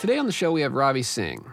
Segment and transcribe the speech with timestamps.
[0.00, 1.44] Today on the show, we have Ravi Singh,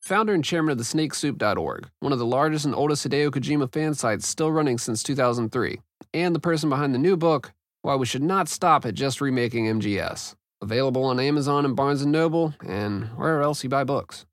[0.00, 3.92] founder and chairman of the snakesoup.org, one of the largest and oldest Hideo Kojima fan
[3.92, 5.80] sites still running since 2003,
[6.14, 9.64] and the person behind the new book, Why We Should Not Stop at Just Remaking
[9.64, 10.36] MGS.
[10.62, 14.26] Available on Amazon and Barnes & Noble, and wherever else you buy books.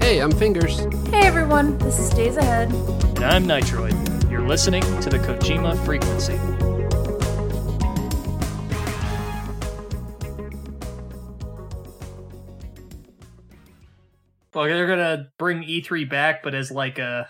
[0.00, 0.80] Hey, I'm Fingers.
[1.20, 2.72] Hey everyone, this is Days Ahead.
[2.72, 4.30] And I'm Nitroid.
[4.30, 6.32] You're listening to the Kojima Frequency.
[14.54, 17.28] Well, they're gonna bring E3 back, but as like a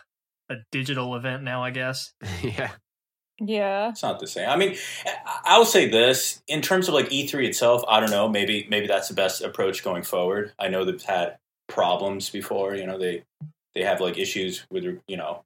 [0.48, 2.12] a digital event now, I guess.
[2.42, 2.70] yeah.
[3.40, 3.88] Yeah.
[3.88, 4.48] It's not the same.
[4.48, 7.82] I mean, I- I'll say this in terms of like E3 itself.
[7.88, 8.28] I don't know.
[8.28, 10.52] Maybe maybe that's the best approach going forward.
[10.60, 12.76] I know they've had problems before.
[12.76, 13.24] You know, they
[13.74, 15.44] they have like issues with you know,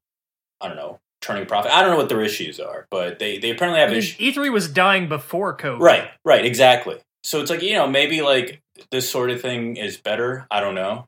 [0.60, 1.73] I don't know, turning profit.
[1.73, 4.36] I don't know what their issues are, but they they apparently I have mean, issues.
[4.36, 5.81] E3 was dying before COVID.
[5.81, 6.98] Right, right, exactly.
[7.22, 10.47] So it's like you know maybe like this sort of thing is better.
[10.50, 11.06] I don't know,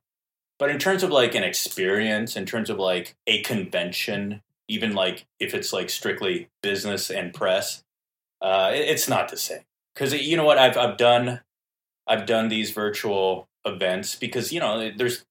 [0.58, 5.26] but in terms of like an experience, in terms of like a convention, even like
[5.40, 7.82] if it's like strictly business and press,
[8.40, 9.62] uh, it- it's not the same.
[9.94, 11.40] Because you know what I've I've done,
[12.06, 15.24] I've done these virtual events because you know there's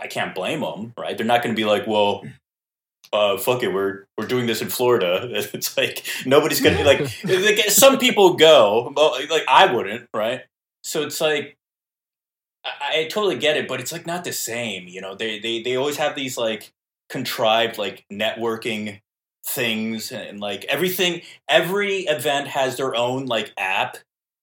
[0.00, 1.16] I can't blame them, right?
[1.16, 2.24] They're not going to be like, well.
[3.14, 5.28] Uh, fuck it, we're we're doing this in Florida.
[5.52, 7.00] It's like nobody's gonna like.
[7.24, 10.42] like, Some people go, but, like I wouldn't, right?
[10.82, 11.54] So it's like
[12.64, 14.88] I, I totally get it, but it's like not the same.
[14.88, 16.72] You know, they they they always have these like
[17.10, 19.00] contrived like networking
[19.44, 21.20] things and like everything.
[21.50, 23.98] Every event has their own like app.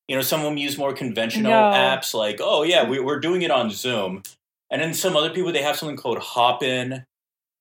[0.08, 1.72] You know, some of them use more conventional No.
[1.76, 4.22] apps, like oh yeah, we, we're doing it on Zoom,
[4.72, 7.06] and then some other people they have something called Hopin.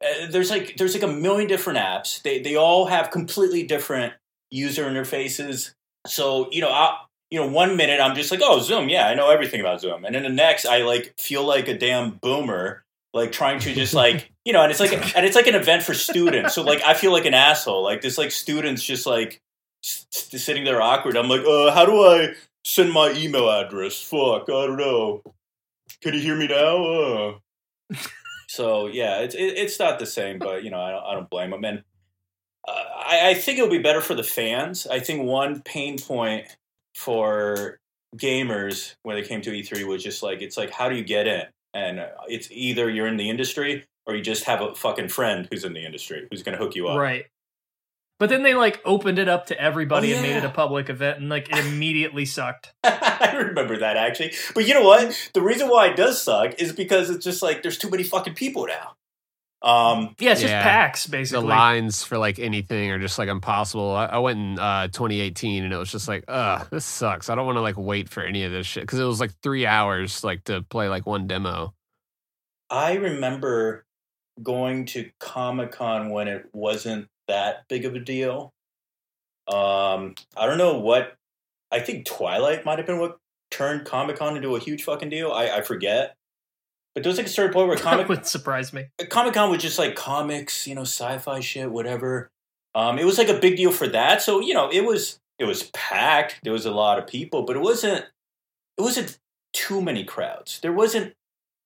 [0.05, 2.23] Uh, there's like there's like a million different apps.
[2.23, 4.15] They they all have completely different
[4.51, 5.73] user interfaces.
[6.07, 6.99] So you know, I,
[7.31, 10.05] you know, one minute I'm just like, oh, Zoom, yeah, I know everything about Zoom,
[10.05, 13.95] and then the next I like feel like a damn boomer, like trying to just
[13.95, 16.55] like you know, and it's like and it's like an event for students.
[16.55, 17.83] So like I feel like an asshole.
[17.83, 19.41] Like this like students just like
[19.83, 21.17] sitting there awkward.
[21.17, 24.01] I'm like, uh, how do I send my email address?
[24.01, 25.23] Fuck, I don't know.
[26.03, 26.85] Can you hear me now?
[26.85, 27.99] Uh.
[28.49, 31.31] So yeah, it's it, it's not the same, but you know I don't, I don't
[31.31, 31.83] blame them, and
[32.67, 34.87] uh, I, I think it'll be better for the fans.
[34.87, 36.57] I think one pain point
[36.95, 37.79] for
[38.17, 41.27] gamers when it came to E3 was just like it's like how do you get
[41.27, 41.43] in,
[41.75, 45.47] and uh, it's either you're in the industry or you just have a fucking friend
[45.51, 46.99] who's in the industry who's going to hook you up.
[46.99, 47.27] Right.
[48.19, 50.91] But then they like opened it up to everybody Oh, and made it a public
[50.91, 52.73] event, and like it immediately sucked.
[52.85, 55.31] I remember that actually, but you know what?
[55.35, 58.35] The reason why it does suck is because it's just like there's too many fucking
[58.35, 58.95] people now.
[59.61, 61.43] Um, Yeah, it's just packs basically.
[61.43, 63.91] The lines for like anything are just like impossible.
[63.91, 67.29] I, I went in uh, 2018 and it was just like, ugh, this sucks.
[67.29, 69.33] I don't want to like wait for any of this shit because it was like
[69.43, 71.75] three hours like to play like one demo.
[72.71, 73.85] I remember
[74.41, 78.53] going to Comic Con when it wasn't that big of a deal.
[79.47, 81.15] Um, I don't know what.
[81.71, 83.19] I think Twilight might have been what
[83.51, 85.33] turned Comic Con into a huge fucking deal.
[85.33, 86.15] I, I forget.
[86.95, 88.87] But there was like a certain point where Comic would surprise me.
[89.11, 92.31] Comic Con was just like comics, you know, sci-fi shit, whatever.
[92.75, 94.23] Um, it was like a big deal for that.
[94.23, 96.41] So you know, it was it was packed.
[96.43, 98.05] There was a lot of people, but it wasn't
[98.77, 99.19] it wasn't
[99.53, 100.61] too many crowds.
[100.61, 101.15] There wasn't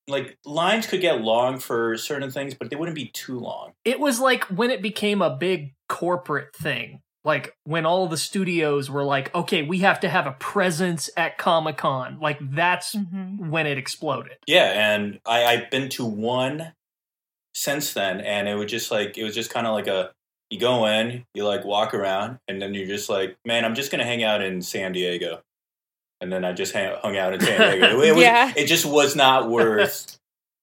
[0.09, 3.73] like lines could get long for certain things, but they wouldn't be too long.
[3.85, 7.01] It was like when it became a big corporate thing.
[7.25, 11.39] Like when all the studios were like, okay, we have to have a presence at
[11.39, 12.19] Comic Con.
[12.21, 13.49] Like that's Mm-hmm.
[13.51, 14.39] when it exploded.
[14.49, 16.73] Yeah, and I, I've been to one
[17.55, 20.11] since then, and it was just like it was just kind of like a
[20.51, 23.91] you go in, you like walk around, and then you're just like, man, I'm just
[23.91, 25.43] gonna hang out in San Diego,
[26.23, 28.01] and then I just hung out in San Diego.
[28.01, 28.53] It, was, Yeah.
[28.57, 30.19] it just was not worth.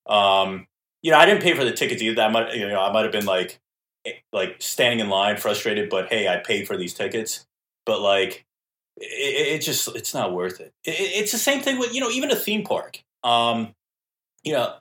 [0.07, 0.65] um,
[1.03, 2.21] you know, I didn't pay for the tickets either.
[2.21, 3.59] I might, you know, I might have been like,
[4.05, 7.45] eh, like standing in line, frustrated, but hey, I paid for these tickets,
[7.85, 8.45] but like.
[9.01, 10.73] It, it just it's not worth it.
[10.83, 10.91] it.
[10.91, 13.01] It's the same thing with you know even a theme park.
[13.23, 13.73] Um,
[14.43, 14.73] you know,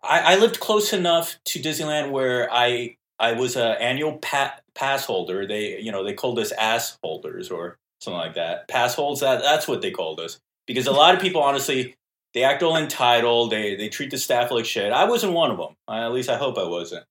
[0.00, 5.06] I, I lived close enough to Disneyland where I I was an annual pa- pass
[5.06, 5.44] holder.
[5.44, 8.68] They you know they called us ass holders or something like that.
[8.68, 11.94] Pass holds that that's what they called us because a lot of people honestly
[12.34, 13.50] they act all entitled.
[13.50, 14.92] They they treat the staff like shit.
[14.92, 15.74] I wasn't one of them.
[15.88, 17.04] I, at least I hope I wasn't.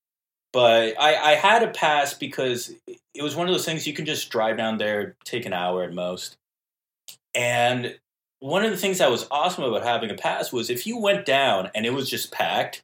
[0.51, 4.05] But I, I had a pass because it was one of those things you can
[4.05, 6.37] just drive down there, take an hour at most.
[7.35, 7.97] And
[8.39, 11.25] one of the things that was awesome about having a pass was if you went
[11.25, 12.81] down and it was just packed,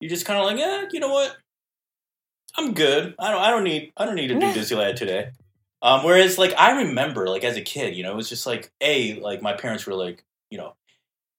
[0.00, 1.36] you're just kind of like, yeah, you know what?
[2.56, 3.14] I'm good.
[3.18, 5.30] I don't I don't need I don't need to do Disneyland today.
[5.82, 8.70] Um, whereas like I remember like as a kid, you know, it was just like
[8.80, 10.74] a like my parents were like you know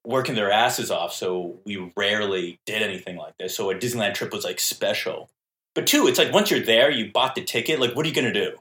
[0.05, 3.55] working their asses off, so we rarely did anything like this.
[3.55, 5.29] So a Disneyland trip was like special.
[5.75, 7.79] But two, it's like once you're there, you bought the ticket.
[7.79, 8.57] Like, what are you gonna do?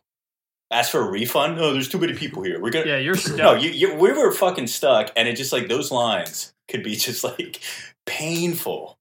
[0.71, 1.59] Ask for a refund?
[1.59, 2.61] Oh, there's too many people here.
[2.61, 3.37] We're gonna Yeah, you're stuck.
[3.37, 6.95] no, you, you, we were fucking stuck, and it just like those lines could be
[6.95, 7.61] just like
[8.07, 8.99] painful,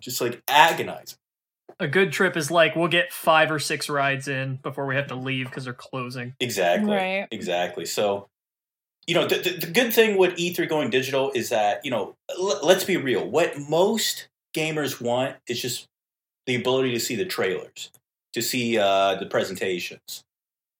[0.00, 1.16] just like agonizing.
[1.78, 5.08] A good trip is like we'll get five or six rides in before we have
[5.08, 6.34] to leave because they're closing.
[6.40, 6.92] Exactly.
[6.92, 7.28] Right.
[7.30, 7.84] Exactly.
[7.84, 8.28] So,
[9.06, 12.14] you know, the, the, the good thing with E3 going digital is that, you know,
[12.30, 13.28] l- let's be real.
[13.28, 15.86] What most gamers want is just
[16.46, 17.90] the ability to see the trailers,
[18.32, 20.24] to see uh, the presentations.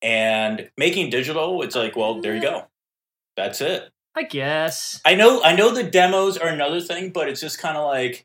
[0.03, 2.67] And making digital, it's like, well, there you go.
[3.37, 3.91] That's it.
[4.15, 5.01] I guess.
[5.05, 8.25] I know I know the demos are another thing, but it's just kind of like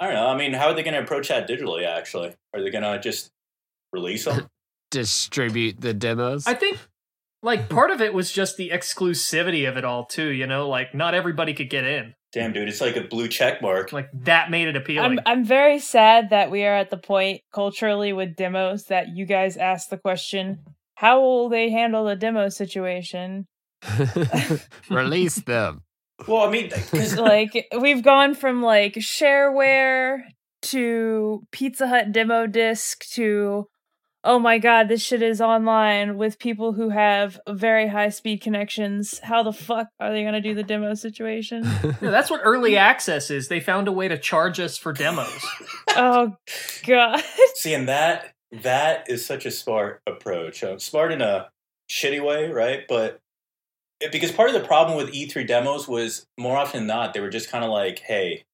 [0.00, 0.28] I don't know.
[0.28, 2.34] I mean, how are they going to approach that digitally actually?
[2.54, 3.30] Are they going to just
[3.92, 4.48] release them?
[4.90, 6.46] Distribute the demos.
[6.46, 6.78] I think
[7.42, 10.94] like part of it was just the exclusivity of it all too, you know, like
[10.94, 12.14] not everybody could get in.
[12.32, 13.92] Damn, dude, it's like a blue check mark.
[13.92, 15.18] Like that made it appealing.
[15.18, 19.26] I'm I'm very sad that we are at the point culturally with demos that you
[19.26, 20.60] guys asked the question,
[20.94, 23.46] how will they handle the demo situation?
[24.90, 25.82] Release them.
[26.26, 30.22] Well, I mean, because like we've gone from like shareware
[30.62, 33.66] to Pizza Hut demo disc to
[34.22, 39.18] oh my god, this shit is online with people who have very high speed connections.
[39.22, 41.64] How the fuck are they gonna do the demo situation?
[41.64, 43.48] Yeah, that's what early access is.
[43.48, 45.44] They found a way to charge us for demos.
[45.90, 46.36] oh
[46.86, 47.22] god.
[47.54, 50.62] seeing that that is such a smart approach.
[50.62, 51.48] Uh, smart in a
[51.88, 52.82] shitty way, right?
[52.88, 53.20] But it,
[54.12, 57.30] because part of the problem with E3 demos was more often than not they were
[57.30, 58.44] just kind of like, "Hey,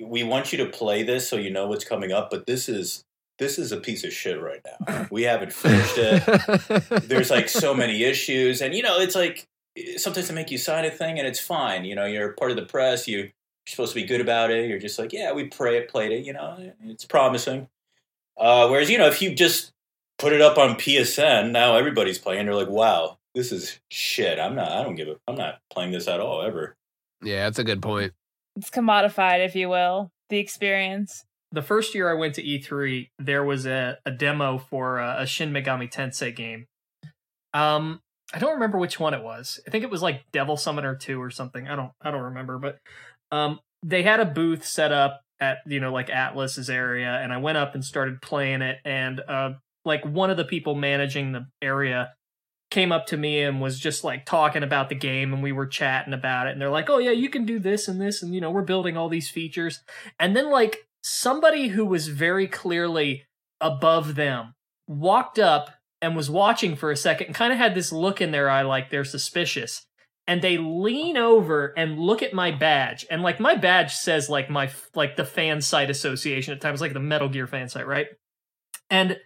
[0.00, 3.04] we want you to play this so you know what's coming up, but this is
[3.38, 5.08] this is a piece of shit right now.
[5.10, 7.02] We haven't finished it.
[7.08, 9.46] There's like so many issues, and you know, it's like
[9.96, 11.84] sometimes they make you sign a thing, and it's fine.
[11.84, 13.08] You know, you're part of the press.
[13.08, 13.30] You, you're
[13.66, 14.68] supposed to be good about it.
[14.68, 16.24] You're just like, yeah, we pray it, played it.
[16.24, 17.68] You know, it's promising.
[18.36, 19.72] Uh, whereas, you know, if you just
[20.18, 22.46] put it up on PSN, now everybody's playing.
[22.46, 24.38] They're like, wow, this is shit.
[24.38, 24.70] I'm not.
[24.72, 25.16] I don't give a.
[25.26, 26.76] I'm not playing this at all ever.
[27.22, 28.12] yeah, that's a good point.
[28.56, 31.24] It's commodified, if you will, the experience.
[31.52, 35.26] the first year I went to E3, there was a, a demo for a, a
[35.26, 36.66] Shin Megami Tensei game.
[37.54, 38.00] Um,
[38.34, 39.60] I don't remember which one it was.
[39.66, 41.68] I think it was like Devil Summoner 2 or something.
[41.68, 42.78] I don't I don't remember, but
[43.30, 47.38] um they had a booth set up at you know like Atlus's area and I
[47.38, 49.50] went up and started playing it and uh
[49.84, 52.12] like one of the people managing the area
[52.72, 55.66] came up to me and was just like talking about the game and we were
[55.66, 58.34] chatting about it and they're like, "Oh yeah, you can do this and this and
[58.34, 59.80] you know, we're building all these features."
[60.18, 63.24] And then like somebody who was very clearly
[63.60, 64.54] above them
[64.88, 65.70] walked up
[66.00, 68.62] and was watching for a second and kind of had this look in their eye
[68.62, 69.86] like they're suspicious
[70.26, 74.50] and they lean over and look at my badge and like my badge says like
[74.50, 78.06] my like the fan site association at times like the metal gear fan site right
[78.92, 79.18] and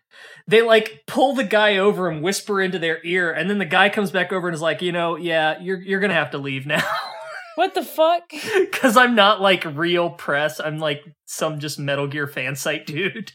[0.47, 3.89] they like pull the guy over and whisper into their ear and then the guy
[3.91, 6.65] comes back over and is like you know yeah you're you're gonna have to leave
[6.67, 6.83] now
[7.57, 8.23] What the fuck?
[8.31, 13.33] because i'm not like real press i'm like some just metal gear fan site dude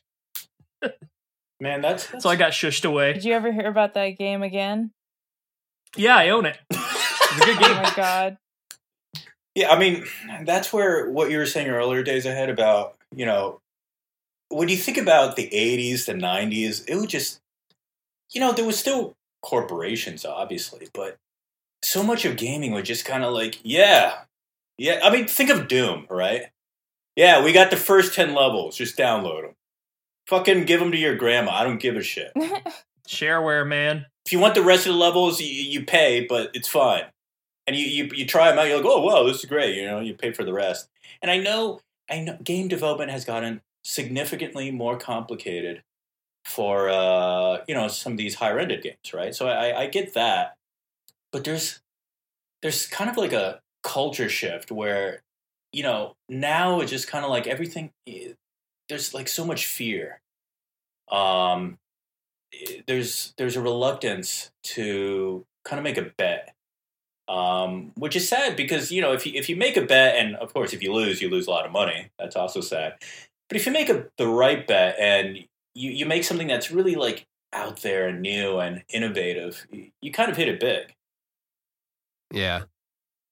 [1.59, 4.41] Man, that's, that's so i got shushed away Did you ever hear about that game
[4.43, 4.91] again?
[5.97, 8.37] yeah i own it it's a good Oh my god.
[9.53, 10.05] Yeah, I mean,
[10.45, 13.59] that's where what you were saying earlier days ahead about, you know,
[14.51, 17.39] when you think about the 80s, the 90s, it was just,
[18.31, 21.17] you know, there was still corporations, obviously, but
[21.83, 24.21] so much of gaming was just kind of like, yeah,
[24.77, 24.99] yeah.
[25.03, 26.43] I mean, think of Doom, right?
[27.15, 29.55] Yeah, we got the first 10 levels, just download them.
[30.27, 31.51] Fucking give them to your grandma.
[31.51, 32.31] I don't give a shit.
[33.07, 36.67] shareware man If you want the rest of the levels, you, you pay, but it's
[36.67, 37.03] fine.
[37.67, 39.75] And you, you you try them out, you're like, oh wow, this is great.
[39.75, 40.89] You know, you pay for the rest.
[41.21, 41.79] And I know,
[42.09, 45.83] I know, game development has gotten significantly more complicated
[46.45, 49.33] for uh, you know some of these higher ended games, right?
[49.35, 50.55] So I, I get that,
[51.31, 51.81] but there's
[52.61, 55.21] there's kind of like a culture shift where
[55.73, 57.91] you know now it's just kind of like everything.
[58.89, 60.21] There's like so much fear.
[61.11, 61.77] Um,
[62.87, 66.53] there's there's a reluctance to kind of make a bet,
[67.27, 70.35] um, which is sad because you know if you if you make a bet and
[70.37, 72.09] of course if you lose you lose a lot of money.
[72.19, 72.95] That's also sad.
[73.51, 75.37] But if you make a, the right bet and
[75.75, 80.09] you you make something that's really like out there and new and innovative, you, you
[80.09, 80.95] kind of hit it big.
[82.31, 82.61] Yeah.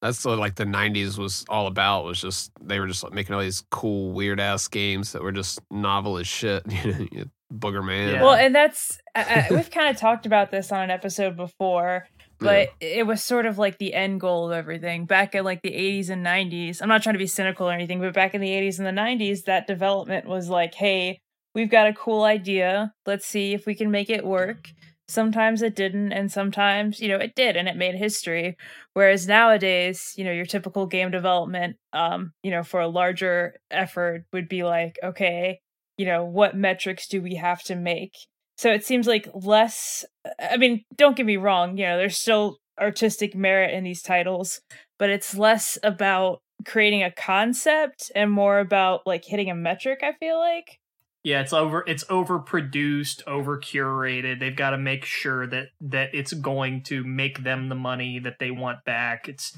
[0.02, 2.04] That's what like the '90s was all about.
[2.04, 5.32] Was just they were just like, making all these cool, weird ass games that were
[5.32, 6.64] just novel as shit.
[7.54, 8.12] Boogerman.
[8.12, 8.22] Yeah.
[8.22, 12.08] Well, and that's I, I, we've kind of talked about this on an episode before,
[12.40, 15.70] but it was sort of like the end goal of everything back in like the
[15.72, 16.80] 80s and 90s.
[16.80, 18.92] I'm not trying to be cynical or anything, but back in the 80s and the
[18.92, 21.20] 90s, that development was like, hey,
[21.54, 22.92] we've got a cool idea.
[23.06, 24.70] Let's see if we can make it work.
[25.08, 28.56] Sometimes it didn't, and sometimes, you know, it did and it made history.
[28.94, 34.24] Whereas nowadays, you know, your typical game development, um, you know, for a larger effort
[34.32, 35.60] would be like, okay,
[35.98, 38.14] you know, what metrics do we have to make?
[38.60, 40.04] So it seems like less
[40.38, 44.60] I mean, don't get me wrong, you know, there's still artistic merit in these titles,
[44.98, 50.12] but it's less about creating a concept and more about like hitting a metric, I
[50.12, 50.78] feel like.
[51.24, 54.40] Yeah, it's over it's overproduced, over curated.
[54.40, 58.40] They've got to make sure that that it's going to make them the money that
[58.40, 59.26] they want back.
[59.26, 59.56] It's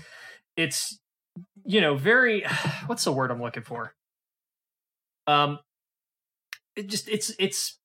[0.56, 1.00] it's
[1.64, 2.44] you know, very
[2.86, 3.96] what's the word I'm looking for?
[5.26, 5.58] Um
[6.76, 7.80] it just it's it's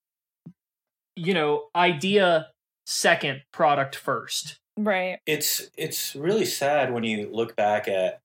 [1.17, 2.47] you know, idea
[2.85, 4.59] second, product first.
[4.77, 5.19] Right.
[5.25, 8.19] It's it's really sad when you look back at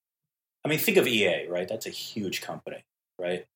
[0.64, 1.66] I mean think of EA, right?
[1.66, 2.84] That's a huge company,
[3.18, 3.46] right?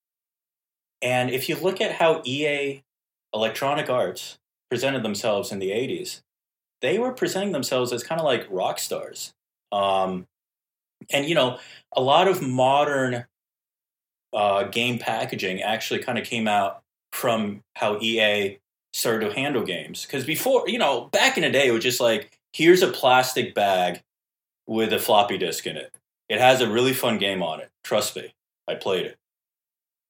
[1.02, 2.82] And if you look at how EA
[3.34, 4.38] Electronic Arts
[4.70, 6.22] presented themselves in the 80s,
[6.80, 9.32] they were presenting themselves as kind of like rock stars.
[9.72, 10.26] Um,
[11.10, 11.58] and, you know,
[11.92, 13.26] a lot of modern
[14.32, 18.58] uh, game packaging actually kind of came out from how EA
[18.96, 20.06] started to handle games.
[20.06, 23.54] Because before, you know, back in the day, it was just like, here's a plastic
[23.54, 24.02] bag
[24.66, 25.94] with a floppy disk in it.
[26.28, 27.70] It has a really fun game on it.
[27.84, 28.32] Trust me,
[28.66, 29.16] I played it.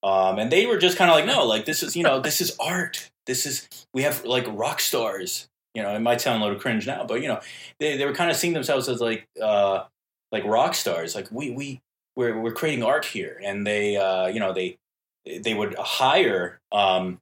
[0.02, 2.40] Um, and they were just kind of like, no, like this is, you know, this
[2.40, 3.10] is art.
[3.26, 5.48] This is, we have like rock stars.
[5.74, 7.40] You know, it might sound a little cringe now, but you know,
[7.80, 9.84] they, they were kind of seeing themselves as like, uh,
[10.32, 11.14] like rock stars.
[11.14, 11.80] Like we, we,
[12.14, 13.38] we're, we're creating art here.
[13.44, 14.78] And they, uh, you know, they,
[15.26, 17.18] they would hire, um,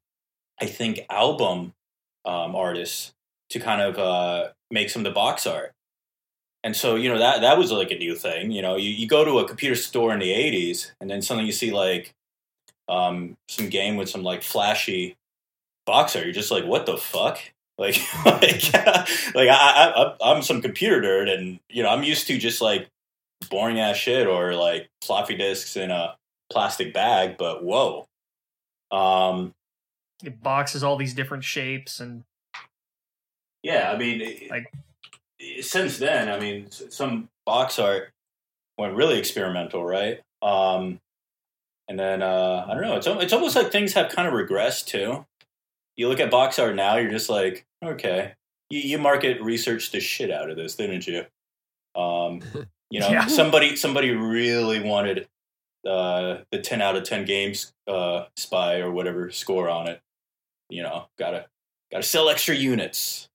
[0.61, 1.75] I think, album
[2.25, 3.13] um, artists
[3.51, 5.73] to kind of uh, make some of the box art.
[6.63, 8.51] And so, you know, that that was like a new thing.
[8.51, 11.47] You know, you, you go to a computer store in the 80s and then suddenly
[11.47, 12.15] you see like
[12.89, 15.17] um, some game with some like flashy
[15.85, 16.25] box art.
[16.25, 17.39] You're just like, what the fuck?
[17.77, 18.73] Like, like,
[19.35, 22.89] like I, I, I'm some computer nerd and, you know, I'm used to just like
[23.51, 26.15] boring ass shit or like floppy disks in a
[26.53, 28.07] plastic bag, but whoa.
[28.93, 29.55] Um,
[30.25, 32.25] It boxes all these different shapes and
[33.63, 34.73] Yeah, I mean, it- Like-
[35.61, 38.13] since then, I mean, some box art
[38.79, 40.21] went really experimental, right?
[40.43, 41.01] Um,
[41.89, 42.97] and then uh, I don't know.
[42.97, 45.27] It's it's almost like things have kind of regressed too.
[45.97, 48.35] You look at box art now, you're just like, okay,
[48.71, 51.25] you, you market research the shit out of this, didn't you?
[51.95, 52.41] Um,
[52.91, 53.27] you know, Yeah.
[53.27, 55.29] somebody somebody really wanted
[55.87, 60.01] uh, the ten out of ten games uh, spy or whatever score on it.
[60.75, 61.47] You know, gotta
[61.93, 63.29] gotta sell extra units.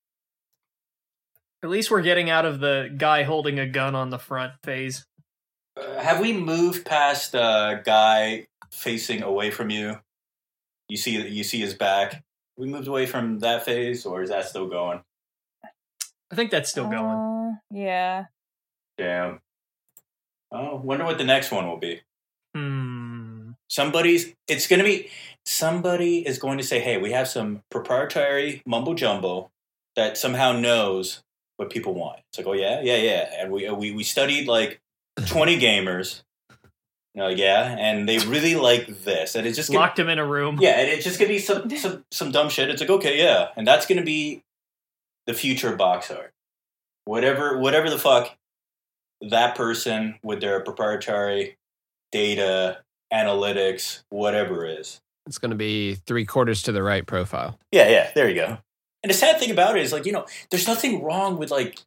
[1.63, 5.05] at least we're getting out of the guy holding a gun on the front phase.
[5.77, 9.99] Uh, have we moved past uh, guy facing away from you?
[10.89, 12.23] You see, you see his back.
[12.57, 15.01] We moved away from that phase, or is that still going?
[16.31, 17.05] I think that's still going.
[17.05, 18.25] Uh, yeah.
[18.97, 19.39] Damn.
[20.51, 22.01] Oh, wonder what the next one will be.
[22.53, 23.51] Hmm.
[23.69, 24.33] Somebody's.
[24.47, 25.09] It's gonna be.
[25.45, 29.49] Somebody is going to say, "Hey, we have some proprietary mumbo jumbo
[29.95, 31.23] that somehow knows
[31.57, 34.47] what people want." It's like, "Oh yeah, yeah, yeah," and we uh, we we studied
[34.47, 34.81] like
[35.25, 36.23] twenty gamers.
[37.15, 40.19] You know, yeah, and they really like this, and it's just gonna, Locked him in
[40.19, 40.59] a room.
[40.61, 42.69] Yeah, and it's just gonna be some some some dumb shit.
[42.69, 44.43] It's like okay, yeah, and that's gonna be
[45.25, 46.33] the future of box art.
[47.05, 48.37] Whatever whatever the fuck
[49.21, 51.57] that person with their proprietary
[52.11, 52.79] data
[53.11, 55.01] analytics, whatever is.
[55.29, 57.59] It's going to be three quarters to the right profile.
[57.71, 58.57] Yeah, yeah, there you go.
[59.03, 61.79] And the sad thing about it is like you know, there's nothing wrong with like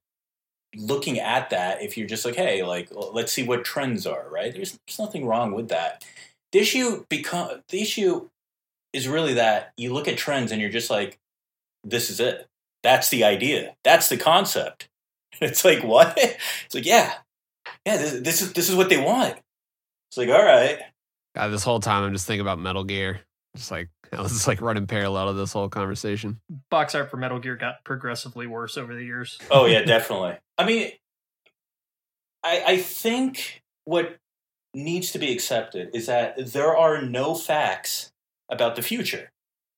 [0.77, 4.55] looking at that if you're just like, hey, like let's see what trends are, right?
[4.55, 6.05] There's there's nothing wrong with that.
[6.53, 8.29] The issue become the issue
[8.93, 11.19] is really that you look at trends and you're just like,
[11.83, 12.47] this is it.
[12.85, 13.75] That's the idea.
[13.85, 14.89] That's the concept.
[15.41, 16.17] It's like what?
[16.17, 17.15] It's like yeah,
[17.85, 17.97] yeah.
[17.97, 19.35] This, this is this is what they want.
[20.09, 20.79] It's like all right.
[21.35, 23.23] God, this whole time I'm just thinking about Metal Gear.
[23.57, 26.41] Just like I was just like running parallel to this whole conversation.
[26.71, 29.39] Box art for Metal Gear got progressively worse over the years.
[29.51, 30.37] Oh yeah, definitely.
[30.59, 30.93] I mean,
[32.45, 34.17] I I think what
[34.75, 38.11] needs to be accepted is that there are no facts
[38.51, 39.31] about the future.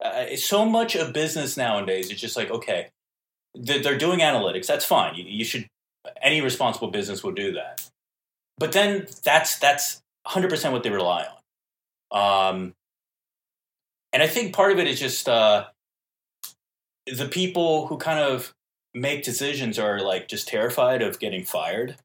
[0.05, 2.89] Uh, so much of business nowadays is just like okay,
[3.55, 4.67] they're, they're doing analytics.
[4.67, 5.15] That's fine.
[5.15, 5.67] You, you should.
[6.21, 7.89] Any responsible business will do that.
[8.59, 11.27] but then that's that's 100% what they rely
[12.13, 12.51] on.
[12.57, 12.75] Um,
[14.15, 15.65] and I think part of it is just uh,
[17.13, 18.55] the people who kind of
[18.95, 21.97] make decisions are like just terrified of getting fired.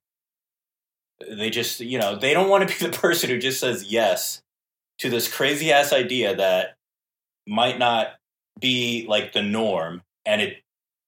[1.30, 4.42] They just, you know, they don't want to be the person who just says yes
[4.98, 6.75] to this crazy ass idea that
[7.48, 8.16] might not
[8.60, 10.58] be like the norm and it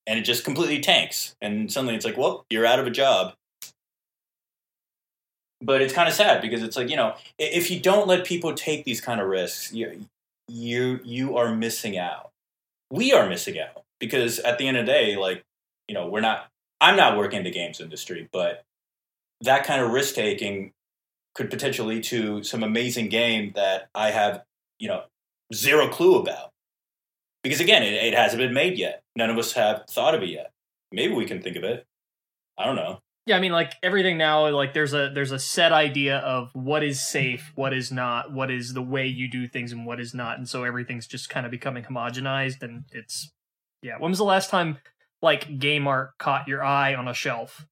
[0.07, 3.33] and it just completely tanks and suddenly it's like, well, you're out of a job.
[5.63, 8.53] But it's kind of sad because it's like, you know, if you don't let people
[8.53, 10.05] take these kind of risks, you
[10.51, 12.31] you you are missing out.
[12.89, 15.43] We are missing out because at the end of the day, like
[15.87, 16.47] you know, we're not.
[16.79, 18.63] I'm not working in the games industry, but
[19.41, 20.73] that kind of risk taking
[21.35, 24.43] could potentially lead to some amazing game that I have,
[24.79, 25.03] you know,
[25.53, 26.49] zero clue about.
[27.43, 29.03] Because again, it, it hasn't been made yet.
[29.15, 30.51] None of us have thought of it yet.
[30.91, 31.85] Maybe we can think of it.
[32.57, 32.99] I don't know.
[33.27, 36.83] Yeah, I mean, like everything now, like there's a there's a set idea of what
[36.83, 40.13] is safe, what is not, what is the way you do things, and what is
[40.13, 43.31] not, and so everything's just kind of becoming homogenized, and it's
[43.83, 43.97] yeah.
[43.99, 44.79] When was the last time
[45.21, 47.67] like game art caught your eye on a shelf?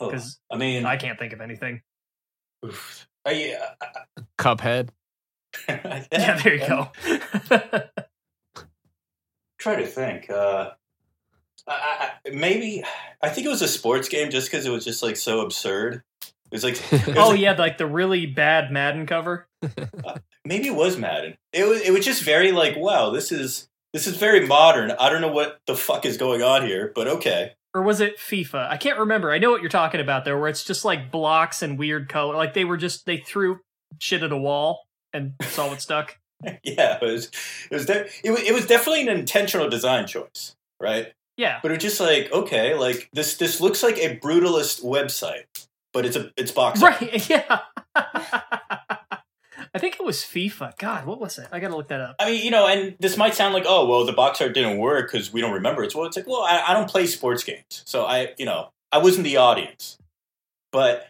[0.00, 1.82] Oh, Because I mean, I can't think of anything.
[2.64, 3.06] oof.
[3.24, 3.56] I,
[4.38, 4.88] Cuphead.
[5.68, 6.90] uh, Yeah, there you go.
[9.58, 10.28] Try to think.
[10.28, 10.70] Uh,
[11.68, 12.82] I, I, maybe
[13.22, 16.02] I think it was a sports game just because it was just like so absurd.
[16.24, 19.46] It was like, it was oh like- yeah, like the really bad Madden cover.
[19.62, 21.36] Uh, maybe it was Madden.
[21.52, 24.90] It was it was just very like, wow, this is this is very modern.
[24.92, 27.52] I don't know what the fuck is going on here, but okay.
[27.74, 28.68] Or was it FIFA?
[28.68, 29.30] I can't remember.
[29.32, 32.34] I know what you're talking about there, where it's just like blocks and weird color.
[32.34, 33.60] Like they were just they threw
[33.98, 36.18] shit at a wall and saw what stuck.
[36.64, 37.30] yeah, it was
[37.70, 41.12] it was de- it was it was definitely an intentional design choice, right?
[41.36, 41.58] Yeah.
[41.62, 46.04] But it was just like, okay, like this this looks like a brutalist website, but
[46.04, 46.80] it's a it's box.
[46.80, 47.28] Right.
[47.30, 47.60] Yeah.
[49.74, 50.76] I think it was FIFA.
[50.76, 51.48] God, what was it?
[51.50, 52.16] I gotta look that up.
[52.18, 54.76] I mean, you know, and this might sound like, oh, well, the box art didn't
[54.78, 55.94] work because we don't remember it.
[55.94, 58.98] Well, it's like, well, I, I don't play sports games, so I, you know, I
[58.98, 59.96] wasn't the audience,
[60.72, 61.08] but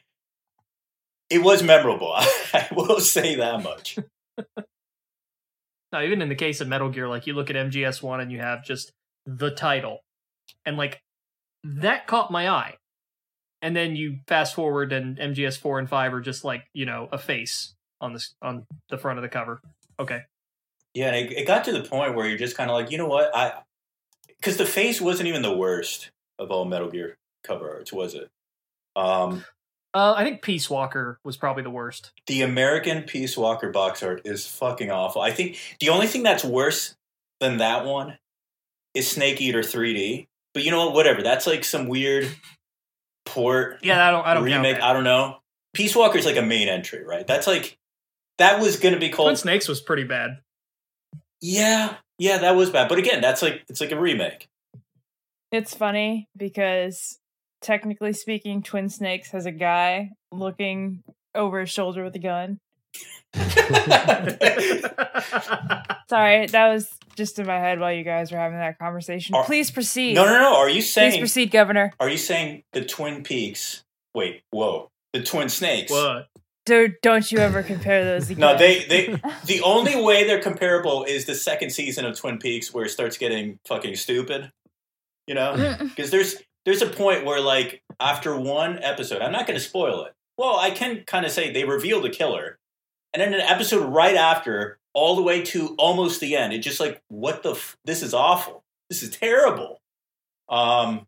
[1.28, 2.12] it was memorable.
[2.14, 3.98] I will say that much.
[5.90, 8.30] now, even in the case of Metal Gear, like you look at MGS One and
[8.30, 8.92] you have just
[9.26, 10.02] the title,
[10.66, 11.00] and like
[11.64, 12.76] that caught my eye.
[13.60, 17.08] And then you fast forward, and MGS Four and Five are just like you know
[17.12, 19.62] a face on this on the front of the cover.
[20.00, 20.22] Okay,
[20.94, 22.98] Yeah, and it, it got to the point where you're just kind of like, you
[22.98, 23.62] know what, I,
[24.26, 28.28] because the face wasn't even the worst of all Metal Gear cover arts, was it?
[28.96, 29.44] Um,
[29.94, 32.12] uh, I think Peace Walker was probably the worst.
[32.26, 35.22] the American Peace Walker box art is fucking awful.
[35.22, 36.94] I think the only thing that's worse
[37.40, 38.18] than that one
[38.94, 40.26] is Snake Eater 3D.
[40.54, 40.94] But you know what?
[40.94, 41.22] Whatever.
[41.22, 42.28] That's like some weird
[43.24, 44.26] port Yeah, I don't.
[44.26, 44.76] I don't remake.
[44.76, 44.84] that.
[44.84, 45.38] I don't know.
[45.74, 47.26] Peace Walker is like a main entry, right?
[47.26, 47.78] That's like
[48.38, 49.28] that was going to be called.
[49.28, 49.36] Twin.
[49.36, 50.38] Snakes was pretty bad.
[51.40, 52.88] Yeah, yeah, that was bad.
[52.88, 54.48] But again, that's like it's like a remake.
[55.50, 57.18] It's funny because
[57.60, 61.02] technically speaking, Twin Snakes has a guy looking
[61.34, 62.58] over his shoulder with a gun.
[66.08, 69.34] Sorry, that was just in my head while you guys were having that conversation.
[69.34, 70.14] Are- Please proceed.
[70.14, 70.56] no, no, no.
[70.56, 71.12] Are you saying?
[71.12, 71.92] Please proceed, Governor.
[71.98, 73.84] Are you saying the Twin Peaks?
[74.14, 75.90] Wait, whoa, the Twin Snakes.
[75.90, 76.28] what?
[76.64, 78.40] Don't, don't you ever compare those again.
[78.40, 79.06] No, they they
[79.46, 83.18] the only way they're comparable is the second season of Twin Peaks where it starts
[83.18, 84.52] getting fucking stupid.
[85.26, 85.78] You know, mm.
[85.96, 90.04] because there's there's a point where like after one episode, I'm not going to spoil
[90.04, 90.12] it.
[90.38, 92.58] Well, I can kind of say they reveal the killer,
[93.12, 96.80] and then an episode right after, all the way to almost the end, it's just
[96.80, 98.62] like what the f- this is awful.
[98.90, 99.80] This is terrible.
[100.48, 101.06] Um,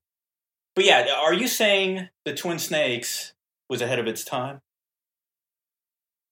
[0.74, 3.34] but yeah, are you saying the Twin Snakes
[3.68, 4.60] was ahead of its time?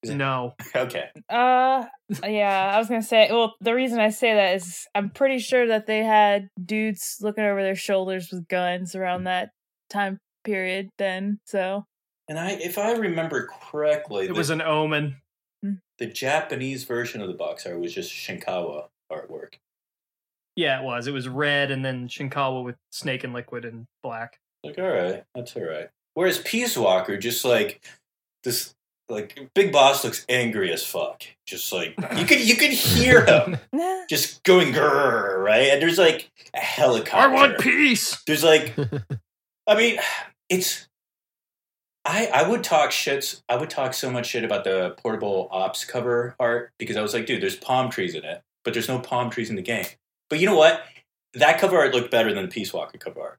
[0.05, 0.55] No.
[0.75, 1.11] Okay.
[1.29, 1.85] Uh,
[2.25, 3.29] yeah, I was gonna say.
[3.31, 7.45] Well, the reason I say that is I'm pretty sure that they had dudes looking
[7.45, 9.51] over their shoulders with guns around that
[9.91, 10.89] time period.
[10.99, 11.85] Then, so
[12.29, 15.22] And I, if I remember correctly, It the, was an omen.
[15.64, 15.79] Mm.
[15.98, 19.55] the Japanese version of the box art was just Shinkawa artwork.
[20.57, 21.07] Yeah, it was.
[21.07, 24.38] It was red and then Shinkawa with snake and liquid and black.
[24.64, 25.88] Like, all right, that's all right.
[26.14, 27.83] Whereas Peace Walker, just like
[28.44, 28.75] this,
[29.09, 31.22] like Big Boss looks angry as fuck.
[31.46, 33.57] Just like you could, you could hear him
[34.11, 35.68] just going grrr, right?
[35.68, 37.16] And there's like a helicopter.
[37.16, 38.22] I want peace.
[38.27, 38.75] There's like,
[39.66, 39.98] I mean,
[40.48, 40.88] it's.
[42.05, 43.43] I I would talk shits.
[43.49, 47.15] I would talk so much shit about the portable ops cover art because I was
[47.15, 49.87] like, dude, there's palm trees in it, but there's no palm trees in the game.
[50.29, 50.83] But you know what?
[51.35, 53.38] That cover art looked better than the Peace Walker cover art.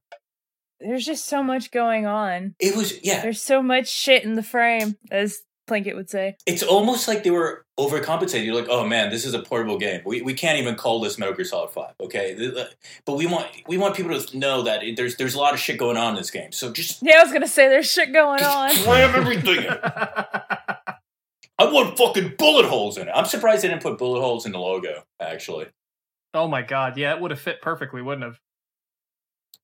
[0.79, 2.55] there's just so much going on.
[2.59, 3.21] It was yeah.
[3.21, 6.35] There's so much shit in the frame, as Plinkett would say.
[6.45, 8.45] It's almost like they were overcompensating.
[8.45, 10.01] You're like, oh man, this is a portable game.
[10.05, 12.35] We, we can't even call this Metal Gear Solid Five, okay?
[13.05, 15.77] But we want we want people to know that there's there's a lot of shit
[15.77, 16.51] going on in this game.
[16.51, 18.71] So just Yeah, I was gonna say there's shit going on.
[18.71, 19.67] slam everything.
[21.59, 23.11] I want fucking bullet holes in it.
[23.13, 25.03] I'm surprised they didn't put bullet holes in the logo.
[25.19, 25.67] Actually,
[26.33, 28.39] oh my god, yeah, it would have fit perfectly, wouldn't have?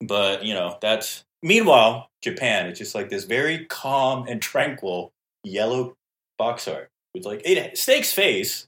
[0.02, 2.68] but you know that's meanwhile Japan.
[2.68, 5.12] It's just like this very calm and tranquil
[5.50, 5.96] yellow
[6.38, 8.68] box art with like it snake's face,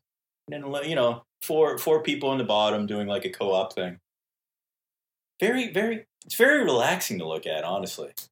[0.50, 4.00] and then you know four four people in the bottom doing like a co-op thing.
[5.40, 7.64] Very very, it's very relaxing to look at.
[7.64, 8.30] Honestly, it's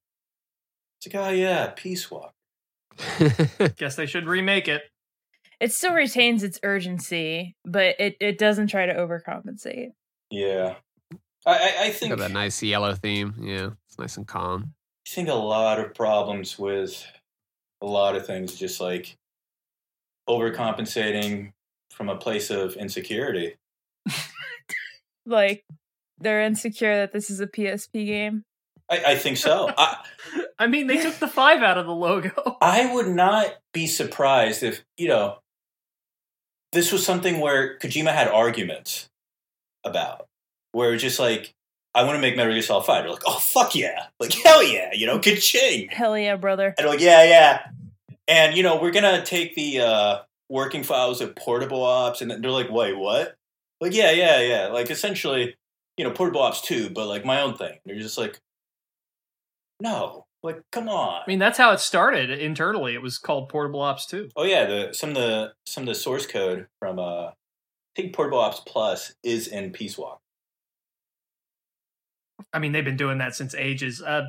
[1.06, 2.34] like oh yeah, peace walk.
[3.76, 4.82] Guess they should remake it.
[5.58, 9.92] It still retains its urgency, but it, it doesn't try to overcompensate.
[10.30, 10.76] Yeah,
[11.44, 13.34] I I, I think Got that nice yellow theme.
[13.40, 14.74] Yeah, it's nice and calm.
[15.06, 17.04] I think a lot of problems with
[17.80, 19.16] a lot of things just like
[20.28, 21.52] overcompensating
[21.90, 23.56] from a place of insecurity.
[25.26, 25.64] Like
[26.18, 28.44] they're insecure that this is a PSP game.
[28.90, 29.72] I, I think so.
[29.76, 29.98] I,
[30.58, 32.56] I mean, they took the five out of the logo.
[32.60, 35.38] I would not be surprised if, you know,
[36.72, 39.08] this was something where Kojima had arguments
[39.84, 40.26] about,
[40.72, 41.54] where it's just like,
[41.94, 43.02] I want to make Metal Gear Solid 5.
[43.02, 44.06] They're like, oh, fuck yeah.
[44.20, 45.88] Like, hell yeah, you know, ka-ching.
[45.88, 46.66] Hell yeah, brother.
[46.66, 47.60] And they're like, yeah, yeah.
[48.28, 52.22] And, you know, we're going to take the uh, working files of Portable Ops.
[52.22, 53.36] And they're like, wait, what?
[53.80, 54.66] Like, yeah, yeah, yeah.
[54.68, 55.56] Like, essentially,
[55.96, 57.78] you know, Portable Ops 2, but like my own thing.
[57.84, 58.40] They're just like,
[59.80, 60.26] no.
[60.42, 61.22] Like, come on.
[61.22, 62.94] I mean, that's how it started internally.
[62.94, 64.30] It was called Portable Ops 2.
[64.36, 67.32] Oh yeah, the some of the some of the source code from uh I
[67.94, 70.20] think Portable Ops Plus is in Peace Walk.
[72.52, 74.02] I mean, they've been doing that since ages.
[74.02, 74.26] Uh,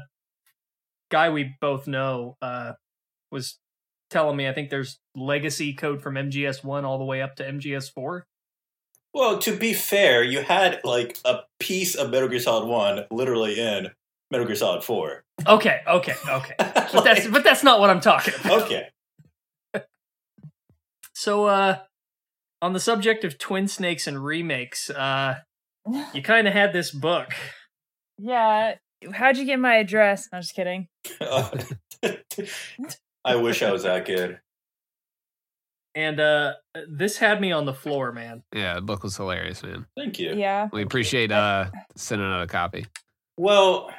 [1.12, 2.74] guy we both know uh,
[3.32, 3.60] was
[4.10, 7.44] telling me I think there's legacy code from MGS one all the way up to
[7.44, 8.26] MGS four.
[9.14, 13.60] Well, to be fair, you had like a piece of Metal Gear Solid One literally
[13.60, 13.90] in
[14.32, 15.24] Metal Gear Solid Four.
[15.46, 16.56] Okay, okay, okay.
[16.94, 18.64] But that's but that's not what I'm talking about.
[18.64, 18.90] okay.
[21.14, 21.78] So, uh,
[22.62, 25.40] on the subject of Twin Snakes and remakes, uh,
[26.14, 27.30] you kind of had this book.
[28.22, 28.76] Yeah.
[29.14, 30.30] How'd you get my address?
[30.32, 30.88] I'm just kidding.
[33.24, 34.40] I wish I was that good.
[35.94, 36.54] And uh,
[36.88, 38.44] this had me on the floor, man.
[38.54, 39.88] Yeah, the book was hilarious, man.
[39.98, 40.36] Thank you.
[40.36, 40.70] Yeah.
[40.72, 42.86] We appreciate uh sending out a copy.
[43.38, 43.92] Well,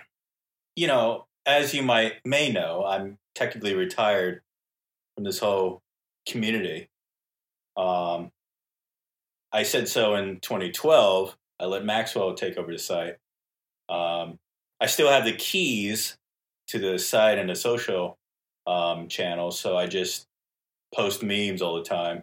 [0.74, 4.40] you know, as you might may know, I'm technically retired
[5.14, 5.82] from this whole
[6.26, 6.88] community.
[7.76, 8.30] Um,
[9.52, 11.36] I said so in 2012.
[11.60, 13.16] I let Maxwell take over the site.
[13.92, 14.38] Um,
[14.80, 16.16] I still have the keys
[16.68, 18.18] to the site and the social
[18.66, 20.26] um, channels, so I just
[20.94, 22.22] post memes all the time.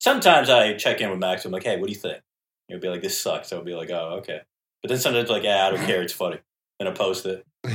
[0.00, 1.44] Sometimes I check in with Max.
[1.44, 2.20] I'm like, "Hey, what do you think?"
[2.68, 4.40] He'll be like, "This sucks." I'll be like, "Oh, okay."
[4.82, 6.02] But then sometimes like, "Yeah, I don't care.
[6.02, 6.38] It's funny."
[6.78, 7.46] And I post it.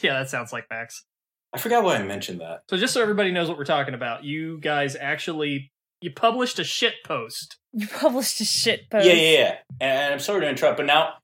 [0.00, 1.04] Yeah, that sounds like Max.
[1.52, 2.62] I forgot why I mentioned that.
[2.70, 6.64] So just so everybody knows what we're talking about, you guys actually you published a
[6.64, 7.58] shit post.
[7.72, 9.06] You published a shit post.
[9.06, 9.56] Yeah, yeah, yeah.
[9.80, 11.14] And I'm sorry to interrupt, but now,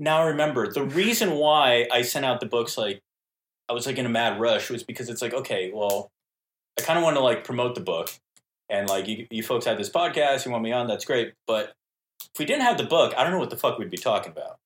[0.00, 3.00] now remember the reason why I sent out the books like
[3.68, 6.10] I was like in a mad rush was because it's like okay, well,
[6.78, 8.10] I kind of want to like promote the book,
[8.68, 11.34] and like you, you folks have this podcast, you want me on, that's great.
[11.46, 11.74] But
[12.34, 14.32] if we didn't have the book, I don't know what the fuck we'd be talking
[14.32, 14.58] about.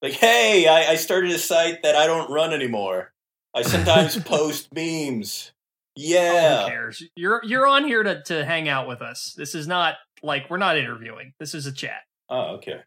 [0.00, 3.12] Like, hey, I, I started a site that I don't run anymore.
[3.54, 5.52] I sometimes post memes.
[5.94, 6.30] Yeah.
[6.30, 6.68] Who Yeah.
[6.68, 7.02] cares?
[7.14, 9.34] You're you're on here to to hang out with us.
[9.36, 11.34] This is not like we're not interviewing.
[11.38, 12.00] This is a chat.
[12.30, 12.80] Oh, okay.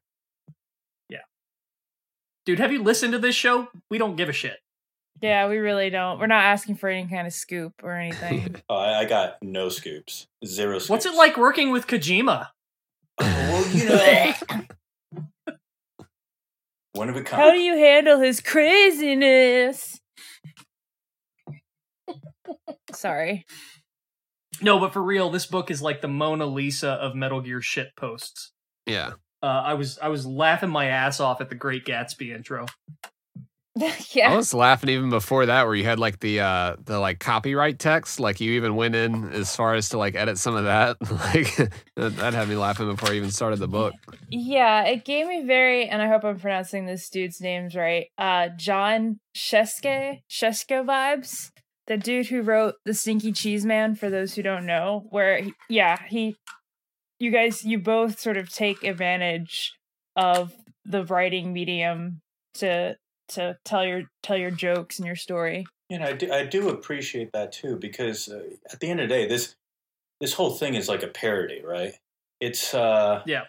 [2.45, 3.67] Dude, have you listened to this show?
[3.89, 4.58] We don't give a shit.
[5.21, 6.19] Yeah, we really don't.
[6.19, 8.55] We're not asking for any kind of scoop or anything.
[8.69, 10.27] Oh, I, I got no scoops.
[10.45, 10.89] Zero scoops.
[10.89, 12.47] What's it like working with Kojima?
[13.19, 14.34] well, you know,
[16.93, 17.41] one of a kind.
[17.41, 19.99] How do you handle his craziness?
[22.91, 23.45] Sorry.
[24.62, 27.95] No, but for real, this book is like the Mona Lisa of Metal Gear shit
[27.95, 28.51] posts.
[28.86, 29.13] Yeah.
[29.45, 32.65] Uh, I was I was laughing my ass off at the Great Gatsby intro.
[34.12, 34.31] Yeah.
[34.31, 37.77] I was laughing even before that where you had like the uh the like copyright
[37.77, 38.21] text.
[38.21, 40.95] Like you even went in as far as to like edit some of that.
[41.12, 41.53] like
[41.97, 43.93] that, that had me laughing before I even started the book.
[44.29, 48.08] Yeah, it gave me very, and I hope I'm pronouncing this dude's names right.
[48.17, 51.51] Uh, Jon Scieszka, Scieszka vibes.
[51.88, 55.53] The dude who wrote The Stinky Cheese Man, for those who don't know, where, he,
[55.69, 56.36] yeah, he,
[57.19, 59.73] you guys, you both sort of take advantage
[60.15, 60.54] of
[60.86, 62.21] the writing medium
[62.56, 62.97] to
[63.30, 65.65] to tell your tell your jokes and your story.
[65.89, 69.10] You know, I do, I do appreciate that too because uh, at the end of
[69.10, 69.56] the day, this
[70.21, 71.93] this whole thing is like a parody, right?
[72.39, 73.43] It's uh, Yeah.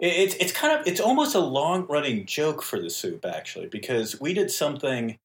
[0.00, 3.66] it- it's it's kind of it's almost a long running joke for the soup actually
[3.66, 5.18] because we did something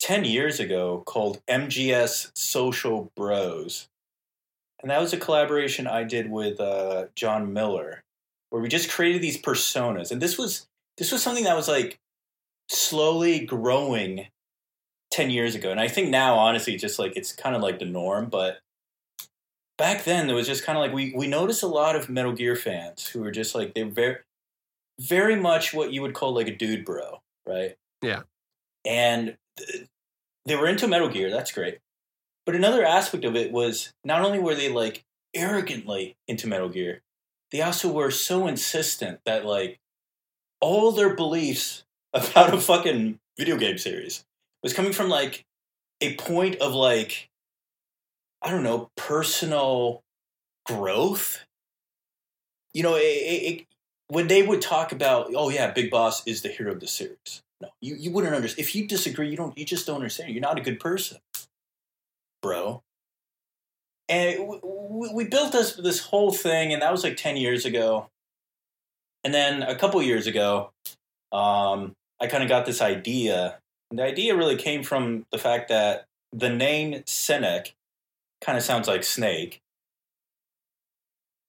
[0.00, 3.88] ten years ago called MGS Social Bros,
[4.80, 8.02] and that was a collaboration I did with uh, John Miller,
[8.50, 10.66] where we just created these personas, and this was
[10.98, 11.98] this was something that was like
[12.68, 14.26] slowly growing
[15.12, 15.70] 10 years ago.
[15.70, 18.58] And i think now honestly just like it's kind of like the norm but
[19.78, 22.32] back then there was just kind of like we we noticed a lot of metal
[22.32, 24.16] gear fans who were just like they're very
[25.00, 27.76] very much what you would call like a dude bro right?
[28.02, 28.22] Yeah.
[28.84, 29.86] and th-
[30.46, 31.78] they were into metal gear that's great
[32.46, 35.04] but another aspect of it was not only were they like
[35.34, 37.02] arrogantly into metal gear
[37.52, 39.78] they also were so insistent that like
[40.60, 44.24] all their beliefs about a fucking video game series
[44.62, 45.44] was coming from like
[46.00, 47.28] a point of like
[48.42, 50.02] I don't know personal
[50.64, 51.44] growth.
[52.72, 53.66] You know, it, it, it,
[54.08, 57.42] when they would talk about, oh yeah, Big Boss is the hero of the series.
[57.60, 58.60] No, you, you wouldn't understand.
[58.66, 59.56] If you disagree, you don't.
[59.56, 60.32] You just don't understand.
[60.32, 61.18] You're not a good person,
[62.42, 62.82] bro.
[64.08, 68.08] And we, we, built this this whole thing, and that was like ten years ago.
[69.24, 70.70] And then a couple years ago,
[71.32, 73.58] um, I kind of got this idea.
[73.90, 77.72] And the idea really came from the fact that the name Sinek
[78.40, 79.60] kind of sounds like snake.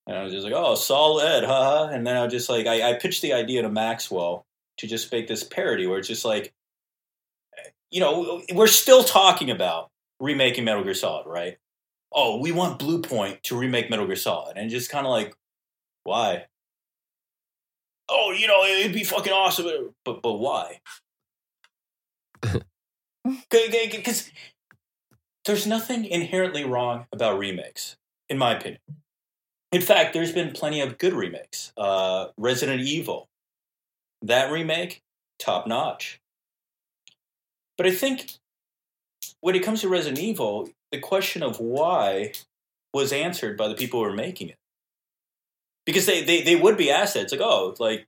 [0.08, 1.90] And I was just like, oh, Saul solid, huh?
[1.92, 4.46] And then I was just like, I, I pitched the idea to Maxwell
[4.78, 6.54] to just make this parody where it's just like,
[7.92, 11.58] you know, we're still talking about remaking Metal Gear Solid, right?
[12.12, 14.58] Oh, we want Bluepoint to remake Metal Gear Solid.
[14.58, 15.36] And just kind of like,
[16.04, 16.46] why?
[18.10, 19.94] Oh, you know, it'd be fucking awesome.
[20.04, 20.80] But, but why?
[23.52, 24.32] Because
[25.46, 27.98] there's nothing inherently wrong about remakes,
[28.30, 28.80] in my opinion.
[29.74, 31.74] In fact, there's been plenty of good remakes.
[31.76, 33.28] Uh, Resident Evil,
[34.22, 35.02] that remake,
[35.40, 36.22] top notch.
[37.78, 38.32] But I think
[39.42, 42.34] when it comes to Resident Evil, the question of why
[42.94, 44.58] was answered by the people who were making it.
[45.86, 47.24] Because they, they, they would be asked that.
[47.24, 48.08] It's like, oh, like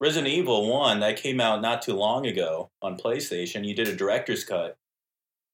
[0.00, 3.96] Resident Evil 1 that came out not too long ago on PlayStation, you did a
[3.96, 4.76] director's cut.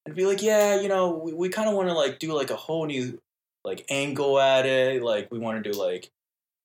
[0.05, 2.51] And be like, yeah, you know, we, we kind of want to like do like
[2.51, 3.19] a whole new
[3.63, 5.01] like angle at it.
[5.01, 6.11] Like we want to do like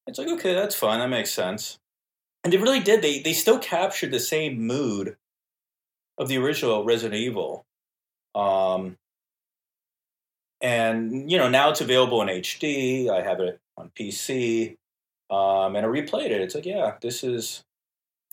[0.07, 1.79] it's like, okay, that's fine, that makes sense.
[2.45, 3.03] And they really did.
[3.03, 5.17] They they still captured the same mood
[6.19, 7.65] of the original Resident Evil.
[8.35, 8.97] Um
[10.61, 13.11] and you know, now it's available in HD.
[13.11, 14.77] I have it on PC.
[15.31, 16.41] Um, and I replayed it.
[16.41, 17.65] It's like, yeah, this is,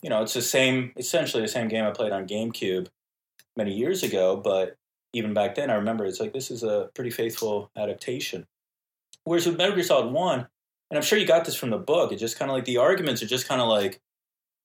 [0.01, 2.87] you know, it's the same, essentially the same game I played on GameCube
[3.55, 4.35] many years ago.
[4.35, 4.75] But
[5.13, 8.45] even back then, I remember it's like this is a pretty faithful adaptation.
[9.23, 10.47] Whereas with Metal Gear Solid One,
[10.89, 12.77] and I'm sure you got this from the book, it's just kind of like the
[12.77, 13.99] arguments are just kind of like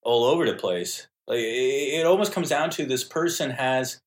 [0.03, 1.09] all over the place.
[1.27, 4.01] Like it, it almost comes down to this person has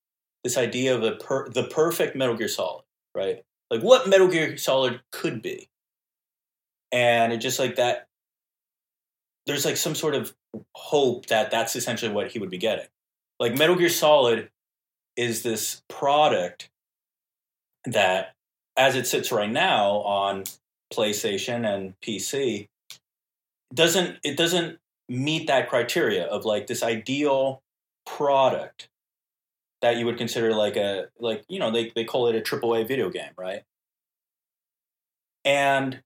[0.45, 2.83] this idea of a per, the perfect Metal Gear Solid,
[3.15, 3.43] right?
[3.71, 5.69] Like what Metal Gear Solid could be,
[6.91, 8.07] and it just like that
[9.47, 10.35] there's like some sort of
[10.75, 12.85] hope that that's essentially what he would be getting.
[13.39, 14.51] Like Metal Gear Solid
[15.17, 16.69] is this product
[17.85, 18.35] that,
[18.77, 20.43] as it sits right now on
[20.93, 22.67] PlayStation and PC,
[23.73, 24.77] doesn't it doesn't
[25.09, 27.63] meet that criteria of like this ideal
[28.05, 28.89] product
[29.85, 32.87] that you would consider like a like you know they they call it a AAA
[32.87, 33.61] video game, right?
[35.45, 36.01] And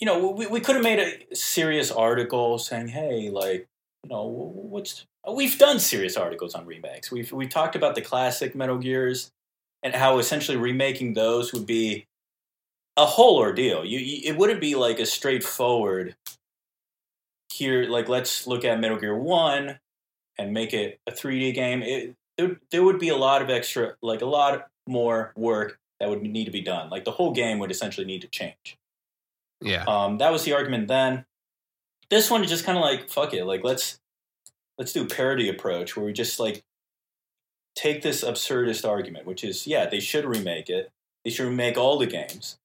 [0.00, 3.68] you know, we, we could have made a serious article saying, hey, like,
[4.04, 5.06] you know, what's.
[5.30, 7.10] We've done serious articles on remakes.
[7.10, 9.30] We've, we talked about the classic Metal Gears
[9.82, 12.06] and how essentially remaking those would be
[12.96, 13.84] a whole ordeal.
[13.84, 16.16] You, you It wouldn't be like a straightforward,
[17.52, 19.78] here, like, let's look at Metal Gear 1
[20.38, 21.82] and make it a 3D game.
[21.82, 26.08] It, there, there would be a lot of extra, like, a lot more work that
[26.08, 26.88] would need to be done.
[26.90, 28.78] Like, the whole game would essentially need to change.
[29.60, 29.84] Yeah.
[29.84, 31.24] Um, that was the argument then.
[32.10, 33.44] This one is just kind of like fuck it.
[33.44, 33.98] Like let's
[34.78, 36.62] let's do a parody approach where we just like
[37.74, 40.90] take this absurdist argument, which is yeah, they should remake it.
[41.24, 42.58] They should remake all the games,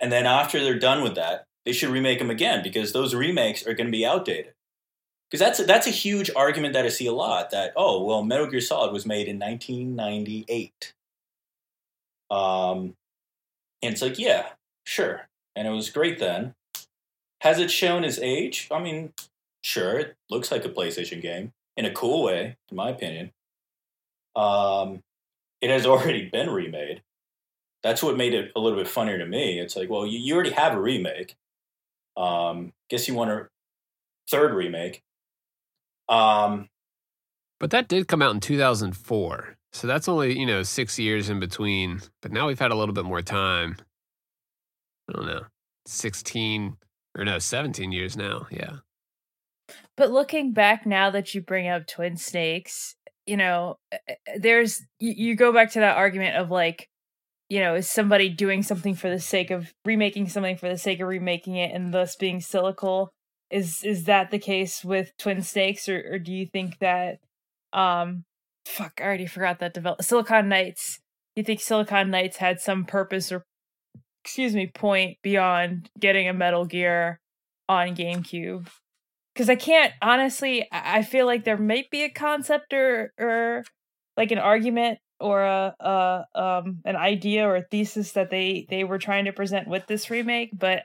[0.00, 3.66] and then after they're done with that, they should remake them again because those remakes
[3.66, 4.52] are going to be outdated.
[5.34, 7.50] Because that's a, that's a huge argument that I see a lot.
[7.50, 10.94] That oh well, Metal Gear Solid was made in 1998.
[12.30, 12.94] Um,
[13.82, 14.50] and it's like yeah,
[14.84, 16.54] sure, and it was great then.
[17.40, 18.68] Has it shown its age?
[18.70, 19.12] I mean,
[19.60, 21.52] sure, it looks like a PlayStation game.
[21.76, 23.32] in a cool way, in my opinion.
[24.36, 25.02] Um,
[25.60, 27.02] it has already been remade.
[27.82, 29.58] That's what made it a little bit funnier to me.
[29.58, 31.34] It's like, well, you, you already have a remake.
[32.16, 33.48] Um, guess you want a
[34.30, 35.02] third remake.
[36.08, 36.68] Um,
[37.60, 39.56] But that did come out in 2004.
[39.72, 42.00] So that's only, you know, six years in between.
[42.22, 43.76] But now we've had a little bit more time.
[45.08, 45.42] I don't know,
[45.86, 46.76] 16
[47.16, 48.46] or no, 17 years now.
[48.50, 48.76] Yeah.
[49.96, 54.82] But looking back now that you bring up Twin Snakes, you know, eh, eh, there's
[54.98, 56.88] you, you go back to that argument of like,
[57.48, 61.00] you know, is somebody doing something for the sake of remaking something for the sake
[61.00, 63.12] of remaking it and thus being cyclical?
[63.50, 67.18] Is is that the case with Twin Snakes, or, or do you think that
[67.72, 68.24] um
[68.66, 71.00] fuck, I already forgot that develop Silicon Knights.
[71.36, 73.44] You think Silicon Knights had some purpose or
[74.24, 77.20] excuse me, point beyond getting a Metal Gear
[77.68, 78.68] on GameCube?
[79.34, 80.66] because I can't honestly.
[80.72, 83.64] I feel like there might be a concept or or
[84.16, 88.84] like an argument or a, a um an idea or a thesis that they they
[88.84, 90.82] were trying to present with this remake, but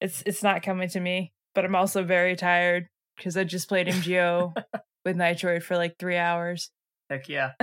[0.00, 1.32] it's it's not coming to me.
[1.54, 4.54] But I'm also very tired because I just played MGO
[5.04, 6.70] with Nitroid for like three hours.
[7.10, 7.52] Heck yeah.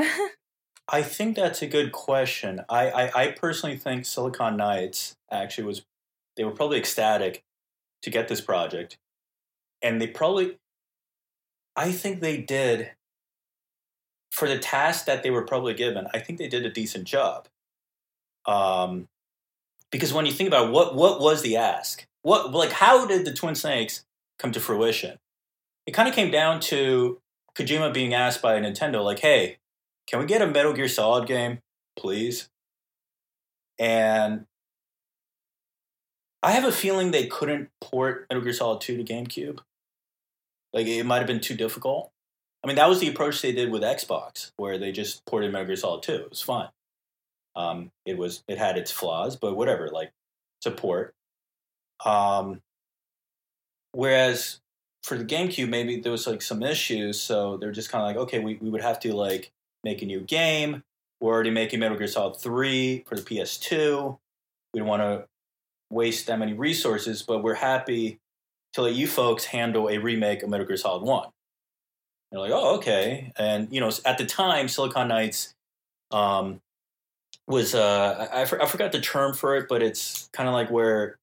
[0.88, 2.62] I think that's a good question.
[2.70, 5.84] I, I, I personally think Silicon Knights actually was
[6.38, 7.44] they were probably ecstatic
[8.04, 8.98] to get this project.
[9.82, 10.58] And they probably
[11.76, 12.92] I think they did
[14.32, 17.48] for the task that they were probably given, I think they did a decent job.
[18.46, 19.08] Um
[19.92, 22.06] because when you think about it, what what was the ask?
[22.26, 24.04] What like how did the Twin Snakes
[24.40, 25.20] come to fruition?
[25.86, 27.22] It kind of came down to
[27.56, 29.58] Kojima being asked by Nintendo, like, hey,
[30.08, 31.60] can we get a Metal Gear Solid game,
[31.96, 32.50] please?
[33.78, 34.48] And
[36.42, 39.60] I have a feeling they couldn't port Metal Gear Solid 2 to GameCube.
[40.74, 42.10] Like it might have been too difficult.
[42.64, 45.68] I mean, that was the approach they did with Xbox, where they just ported Metal
[45.68, 46.12] Gear Solid 2.
[46.14, 46.70] It was fine.
[47.56, 50.12] Um, it was it had its flaws, but whatever, like
[50.64, 51.14] support.
[52.04, 52.62] Um,
[53.92, 54.60] whereas
[55.04, 58.18] for the GameCube, maybe there was like some issues, so they're just kind of like,
[58.18, 59.52] okay, we, we would have to like
[59.84, 60.84] make a new game.
[61.22, 64.18] We're already making Metal Gear Solid 3 for the PS2.
[64.74, 65.26] We don't want to
[65.90, 68.20] waste that many resources, but we're happy
[68.74, 71.30] to let you folks handle a remake of Metal Gear Solid 1.
[72.32, 73.32] They're like, oh, okay.
[73.38, 75.54] And, you know, at the time, Silicon Knights
[76.12, 76.60] um,
[77.48, 81.18] was, uh, I, I forgot the term for it, but it's kind of like where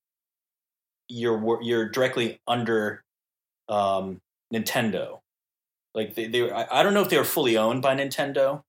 [1.12, 3.02] you're, you're directly under
[3.68, 4.20] um,
[4.52, 5.20] Nintendo.
[5.94, 8.62] Like they, they I, I don't know if they were fully owned by Nintendo.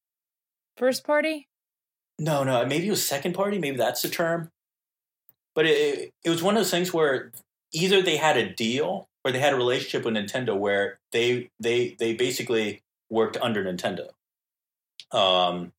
[0.78, 1.48] First party?
[2.20, 3.58] No, no, maybe it was second party.
[3.58, 4.50] Maybe that's the term.
[5.56, 7.32] But it, it, it was one of those things where
[7.72, 11.96] either they had a deal or they had a relationship with Nintendo where they they
[12.00, 14.10] they basically worked under Nintendo.
[15.12, 15.72] Um,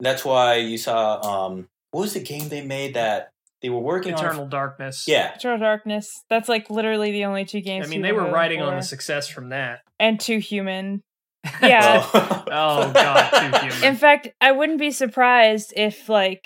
[0.00, 3.30] that's why you saw um, what was the game they made that
[3.62, 4.50] they were working on Eternal on?
[4.50, 5.04] Darkness.
[5.06, 6.08] Yeah, Eternal Darkness.
[6.30, 7.86] That's like literally the only two games.
[7.86, 9.80] I mean, they were wrote riding on the success from that.
[9.98, 11.02] and Too Human.
[11.62, 12.04] Yeah.
[12.12, 13.84] Oh, Oh, God, too human.
[13.84, 16.42] In fact, I wouldn't be surprised if like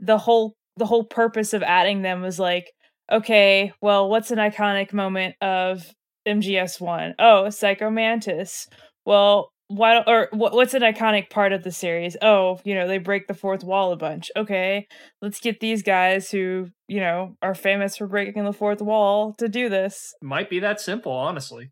[0.00, 2.70] the whole the whole purpose of adding them was like,
[3.10, 5.84] okay, well, what's an iconic moment of
[6.26, 7.14] MGS one?
[7.18, 8.66] Oh, Psycho Mantis.
[9.06, 12.16] Well, why or what, what's an iconic part of the series?
[12.20, 14.30] Oh, you know, they break the fourth wall a bunch.
[14.36, 14.86] Okay,
[15.20, 19.48] let's get these guys who you know are famous for breaking the fourth wall to
[19.48, 20.14] do this.
[20.22, 21.70] Might be that simple, honestly.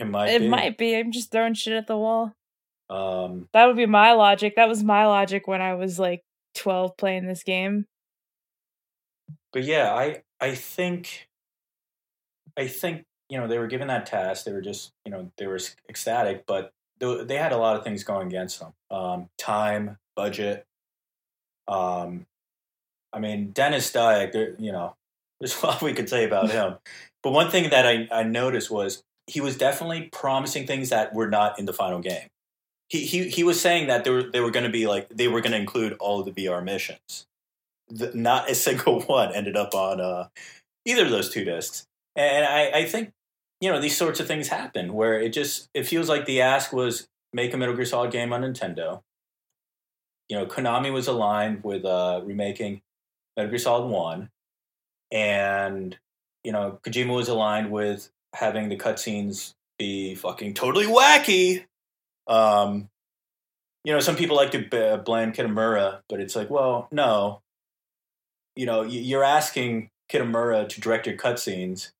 [0.00, 0.30] it might.
[0.30, 0.48] it be.
[0.48, 0.96] might be.
[0.96, 2.32] I'm just throwing shit at the wall.
[2.90, 4.56] Um, That would be my logic.
[4.56, 6.22] That was my logic when I was like
[6.56, 7.86] 12 playing this game.
[9.52, 11.28] but yeah, I I think
[12.56, 14.44] I think you know they were given that task.
[14.44, 18.04] They were just you know they were ecstatic, but they, had a lot of things
[18.04, 18.72] going against them.
[18.90, 20.64] Um, time, budget.
[21.66, 22.26] Um,
[23.12, 24.60] I mean, Denis Dyack.
[24.60, 24.94] You know,
[25.40, 26.76] there's a lot we could say about him.
[27.22, 31.28] But one thing that I, I noticed was he was definitely promising things that were
[31.28, 32.26] not in the final game.
[32.88, 35.28] He he he was saying that they were they were going to be like they
[35.28, 37.26] were going to include all of the VR missions.
[37.88, 40.30] The, not a single one ended up on uh,
[40.84, 41.86] either of those two discs.
[42.16, 43.12] And I, I think
[43.62, 46.72] you know these sorts of things happen where it just it feels like the ask
[46.72, 49.02] was make a Metal Gear Solid game on Nintendo.
[50.28, 52.82] You know, Konami was aligned with uh, remaking
[53.36, 54.30] Metal Gear Solid One,
[55.12, 55.96] and
[56.42, 61.64] you know Kojima was aligned with having the cutscenes be fucking totally wacky.
[62.26, 62.88] Um,
[63.84, 67.42] you know, some people like to b- blame Kitamura, but it's like, well, no.
[68.56, 71.92] You know, you're asking Kitamura to direct your cutscenes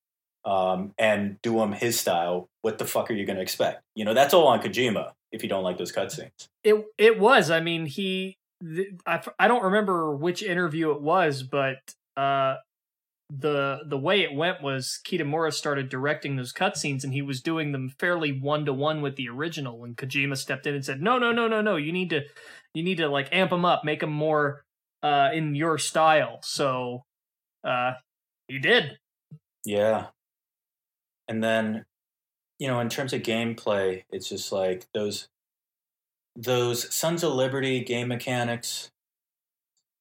[0.44, 3.82] um, and do them his style, what the fuck are you going to expect?
[3.94, 6.48] You know, that's all on Kojima if you don't like those cutscenes.
[6.64, 7.50] It it was.
[7.50, 8.38] I mean, he.
[8.60, 11.78] The, I I don't remember which interview it was, but
[12.16, 12.56] uh,
[13.30, 17.72] the the way it went was Kitamura started directing those cutscenes, and he was doing
[17.72, 19.84] them fairly one to one with the original.
[19.84, 21.76] And Kojima stepped in and said, "No, no, no, no, no.
[21.76, 22.22] You need to
[22.74, 24.64] you need to like amp them up, make them more
[25.02, 27.04] uh, in your style." So
[27.64, 27.92] uh,
[28.48, 28.98] he did.
[29.64, 30.08] Yeah.
[31.28, 31.84] And then,
[32.58, 35.28] you know, in terms of gameplay, it's just like those
[36.34, 38.90] those Sons of Liberty game mechanics.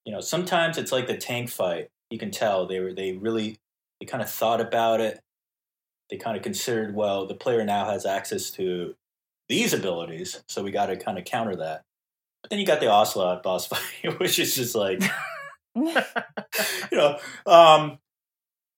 [0.04, 1.88] You know, sometimes it's like the tank fight.
[2.10, 3.58] You can tell they were they really
[4.00, 5.20] they kind of thought about it.
[6.10, 8.94] They kind of considered, well, the player now has access to
[9.48, 11.82] these abilities, so we got to kind of counter that.
[12.42, 15.02] But then you got the Ocelot boss fight, which is just like,
[15.74, 15.94] you
[16.92, 17.98] know, um,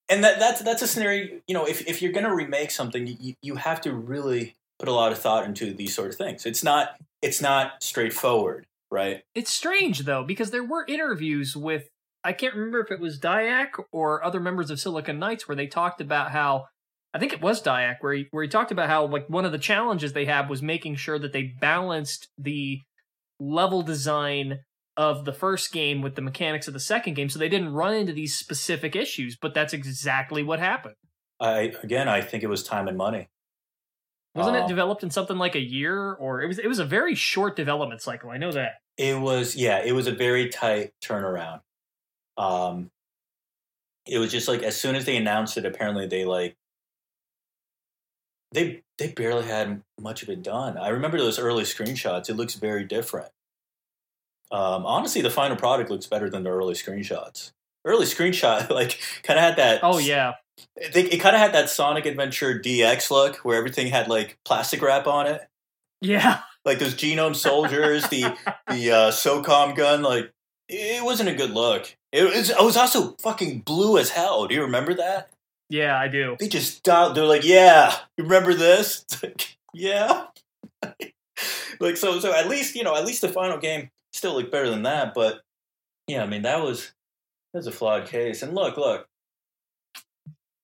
[0.09, 1.41] and that that's that's a scenario.
[1.47, 4.89] You know, if if you're going to remake something, you you have to really put
[4.89, 6.47] a lot of thought into these sort of things.
[6.47, 9.23] It's not it's not straightforward, right?
[9.35, 11.89] It's strange though because there were interviews with
[12.23, 15.67] I can't remember if it was Dyack or other members of Silicon Knights where they
[15.67, 16.67] talked about how
[17.13, 19.53] I think it was Dyack where he where he talked about how like one of
[19.53, 22.81] the challenges they had was making sure that they balanced the
[23.41, 24.61] level design
[24.97, 27.95] of the first game with the mechanics of the second game so they didn't run
[27.95, 30.95] into these specific issues but that's exactly what happened
[31.41, 33.29] I again, I think it was time and money.
[34.35, 36.85] wasn't Uh, it developed in something like a year or it was it was a
[36.85, 40.93] very short development cycle i know that It was yeah, it was a very tight
[41.03, 41.61] turnaround.
[42.37, 42.91] Um,
[44.07, 46.57] it was just like as soon as they announced it, apparently they like
[48.53, 50.79] they they barely had much of it done.
[50.79, 52.29] I remember those early screenshots.
[52.31, 53.31] It looks very different.
[54.55, 57.53] Um, honestly, the final product looks better than the early screenshots.
[57.85, 59.81] Early screenshot like kind of had that.
[59.83, 60.35] oh yeah
[60.77, 64.81] it, it kind of had that Sonic Adventure DX look where everything had like plastic
[64.81, 65.43] wrap on it
[66.01, 68.23] yeah like those genome soldiers, the
[68.69, 70.33] the uh, SOCOM gun, like
[70.69, 71.95] it wasn't a good look.
[72.13, 72.51] It was.
[72.51, 74.47] It was also fucking blue as hell.
[74.47, 75.31] Do you remember that?
[75.71, 77.17] yeah i do They just dialed.
[77.17, 79.05] They're like, yeah, you remember this?
[79.23, 80.27] Like, yeah.
[81.81, 82.21] like so.
[82.21, 85.13] So at least you know, at least the final game still look better than that.
[85.15, 85.43] But
[86.07, 86.93] yeah, I mean that was
[87.53, 88.43] that was a flawed case.
[88.43, 89.07] And look, look.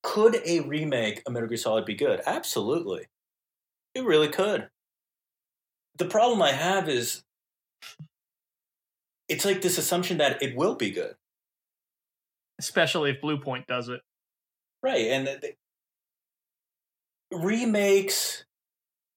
[0.03, 2.22] Could a remake of Metal Gear Solid be good?
[2.24, 3.07] Absolutely.
[3.94, 4.70] It really could
[6.01, 7.22] the problem I have is
[9.28, 11.14] it's like this assumption that it will be good,
[12.59, 14.01] especially if Bluepoint does it
[14.82, 15.07] right?
[15.09, 15.28] And
[17.30, 18.44] remakes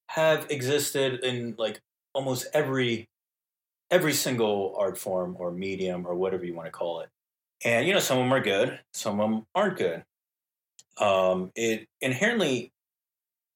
[0.09, 1.79] have existed in like
[2.13, 3.07] almost every
[3.93, 7.09] every single art form or medium or whatever you want to call it.
[7.63, 10.03] And you know, some of them are good, some of them aren't good.
[10.97, 12.71] Um, it inherently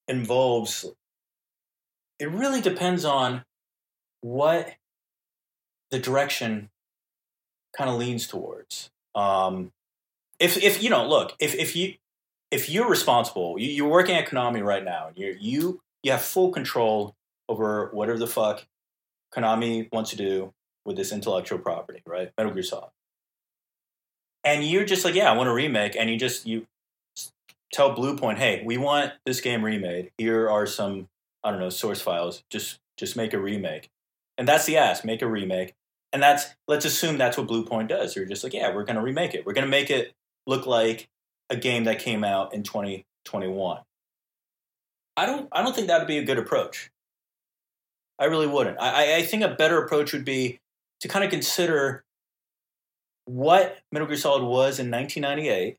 [0.08, 0.86] involves.
[2.20, 3.44] It really depends on
[4.22, 4.76] what
[5.90, 6.70] the direction
[7.76, 8.92] kind of leans towards.
[9.16, 9.72] Um,
[10.40, 11.96] if if you know, look, if if you
[12.52, 15.08] if you're responsible, you, you're working at Konami right now.
[15.08, 17.16] And You you you have full control
[17.50, 18.68] over whatever the fuck
[19.34, 20.54] Konami wants to do
[20.86, 22.32] with this intellectual property, right?
[22.38, 22.90] Metal Gear Solid.
[24.44, 26.66] And you're just like, yeah, I want a remake, and you just you
[27.74, 30.12] tell Bluepoint, hey, we want this game remade.
[30.18, 31.10] Here are some
[31.44, 32.44] I don't know source files.
[32.50, 33.90] Just just make a remake,
[34.38, 35.04] and that's the ask.
[35.04, 35.74] Make a remake,
[36.14, 38.14] and that's let's assume that's what Bluepoint does.
[38.14, 39.46] They're just like, yeah, we're gonna remake it.
[39.46, 40.14] We're gonna make it
[40.46, 41.10] look like
[41.50, 43.80] a game that came out in 2021.
[45.16, 46.90] I don't I don't think that would be a good approach.
[48.20, 48.78] I really wouldn't.
[48.80, 50.60] I, I- think a better approach would be
[51.02, 52.04] to kind of consider
[53.26, 55.78] what Metal Gear Solid was in 1998,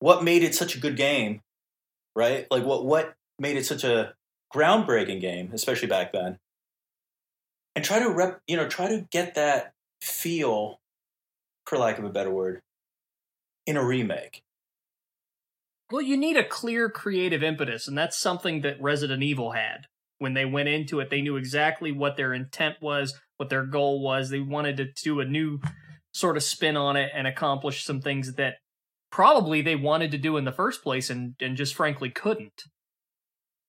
[0.00, 1.40] what made it such a good game,
[2.16, 2.46] right?
[2.50, 4.14] Like what what made it such a
[4.54, 6.38] groundbreaking game, especially back then,
[7.76, 10.80] and try to rep, you know, try to get that feel,
[11.66, 12.60] for lack of a better word,
[13.66, 14.42] in a remake.
[15.90, 19.86] Well, you need a clear creative impetus, and that's something that Resident Evil had.
[20.22, 24.00] When they went into it, they knew exactly what their intent was, what their goal
[24.00, 24.30] was.
[24.30, 25.58] They wanted to do a new
[26.14, 28.54] sort of spin on it and accomplish some things that
[29.10, 32.62] probably they wanted to do in the first place and, and just frankly couldn't.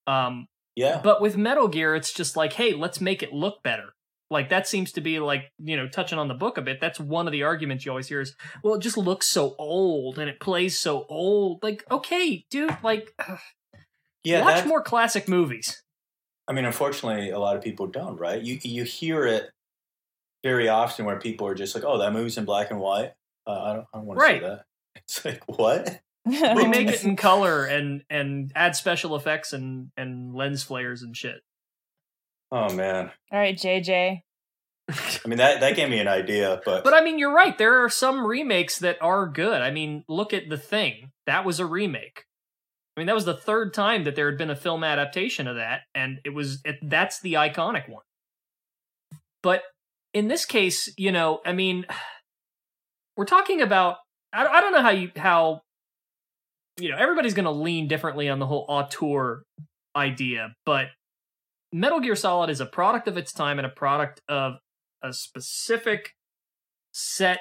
[0.06, 0.46] Um,
[0.76, 3.96] Yeah, but with Metal Gear, it's just like, hey, let's make it look better.
[4.30, 6.80] Like that seems to be like, you know, touching on the book a bit.
[6.80, 10.20] That's one of the arguments you always hear is, well, it just looks so old
[10.20, 11.64] and it plays so old.
[11.64, 13.12] Like, okay, dude, like
[14.24, 14.44] yeah.
[14.44, 15.82] watch more classic movies.
[16.48, 18.42] I mean, unfortunately, a lot of people don't, right?
[18.42, 19.50] You you hear it
[20.44, 23.14] very often where people are just like, "Oh, that movie's in black and white."
[23.48, 24.42] Uh, I don't, I don't want to Right.
[24.42, 24.66] see that.
[24.96, 26.00] It's like what?
[26.26, 31.16] we make it in color and and add special effects and and lens flares and
[31.16, 31.42] shit.
[32.52, 33.12] Oh man.
[33.32, 34.22] All right, JJ.
[34.90, 37.58] I mean that that gave me an idea, but But I mean, you're right.
[37.58, 39.62] There are some remakes that are good.
[39.62, 41.12] I mean, look at The Thing.
[41.26, 42.26] That was a remake.
[42.96, 45.56] I mean, that was the third time that there had been a film adaptation of
[45.56, 48.04] that, and it was it, that's the iconic one.
[49.42, 49.64] But
[50.14, 51.86] in this case, you know, I mean,
[53.18, 53.98] we're talking about.
[54.32, 55.62] I, I don't know how you how
[56.80, 59.44] you know everybody's going to lean differently on the whole auteur
[59.96, 60.88] idea, but
[61.72, 64.54] Metal Gear Solid is a product of its time and a product of
[65.04, 66.12] a specific
[66.92, 67.40] set,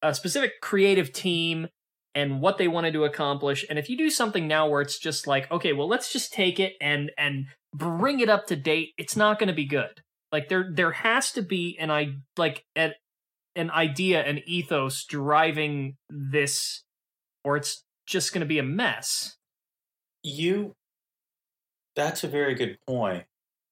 [0.00, 1.68] a specific creative team
[2.14, 3.64] and what they wanted to accomplish.
[3.68, 6.60] And if you do something now where it's just like, okay, well, let's just take
[6.60, 10.02] it and and bring it up to date, it's not going to be good.
[10.30, 12.92] Like there there has to be an I like an,
[13.56, 16.82] an idea, an ethos driving this,
[17.44, 19.36] or it's just going to be a mess.
[20.22, 20.74] you
[21.94, 23.24] that's a very good point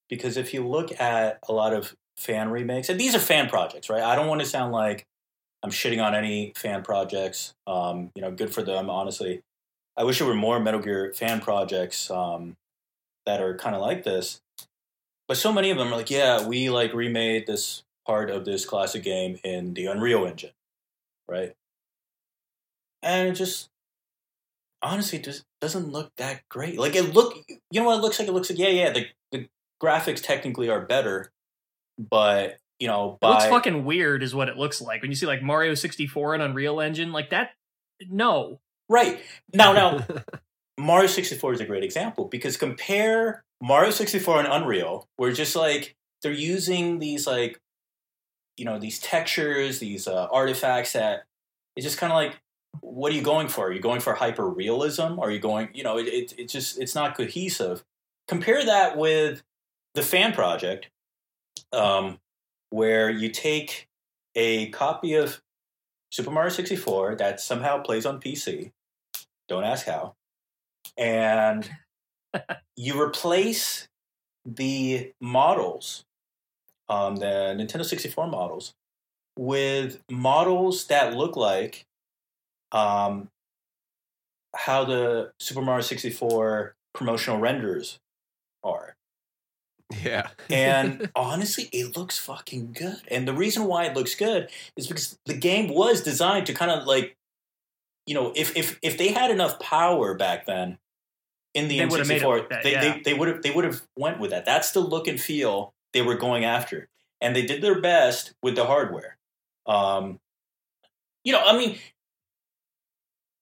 [0.09, 3.89] because if you look at a lot of fan remakes and these are fan projects
[3.89, 5.07] right i don't want to sound like
[5.63, 9.43] i'm shitting on any fan projects um, you know good for them honestly
[9.97, 12.57] i wish there were more metal gear fan projects um,
[13.27, 14.41] that are kind of like this
[15.29, 18.65] but so many of them are like yeah we like remade this part of this
[18.65, 20.53] classic game in the unreal engine
[21.29, 21.55] right
[23.03, 23.71] and it just
[24.83, 26.79] honestly just doesn't look that great.
[26.79, 28.29] Like it look, you know what it looks like?
[28.29, 28.93] It looks like yeah, yeah.
[28.93, 29.49] The the
[29.83, 31.31] graphics technically are better,
[31.99, 35.27] but you know, It looks fucking weird, is what it looks like when you see
[35.27, 37.51] like Mario sixty four and Unreal Engine like that.
[38.09, 39.21] No, right
[39.55, 40.07] now now
[40.79, 45.33] Mario sixty four is a great example because compare Mario sixty four and Unreal, where
[45.33, 47.61] just like they're using these like
[48.57, 51.25] you know these textures, these uh, artifacts that
[51.77, 52.41] it's just kind of like
[52.81, 53.69] what are you going for?
[53.69, 55.19] Are you going for hyper realism?
[55.19, 57.85] Are you going, you know, it, it, it just, it's not cohesive.
[58.29, 59.43] Compare that with
[59.95, 60.89] the fan project,
[61.73, 62.19] um,
[62.71, 63.89] where you take
[64.35, 65.41] a copy of
[66.11, 68.73] Super Mario 64 that somehow plays on PC.
[69.49, 70.15] Don't ask how.
[70.97, 71.69] And
[72.77, 73.89] you replace
[74.45, 76.05] the models,
[76.89, 78.75] um, the Nintendo 64 models,
[79.39, 81.85] with models that look like
[82.73, 83.29] um,
[84.55, 87.99] how the Super Mario 64 promotional renders.
[90.05, 90.29] Yeah.
[90.49, 93.01] And honestly, it looks fucking good.
[93.09, 96.71] And the reason why it looks good is because the game was designed to kind
[96.71, 97.17] of like,
[98.07, 100.79] you know, if if if they had enough power back then
[101.55, 102.81] in the They would've made it N64, like that, they, yeah.
[102.81, 104.45] they they would have they would have went with that.
[104.45, 106.89] That's the look and feel they were going after,
[107.21, 109.17] and they did their best with the hardware.
[109.67, 110.21] Um,
[111.25, 111.79] you know, I mean,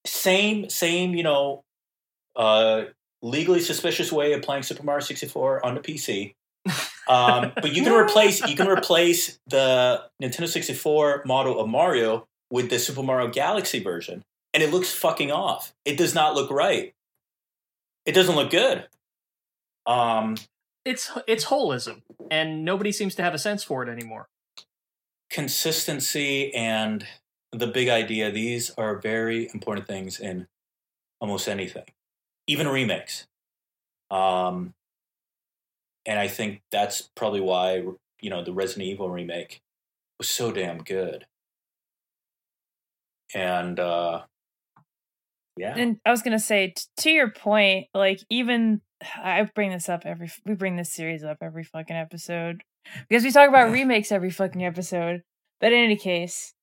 [0.07, 1.64] same same you know,
[2.36, 2.84] uh,
[3.22, 6.34] legally suspicious way of playing Super Mario 64 on the PC.
[7.09, 12.71] Um, but you can replace you can replace the Nintendo 64 model of Mario with
[12.71, 14.23] the Super Mario Galaxy version,
[14.55, 15.73] and it looks fucking off.
[15.85, 16.95] It does not look right.
[18.07, 18.87] It doesn't look good.
[19.87, 20.37] Um,
[20.85, 24.29] it's it's holism, and nobody seems to have a sense for it anymore.
[25.31, 27.07] consistency and
[27.53, 30.47] the big idea these are very important things in
[31.21, 31.85] almost anything
[32.47, 33.27] even remakes
[34.11, 34.73] um
[36.09, 37.85] and i think that's probably why
[38.21, 39.61] you know the resident evil remake
[40.19, 41.27] was so damn good.
[43.35, 44.23] And uh
[45.57, 45.75] yeah.
[45.77, 48.81] And I was gonna say, t- to your point, like even
[49.17, 52.63] I bring this up every we bring this series up every fucking episode.
[53.09, 55.23] Because we talk about remakes every fucking episode.
[55.61, 56.55] But in any case,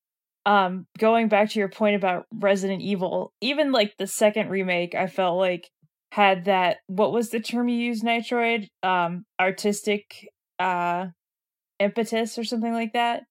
[0.44, 5.06] um, going back to your point about Resident Evil, even like the second remake, I
[5.06, 5.70] felt like
[6.12, 8.68] had that what was the term you used, Nitroid?
[8.82, 10.28] Um, artistic
[10.58, 11.06] uh
[11.78, 13.24] impetus or something like that.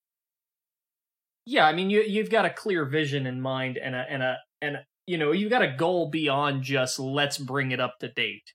[1.46, 4.38] Yeah, I mean you you've got a clear vision in mind and a and a
[4.62, 8.54] and you know you've got a goal beyond just let's bring it up to date.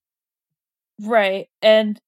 [1.01, 1.49] Right.
[1.63, 1.99] And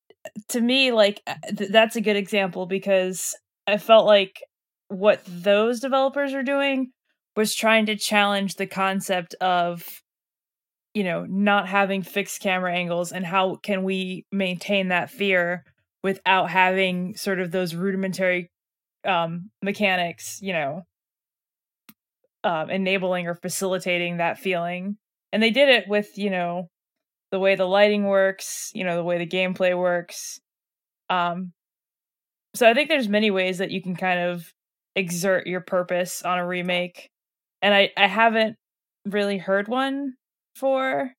[0.49, 3.35] to me, like, uh, th- that's a good example because
[3.67, 4.43] I felt like
[4.89, 6.93] what those developers are doing
[7.35, 10.02] was trying to challenge the concept of,
[10.95, 15.65] you know, not having fixed camera angles and how can we maintain that fear
[16.03, 18.51] without having sort of those rudimentary
[19.07, 20.83] um, mechanics, you know,
[22.45, 24.97] um, enabling or facilitating that feeling.
[25.33, 26.69] And they did it with, you know,
[27.31, 30.41] the way the lighting works, you know, the way the gameplay works.
[31.11, 31.53] Um
[32.55, 34.53] so I think there's many ways that you can kind of
[34.95, 37.11] exert your purpose on a remake.
[37.63, 38.57] And I I haven't
[39.07, 40.15] really heard one
[40.55, 41.13] for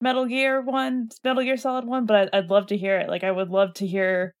[0.00, 3.08] Metal Gear One, Metal Gear Solid One, but I'd, I'd love to hear it.
[3.08, 4.34] Like, I would love to hear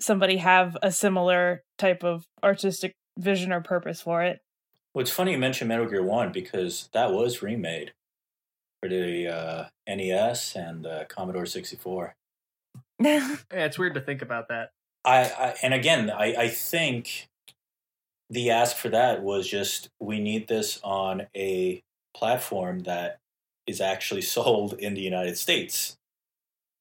[0.00, 4.40] somebody have a similar type of artistic vision or purpose for it.
[4.94, 7.92] Well, it's funny you mentioned Metal Gear One because that was remade
[8.82, 12.14] for the uh, NES and the Commodore sixty four.
[13.00, 14.70] Yeah, it's weird to think about that.
[15.04, 17.28] I, I and again, I, I think
[18.30, 21.82] the ask for that was just we need this on a
[22.14, 23.18] platform that
[23.66, 25.96] is actually sold in the United States.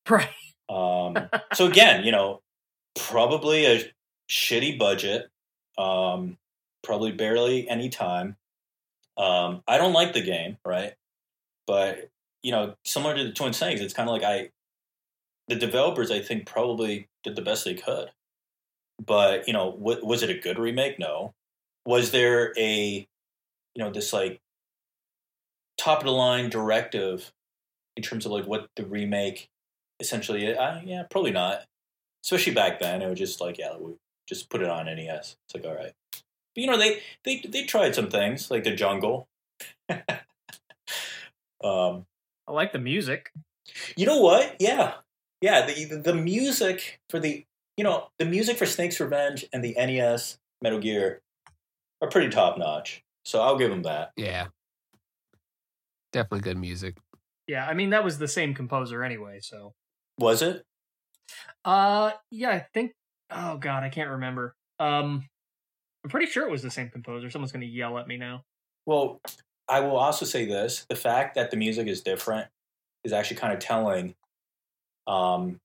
[0.09, 0.29] Right.
[0.69, 1.17] Um,
[1.53, 2.41] so again, you know,
[2.95, 3.91] probably a
[4.29, 5.29] shitty budget,
[5.77, 6.37] um,
[6.83, 8.37] probably barely any time.
[9.17, 10.93] Um, I don't like the game, right?
[11.67, 12.09] But
[12.43, 14.49] you know, similar to the Twin Snakes, it's kind of like I,
[15.47, 18.09] the developers, I think probably did the best they could.
[19.05, 20.97] But you know, w- was it a good remake?
[20.97, 21.33] No.
[21.85, 23.07] Was there a,
[23.75, 24.40] you know, this like
[25.81, 27.31] top of the line directive
[27.97, 29.49] in terms of like what the remake
[29.99, 30.55] essentially?
[30.55, 31.63] Uh, yeah, probably not.
[32.23, 33.93] Especially back then, it was just like yeah, we
[34.27, 35.37] just put it on NES.
[35.45, 35.93] It's like all right.
[36.11, 39.27] But you know, they they they tried some things like the jungle.
[39.89, 42.05] um,
[42.47, 43.31] I like the music.
[43.95, 44.57] You know what?
[44.59, 44.93] Yeah,
[45.41, 45.65] yeah.
[45.65, 47.43] The, the the music for the
[47.75, 51.21] you know the music for Snake's Revenge and the NES Metal Gear
[52.01, 53.03] are pretty top notch.
[53.25, 54.11] So I'll give them that.
[54.15, 54.47] Yeah,
[56.11, 56.97] definitely good music.
[57.47, 59.39] Yeah, I mean that was the same composer anyway.
[59.41, 59.73] So
[60.17, 60.63] was it?
[61.65, 62.93] Uh, yeah, I think.
[63.29, 64.55] Oh God, I can't remember.
[64.79, 65.27] Um,
[66.03, 67.29] I'm pretty sure it was the same composer.
[67.29, 68.43] Someone's going to yell at me now.
[68.85, 69.21] Well,
[69.67, 72.47] I will also say this: the fact that the music is different
[73.03, 74.15] is actually kind of telling.
[75.07, 75.59] Um,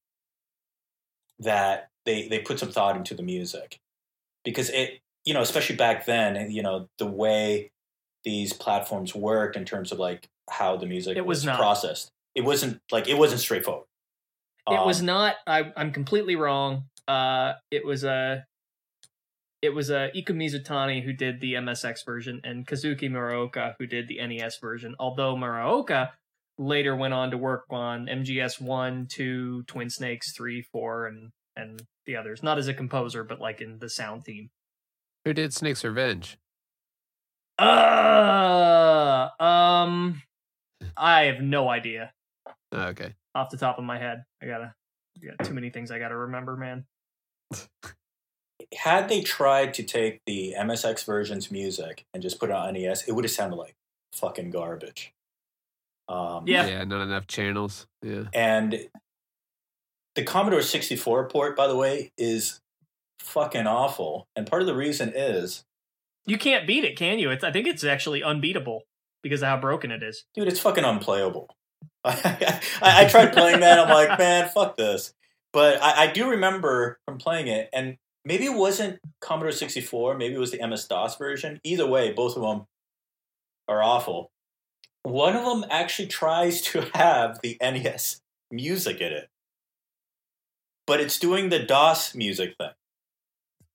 [1.38, 3.78] that they they put some thought into the music,
[4.44, 7.70] because it you know especially back then you know the way
[8.27, 12.11] these platforms worked in terms of like how the music it was, was processed.
[12.35, 13.87] It wasn't like it wasn't straightforward.
[14.68, 15.37] It um, was not.
[15.47, 16.87] I, I'm completely wrong.
[17.07, 18.45] Uh, it was a
[19.62, 24.09] it was uh, Iku Mizutani who did the MSX version and Kazuki Muraoka who did
[24.09, 24.97] the NES version.
[24.99, 26.11] Although Muraoka
[26.59, 31.83] later went on to work on MGS 1, 2, Twin Snakes 3, 4, and, and
[32.07, 32.43] the others.
[32.43, 34.51] Not as a composer, but like in the sound theme.
[35.24, 36.39] Who did Snake's Revenge?
[37.59, 40.22] Uh, um,
[40.96, 42.12] I have no idea.
[42.72, 43.14] Oh, okay.
[43.34, 44.74] Off the top of my head, I gotta,
[45.24, 46.84] got too many things I gotta remember, man.
[48.74, 53.09] had they tried to take the MSX version's music and just put it on NES,
[53.09, 53.74] it would have sounded like
[54.12, 55.12] fucking garbage.
[56.09, 57.86] Um, yeah, yeah, not enough channels.
[58.02, 58.88] Yeah, and
[60.14, 62.61] the Commodore 64 port, by the way, is
[63.20, 64.26] fucking awful.
[64.36, 65.64] And part of the reason is
[66.27, 67.31] you can't beat it, can you?
[67.31, 68.83] It's, I think it's actually unbeatable
[69.22, 70.24] because of how broken it is.
[70.35, 71.49] Dude, it's fucking unplayable.
[72.05, 73.79] I, I, I, tried playing that.
[73.79, 75.12] I'm like, man, fuck this.
[75.53, 80.35] But I, I do remember from playing it, and maybe it wasn't Commodore 64, maybe
[80.35, 81.61] it was the MS DOS version.
[81.64, 82.66] Either way, both of them
[83.68, 84.31] are awful.
[85.03, 88.20] One of them actually tries to have the NES
[88.51, 89.29] music in it,
[90.87, 92.70] but it's doing the DOS music thing.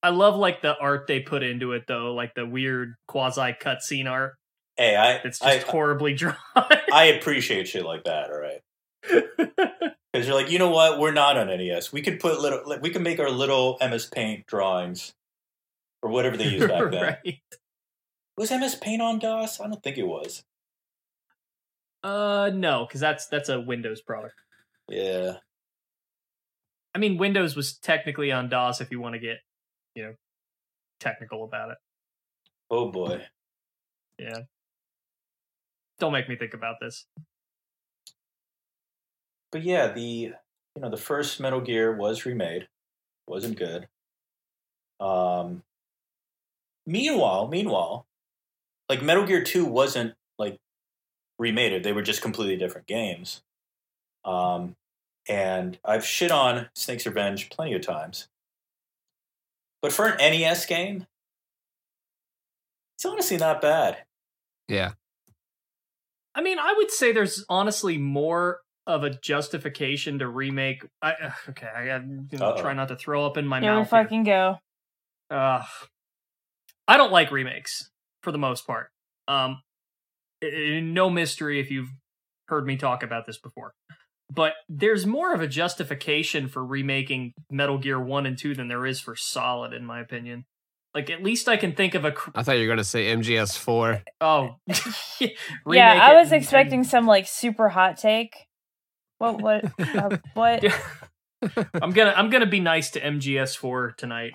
[0.03, 4.09] I love like the art they put into it though, like the weird quasi cutscene
[4.09, 4.35] art.
[4.77, 6.35] Hey, I it's just I, horribly drawn.
[6.55, 8.29] I appreciate shit like that.
[8.31, 9.81] All right.
[10.13, 10.99] Because you're like, you know what?
[10.99, 11.93] We're not on NES.
[11.93, 15.13] We could put little, we can make our little MS Paint drawings,
[16.01, 17.17] or whatever they used back then.
[17.23, 17.39] right.
[18.37, 19.61] Was MS Paint on DOS?
[19.61, 20.43] I don't think it was.
[22.03, 24.35] Uh, no, because that's that's a Windows product.
[24.89, 25.35] Yeah.
[26.93, 29.37] I mean, Windows was technically on DOS if you want to get,
[29.95, 30.13] you know,
[30.99, 31.77] technical about it.
[32.69, 33.25] Oh boy.
[34.17, 34.41] Yeah.
[35.99, 37.05] Don't make me think about this
[39.51, 42.67] but yeah, the you know the first Metal Gear was remade,
[43.27, 43.87] wasn't good.
[44.99, 45.63] Um,
[46.85, 48.07] meanwhile, meanwhile,
[48.89, 50.59] like Metal Gear Two wasn't like
[51.37, 53.43] remade; they were just completely different games.
[54.23, 54.75] Um,
[55.27, 58.27] and I've shit on Snake's Revenge plenty of times,
[59.81, 61.05] but for an NES game,
[62.95, 63.97] it's honestly not bad.
[64.67, 64.91] Yeah.
[66.35, 70.85] I mean, I would say there's honestly more of a justification to remake.
[71.01, 73.89] I okay, I you know, try not to throw up in my Here mouth.
[73.89, 74.57] Here we fucking go.
[75.29, 75.63] Uh,
[76.87, 77.89] I don't like remakes
[78.23, 78.89] for the most part.
[79.27, 79.61] Um,
[80.41, 81.89] it, no mystery if you've
[82.47, 83.73] heard me talk about this before.
[84.33, 88.85] But there's more of a justification for remaking Metal Gear 1 and 2 than there
[88.85, 90.45] is for Solid, in my opinion.
[90.95, 92.13] Like at least I can think of a.
[92.13, 94.03] Cr- I thought you were going to say MGS4.
[94.21, 94.55] oh,
[95.19, 95.27] yeah,
[95.65, 98.35] Remake I was and- expecting some like super hot take.
[99.17, 99.41] What?
[99.41, 99.65] What?
[99.79, 100.63] uh, what?
[101.73, 104.33] I'm gonna I'm gonna be nice to MGS4 tonight.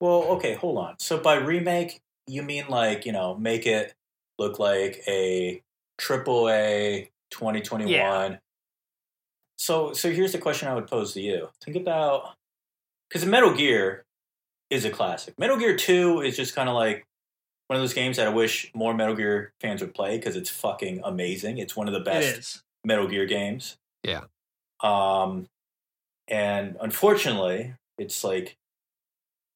[0.00, 0.96] Well, okay, hold on.
[0.98, 3.94] So by remake, you mean like, you know, make it
[4.38, 5.62] look like a
[5.98, 8.38] triple A 2021.
[9.62, 11.48] So so here's the question I would pose to you.
[11.64, 12.34] Think about
[13.10, 14.04] cuz Metal Gear
[14.70, 15.38] is a classic.
[15.38, 17.06] Metal Gear 2 is just kind of like
[17.68, 20.50] one of those games that I wish more Metal Gear fans would play cuz it's
[20.50, 21.58] fucking amazing.
[21.58, 22.62] It's one of the best.
[22.84, 23.76] Metal Gear games.
[24.02, 24.24] Yeah.
[24.80, 25.46] Um,
[26.26, 28.56] and unfortunately, it's like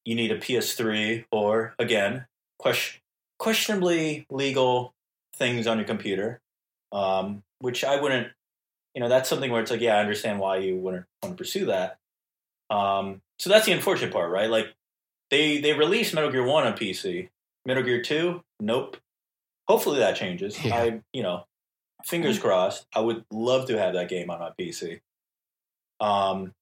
[0.05, 2.27] you need a PS3 or again,
[2.61, 3.01] question,
[3.41, 4.95] questionably legal
[5.35, 6.41] things on your computer.
[6.93, 8.29] Um, which I wouldn't,
[8.97, 11.39] you know, that's something where it's like, yeah, I understand why you wouldn't want to
[11.39, 11.99] pursue that.
[12.71, 14.49] Um, so that's the unfortunate part, right?
[14.49, 14.75] Like
[15.31, 17.29] they they released Metal Gear One on PC.
[17.67, 18.97] Metal Gear Two, nope.
[19.69, 20.59] Hopefully that changes.
[20.65, 20.77] Yeah.
[20.77, 21.45] I, you know,
[22.05, 22.87] fingers crossed.
[22.95, 25.01] I would love to have that game on my PC.
[26.01, 26.55] Um,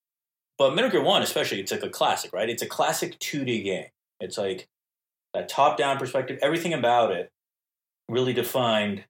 [0.59, 2.51] but Metal Gear One, especially, it's like a classic, right?
[2.51, 3.87] It's a classic 2D game.
[4.19, 4.67] It's like
[5.35, 6.41] that top-down perspective.
[6.43, 7.31] Everything about it
[8.09, 9.05] really defined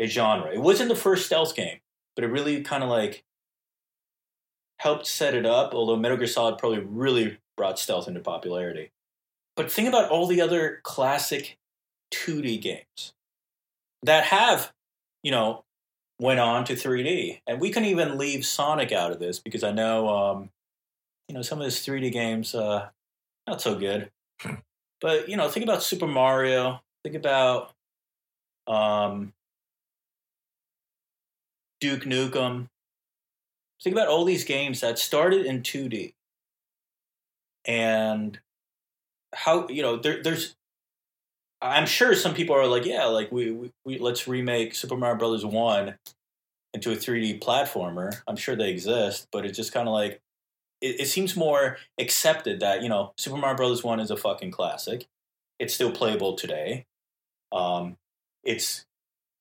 [0.00, 0.52] a genre.
[0.52, 1.78] It wasn't the first stealth game,
[2.18, 3.22] but it really kind of like
[4.78, 5.72] helped set it up.
[5.72, 8.90] Although Metal Gear Solid probably really brought stealth into popularity.
[9.54, 11.58] But think about all the other classic
[12.12, 13.12] 2D games
[14.02, 14.72] that have,
[15.22, 15.62] you know,
[16.18, 17.42] went on to 3D.
[17.46, 20.50] And we can even leave Sonic out of this because I know, um,
[21.28, 22.88] you know, some of his 3D games, uh,
[23.46, 24.10] not so good.
[25.00, 26.80] but, you know, think about Super Mario.
[27.04, 27.74] Think about
[28.66, 29.34] um,
[31.80, 32.68] Duke Nukem.
[33.82, 36.14] Think about all these games that started in 2D.
[37.64, 38.38] And
[39.34, 40.56] how, you know, there, there's
[41.60, 45.18] I'm sure some people are like, yeah, like we, we, we let's remake Super Mario
[45.18, 45.96] Brothers one
[46.72, 48.22] into a 3D platformer.
[48.28, 50.20] I'm sure they exist, but it's just kind of like
[50.80, 54.52] it, it seems more accepted that you know Super Mario Brothers one is a fucking
[54.52, 55.06] classic.
[55.58, 56.84] It's still playable today.
[57.50, 57.96] Um,
[58.44, 58.84] it's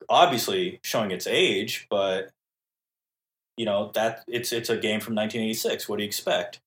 [0.10, 2.32] obviously showing its age, but
[3.58, 5.90] you know that it's it's a game from 1986.
[5.90, 6.60] What do you expect?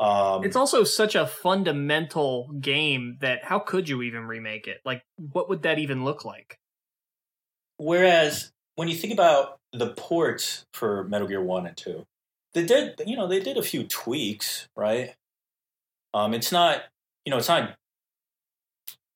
[0.00, 4.80] Um, It's also such a fundamental game that how could you even remake it?
[4.84, 6.58] Like, what would that even look like?
[7.76, 12.06] Whereas when you think about the ports for Metal Gear One and Two,
[12.54, 15.14] they did you know they did a few tweaks, right?
[16.14, 16.82] Um, it's not
[17.26, 17.76] you know it's not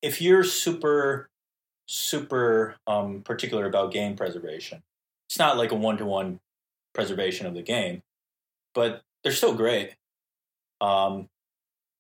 [0.03, 1.31] if you're super
[1.87, 4.83] super um, particular about game preservation,
[5.29, 6.41] it's not like a one to one
[6.93, 8.03] preservation of the game,
[8.75, 9.95] but they're still great.
[10.81, 11.29] Um,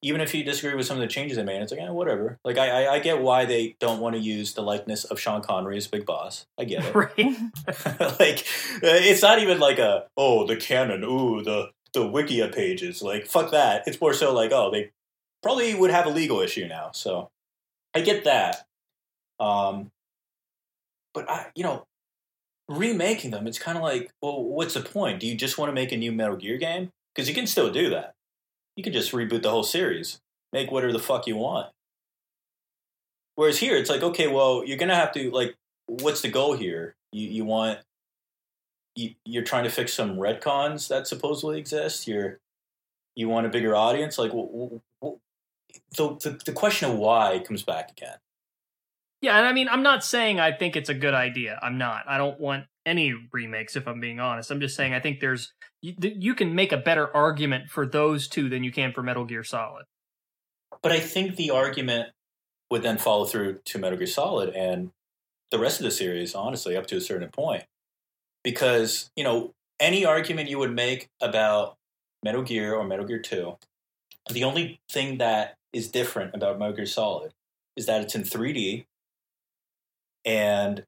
[0.02, 2.38] even if you disagree with some of the changes they made, it's like, eh, whatever.
[2.44, 5.40] Like, I, I, I get why they don't want to use the likeness of Sean
[5.40, 6.46] Connery as Big Boss.
[6.58, 6.94] I get it.
[6.94, 7.16] Right?
[8.20, 8.46] like,
[8.82, 13.00] uh, it's not even like a, oh, the canon, ooh, the, the Wikia pages.
[13.02, 13.84] Like, fuck that.
[13.86, 14.90] It's more so like, oh, they
[15.42, 16.90] probably would have a legal issue now.
[16.92, 17.30] So
[17.94, 18.66] I get that.
[19.40, 19.90] Um,
[21.12, 21.86] but I, you know,
[22.68, 25.20] remaking them, it's kind of like, well, what's the point?
[25.20, 26.90] Do you just want to make a new Metal Gear game?
[27.14, 28.14] Because you can still do that.
[28.76, 30.20] You could just reboot the whole series,
[30.52, 31.68] make whatever the fuck you want.
[33.36, 35.54] Whereas here, it's like, okay, well, you're gonna have to like,
[35.86, 36.94] what's the goal here?
[37.12, 37.80] You you want
[38.96, 42.06] you, you're trying to fix some retcons that supposedly exist.
[42.06, 42.38] You're
[43.16, 44.18] you want a bigger audience.
[44.18, 45.18] Like, w- w-
[45.96, 48.16] the, the the question of why comes back again.
[49.24, 51.58] Yeah, and I mean, I'm not saying I think it's a good idea.
[51.62, 52.04] I'm not.
[52.06, 54.50] I don't want any remakes, if I'm being honest.
[54.50, 58.28] I'm just saying I think there's you, you can make a better argument for those
[58.28, 59.86] two than you can for Metal Gear Solid.
[60.82, 62.10] But I think the argument
[62.70, 64.90] would then follow through to Metal Gear Solid and
[65.50, 67.64] the rest of the series, honestly, up to a certain point.
[68.42, 71.76] Because, you know, any argument you would make about
[72.22, 73.56] Metal Gear or Metal Gear 2,
[74.28, 77.32] the only thing that is different about Metal Gear Solid
[77.74, 78.84] is that it's in 3D
[80.24, 80.84] and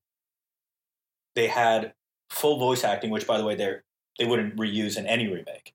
[1.35, 1.93] they had
[2.31, 3.85] full voice acting, which, by the way, they're,
[4.19, 5.75] they wouldn't reuse in any remake.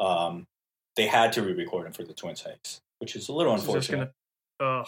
[0.00, 0.46] Um,
[0.96, 4.12] they had to re-record them for the Twin Snakes, which is a little This unfortunate.
[4.58, 4.84] gonna-.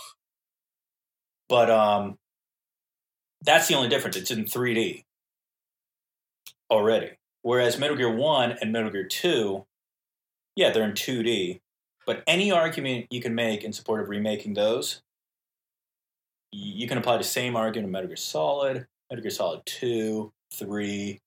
[1.48, 2.18] But um,
[3.42, 4.16] that's the only difference.
[4.16, 5.04] It's in 3D
[6.70, 7.12] already.
[7.42, 9.66] Whereas Metal Gear 1 and Metal Gear 2,
[10.56, 11.60] yeah, they're in 2D.
[12.06, 15.02] But any argument you can make in support of remaking those,
[16.54, 21.20] you can apply the same argument to Metal Gear Solid, Metal Gear Solid 2, 3,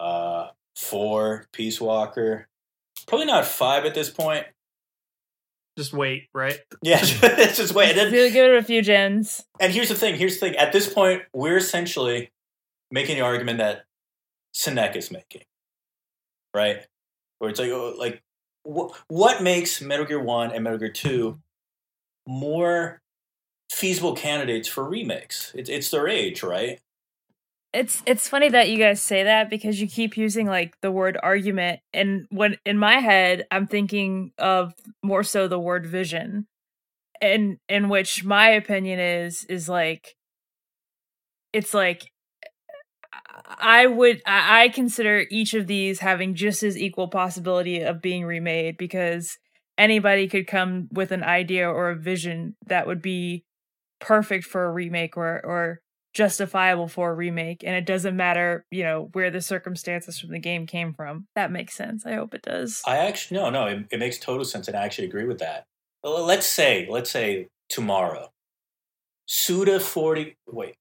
[0.00, 2.48] uh, 4, Peace Walker.
[3.06, 4.46] Probably not 5 at this point.
[5.78, 6.58] Just wait, right?
[6.82, 7.90] Yeah, it's just wait.
[7.90, 9.44] And, then, Give give it a few gens.
[9.60, 10.16] and here's the thing.
[10.16, 10.56] Here's the thing.
[10.56, 12.30] At this point, we're essentially
[12.90, 13.84] making the argument that
[14.54, 15.42] Sinek is making,
[16.54, 16.86] right?
[17.38, 18.22] Where it's like, oh, like,
[18.66, 21.40] wh- what makes Metal Gear One and Metal Gear Two
[22.26, 23.02] more
[23.70, 25.52] feasible candidates for remakes?
[25.54, 26.80] It's it's their age, right?
[27.72, 31.18] It's it's funny that you guys say that because you keep using like the word
[31.22, 36.46] argument and when in my head I'm thinking of more so the word vision.
[37.20, 40.16] And in which my opinion is is like
[41.52, 42.10] it's like
[43.46, 48.76] I would I consider each of these having just as equal possibility of being remade
[48.76, 49.38] because
[49.78, 53.44] anybody could come with an idea or a vision that would be
[54.00, 55.80] perfect for a remake or or
[56.14, 60.38] justifiable for a remake and it doesn't matter you know where the circumstances from the
[60.38, 63.66] game came from that makes sense i hope it does I actually no, no.
[63.66, 65.66] It, it makes total sense, and I actually agree with that.
[66.02, 68.30] Well, Let's say, let's say tomorrow,
[69.26, 70.36] Suda forty.
[70.46, 70.76] Wait,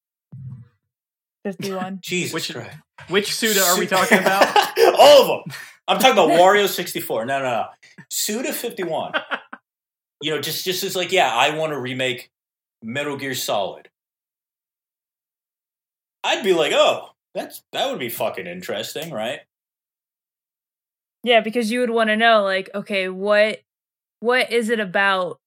[1.43, 2.77] 51 Jesus Which- Christ.
[3.09, 4.55] Which Suda are we talking about?
[4.99, 5.55] All of them.
[5.87, 7.25] I'm talking about Wario 64.
[7.25, 7.65] No, no, no.
[8.09, 9.11] Suda 51.
[10.21, 12.29] you know, just just as like, yeah, I want to remake
[12.85, 13.89] Metal Gear Solid.
[16.23, 19.41] I'd be like, oh, that's that would be fucking interesting, right?
[21.25, 23.59] yeah because you would want to know like okay what
[24.21, 25.39] what is it about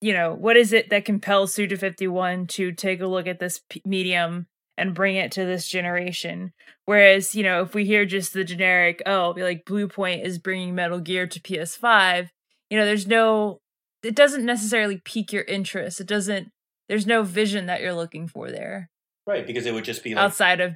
[0.00, 3.60] you know what is it that compels suda 51 to take a look at this
[3.68, 6.52] p- medium and bring it to this generation
[6.84, 11.00] whereas you know if we hear just the generic oh like Bluepoint is bringing metal
[11.00, 12.28] gear to ps5
[12.70, 13.60] you know there's no
[14.04, 16.50] it doesn't necessarily pique your interest it doesn't
[16.88, 18.90] there's no vision that you're looking for there
[19.26, 20.74] Right, because it would just be like outside of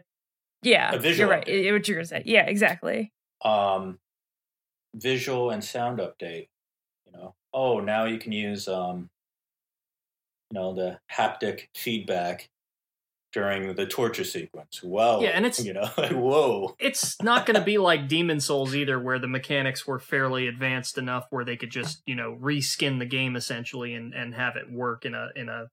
[0.63, 1.65] yeah a visual you're right update.
[1.67, 3.13] it, what you're gonna say yeah exactly
[3.45, 3.99] um
[4.95, 6.49] visual and sound update,
[7.07, 7.35] you know.
[7.53, 9.11] Oh, now you can use um
[10.51, 12.49] you know, the haptic feedback
[13.41, 14.83] during the torture sequence.
[14.83, 16.75] Well, Yeah, and it's- you know, like whoa.
[16.79, 20.99] it's not going to be like Demon Souls either, where the mechanics were fairly advanced
[20.99, 24.71] enough where they could just you know reskin the game essentially and and have it
[24.71, 25.67] work in a in a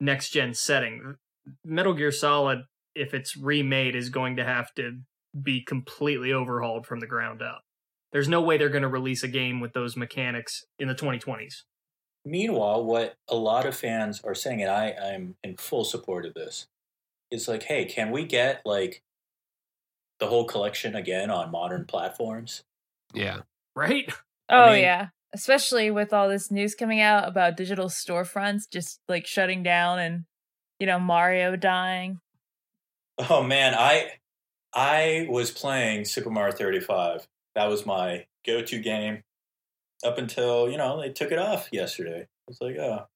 [0.00, 1.16] next gen setting.
[1.64, 4.98] Metal Gear Solid, if it's remade, is going to have to
[5.42, 7.62] be completely overhauled from the ground up.
[8.12, 11.62] There's no way they're going to release a game with those mechanics in the 2020s.
[12.24, 16.34] Meanwhile, what a lot of fans are saying, and I, I'm in full support of
[16.34, 16.66] this,
[17.30, 19.02] is like, hey, can we get like
[20.20, 22.64] the whole collection again on modern platforms?
[23.14, 23.40] Yeah.
[23.74, 24.12] Right?
[24.50, 25.08] Oh mean- yeah.
[25.34, 30.24] Especially with all this news coming out about digital storefronts just like shutting down and
[30.80, 32.18] you know Mario dying.
[33.18, 34.12] Oh man, I
[34.74, 37.28] I was playing Super Mario 35.
[37.54, 39.22] That was my go-to game
[40.04, 42.22] up until, you know, they took it off yesterday.
[42.22, 43.06] I was like, oh.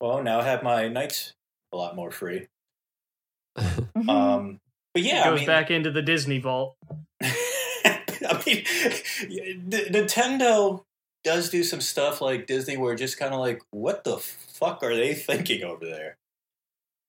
[0.00, 1.34] Well, now I have my nights
[1.72, 2.48] a lot more free.
[3.56, 4.08] Mhm.
[4.08, 4.60] Um
[4.94, 6.76] but yeah, it I goes mean, back into the Disney vault.
[7.22, 8.64] I mean,
[9.70, 10.82] Nintendo
[11.24, 14.94] does do some stuff like Disney where just kind of like, what the fuck are
[14.94, 16.16] they thinking over there?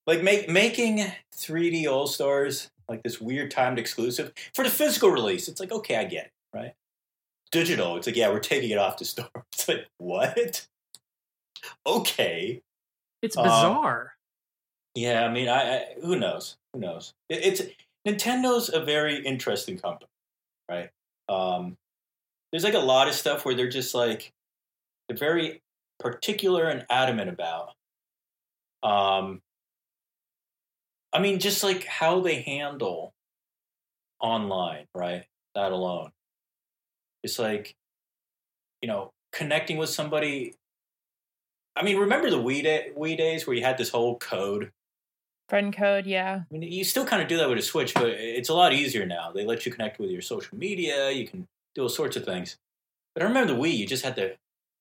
[0.06, 1.04] Like make making
[1.36, 5.48] 3D All Stars like this weird timed exclusive for the physical release.
[5.48, 6.72] It's like, okay, I get it, right?
[7.52, 9.28] Digital, it's like, yeah, we're taking it off the store.
[9.52, 10.66] It's like, what?
[11.86, 12.60] Okay.
[13.22, 14.14] It's Um, bizarre.
[14.94, 16.56] Yeah, I mean, I, I who knows?
[16.72, 17.14] Who knows?
[17.28, 17.62] It, it's
[18.06, 20.10] Nintendo's a very interesting company,
[20.68, 20.90] right?
[21.28, 21.76] Um,
[22.50, 24.32] there's like a lot of stuff where they're just like
[25.08, 25.62] they're very
[26.00, 27.74] particular and adamant about.
[28.82, 29.42] Um,
[31.12, 33.12] I mean, just like how they handle
[34.20, 35.24] online, right?
[35.54, 36.10] That alone,
[37.22, 37.74] it's like
[38.82, 40.54] you know connecting with somebody.
[41.76, 44.72] I mean, remember the Wii, day, Wii days where you had this whole code
[45.50, 46.42] Friend code, yeah.
[46.48, 48.72] I mean, you still kind of do that with a Switch, but it's a lot
[48.72, 49.32] easier now.
[49.32, 51.10] They let you connect with your social media.
[51.10, 52.56] You can do all sorts of things.
[53.14, 54.36] But I remember the Wii, you just had the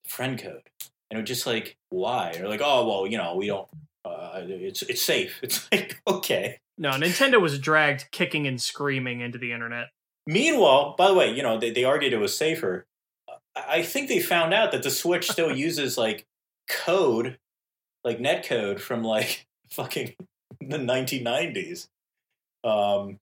[0.06, 0.70] friend code,
[1.10, 2.36] and it was just like, why?
[2.40, 3.68] Or like, oh, well, you know, we don't.
[4.06, 5.40] Uh, it's it's safe.
[5.44, 6.60] It's like okay.
[6.78, 9.88] No, Nintendo was dragged kicking and screaming into the internet.
[10.28, 12.86] Meanwhile, by the way, you know, they, they argued it was safer.
[13.56, 16.28] I I think they found out that the Switch still uses like
[16.70, 17.40] code,
[18.04, 20.14] like net code from like fucking
[20.70, 21.88] the 1990s.
[22.64, 23.20] Um,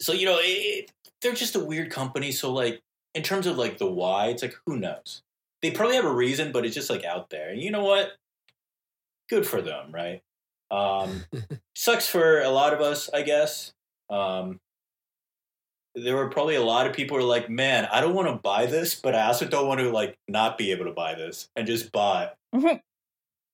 [0.00, 2.32] so you know, it, it, they're just a weird company.
[2.32, 2.80] So like,
[3.14, 5.22] in terms of like the why, it's like who knows?
[5.62, 7.50] They probably have a reason, but it's just like out there.
[7.50, 8.12] And you know what?
[9.28, 10.22] Good for them, right?
[10.70, 11.24] Um,
[11.74, 13.72] sucks for a lot of us, I guess.
[14.08, 14.60] Um,
[15.94, 18.34] there were probably a lot of people who are like, man, I don't want to
[18.34, 21.48] buy this, but I also don't want to like not be able to buy this
[21.56, 22.30] and just buy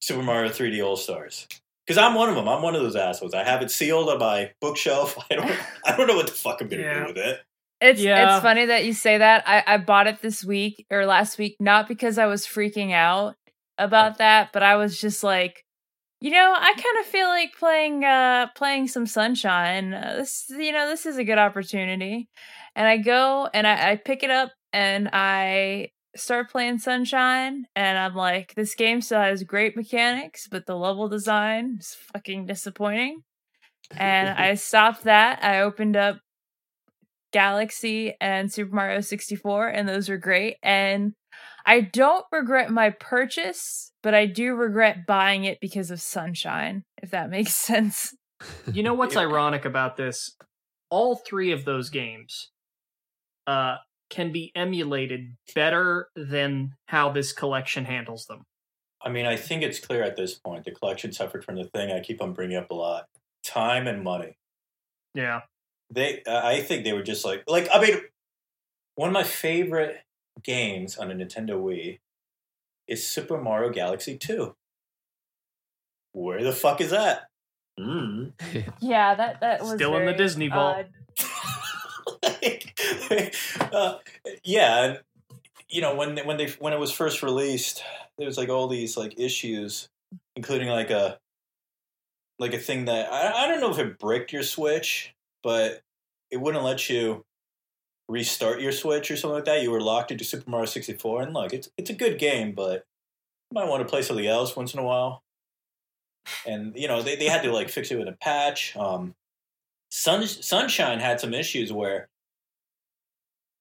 [0.00, 1.48] Super Mario 3D All Stars.
[1.86, 2.48] Because I'm one of them.
[2.48, 3.32] I'm one of those assholes.
[3.34, 5.16] I have it sealed on my bookshelf.
[5.30, 5.52] I don't.
[5.84, 7.00] I don't know what the fuck I'm gonna Yeah.
[7.00, 7.40] do with it.
[7.80, 8.34] It's Yeah.
[8.36, 9.44] it's funny that you say that.
[9.46, 13.36] I, I bought it this week or last week, not because I was freaking out
[13.78, 15.62] about that, but I was just like,
[16.20, 19.92] you know, I kind of feel like playing uh playing some Sunshine.
[19.94, 22.28] Uh, this you know, this is a good opportunity.
[22.74, 27.98] And I go and I, I pick it up and I start playing Sunshine and
[27.98, 33.22] I'm like, this game still has great mechanics, but the level design is fucking disappointing.
[33.96, 35.42] And I stopped that.
[35.42, 36.18] I opened up
[37.32, 40.56] Galaxy and Super Mario 64, and those are great.
[40.62, 41.12] And
[41.64, 47.10] I don't regret my purchase, but I do regret buying it because of Sunshine, if
[47.10, 48.14] that makes sense.
[48.72, 50.36] You know what's ironic about this?
[50.88, 52.50] All three of those games
[53.46, 53.76] uh,
[54.08, 58.44] can be emulated better than how this collection handles them.
[59.02, 61.90] I mean, I think it's clear at this point the collection suffered from the thing
[61.92, 63.06] I keep on bringing up a lot:
[63.44, 64.38] time and money.
[65.14, 65.42] Yeah.
[65.90, 68.00] They, uh, I think they were just like, like I mean,
[68.96, 69.98] one of my favorite
[70.42, 72.00] games on a Nintendo Wii
[72.88, 74.56] is Super Mario Galaxy Two.
[76.12, 77.26] Where the fuck is that?
[77.78, 78.32] Mm.
[78.80, 80.76] Yeah, that that was Still in the Disney vault.
[80.78, 80.86] odd.
[82.22, 83.34] like,
[83.72, 83.96] uh,
[84.44, 85.00] yeah, and
[85.68, 87.82] you know when when they when it was first released,
[88.18, 89.88] there was like all these like issues,
[90.36, 91.18] including like a
[92.38, 95.82] like a thing that I, I don't know if it bricked your Switch, but
[96.30, 97.24] it wouldn't let you
[98.08, 99.62] restart your Switch or something like that.
[99.62, 102.52] You were locked into Super Mario sixty four, and look, it's it's a good game,
[102.52, 102.84] but
[103.50, 105.22] you might want to play something else once in a while.
[106.46, 108.76] And you know they, they had to like fix it with a patch.
[108.76, 109.14] Um,
[109.96, 112.10] Sun, Sunshine had some issues where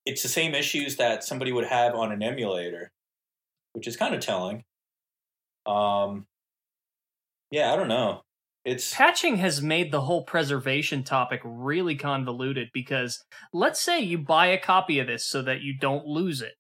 [0.06, 2.92] it's the same issues that somebody would have on an emulator,
[3.72, 4.66] which is kind of telling.
[5.66, 6.28] Um,
[7.52, 8.24] yeah, I don't know.
[8.66, 13.24] It's Patching has made the whole preservation topic really convoluted because
[13.54, 16.56] let's say you buy a copy of this so that you don't lose it.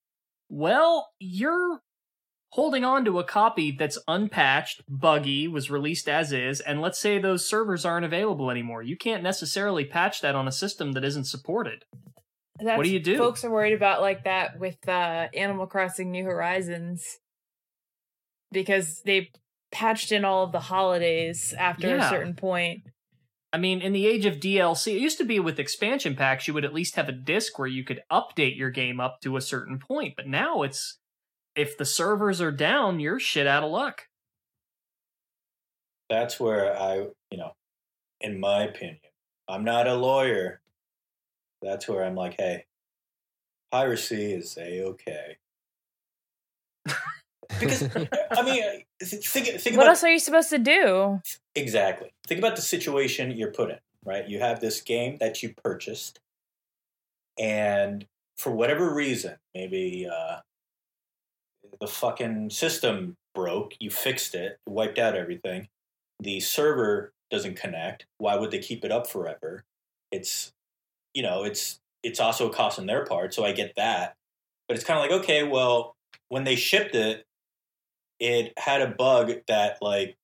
[0.48, 1.82] Well, you're
[2.56, 7.20] holding on to a copy that's unpatched, buggy, was released as is, and let's say
[7.20, 8.82] those servers aren't available anymore.
[8.82, 11.84] You can't necessarily patch that on a system that isn't supported.
[12.58, 13.18] That's, do you do?
[13.18, 17.03] Folks are worried about like that with uh, Animal Crossing New Horizons
[18.53, 19.32] because they
[19.74, 22.08] patched in all of the holidays after Yeah.
[22.08, 22.84] a certain point.
[23.51, 26.53] I mean, in the age of DLC, it used to be with expansion packs, you
[26.53, 29.41] would at least have a disc where you could update your game up to a
[29.41, 30.14] certain point.
[30.16, 30.99] But now it's
[31.56, 34.08] if the servers are down, you're shit out of luck.
[36.10, 37.53] that's where I, you know,
[38.22, 38.99] in my opinion,
[39.47, 40.62] I'm not a lawyer.
[41.62, 42.66] That's where I'm like, hey,
[43.72, 45.38] piracy is a okay.
[47.60, 47.84] Because
[48.32, 48.64] I mean,
[49.01, 51.22] think think What about else are you supposed to do?
[51.56, 52.14] Exactly.
[52.28, 54.28] Think about the situation you're put in, right?
[54.28, 56.20] You have this game that you purchased,
[57.39, 60.38] and for whatever reason, maybe uh,
[61.80, 65.68] the fucking system broke, you fixed it, wiped out everything.
[66.20, 68.06] The server doesn't connect.
[68.18, 69.64] Why would they keep it up forever?
[70.12, 70.54] It's,
[71.14, 74.16] you know, it's it's also a cost on their part, so I get that.
[74.68, 75.96] But it's kind of like, okay, well,
[76.30, 77.26] when they shipped it,
[78.20, 80.16] it had a bug that like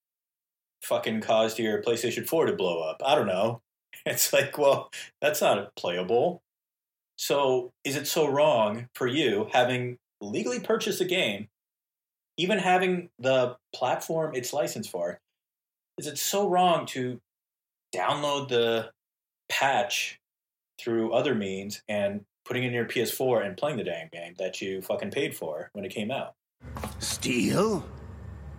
[0.84, 3.02] fucking caused your PlayStation 4 to blow up.
[3.06, 3.62] I don't know.
[4.04, 4.90] It's like, well,
[5.22, 6.42] that's not playable.
[7.18, 11.48] So, is it so wrong for you having legally purchase a game,
[12.38, 15.20] even having the platform it's licensed for?
[15.98, 17.20] Is it so wrong to
[17.94, 18.92] download the
[19.50, 20.20] patch
[20.80, 24.62] through other means and putting it in your PS4 and playing the damn game that
[24.62, 26.36] you fucking paid for when it came out?
[27.00, 27.86] Steal?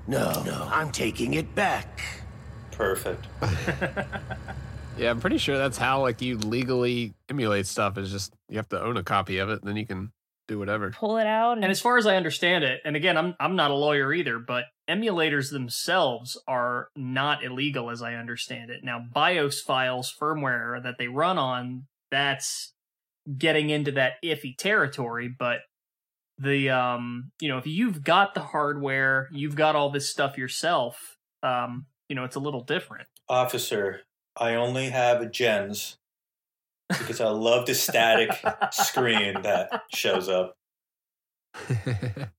[0.06, 2.00] No, no, I'm taking it back.
[2.72, 3.26] Perfect.
[4.96, 7.96] Yeah, I'm pretty sure that's how like you legally emulate stuff.
[7.96, 10.12] Is just you have to own a copy of it, and then you can
[10.48, 10.90] do whatever.
[10.90, 13.56] Pull it out and, And as far as I understand it, and again, I'm I'm
[13.56, 18.82] not a lawyer either, but emulators themselves are not illegal as I understand it.
[18.82, 22.72] Now, BIOS files, firmware that they run on, that's
[23.38, 25.60] getting into that iffy territory, but
[26.38, 31.16] the um, you know, if you've got the hardware, you've got all this stuff yourself,
[31.42, 33.06] um, you know, it's a little different.
[33.28, 34.00] Officer,
[34.36, 35.98] I only have a gens
[36.98, 38.30] because I love the static
[38.72, 40.56] screen that shows up.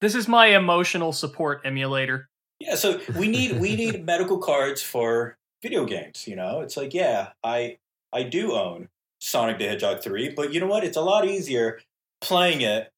[0.00, 2.28] This is my emotional support emulator.
[2.60, 6.60] Yeah, so we need we need medical cards for video games, you know?
[6.60, 7.78] It's like, yeah, I
[8.12, 8.88] I do own
[9.20, 10.84] Sonic the Hedgehog 3, but you know what?
[10.84, 11.80] It's a lot easier
[12.20, 12.92] playing it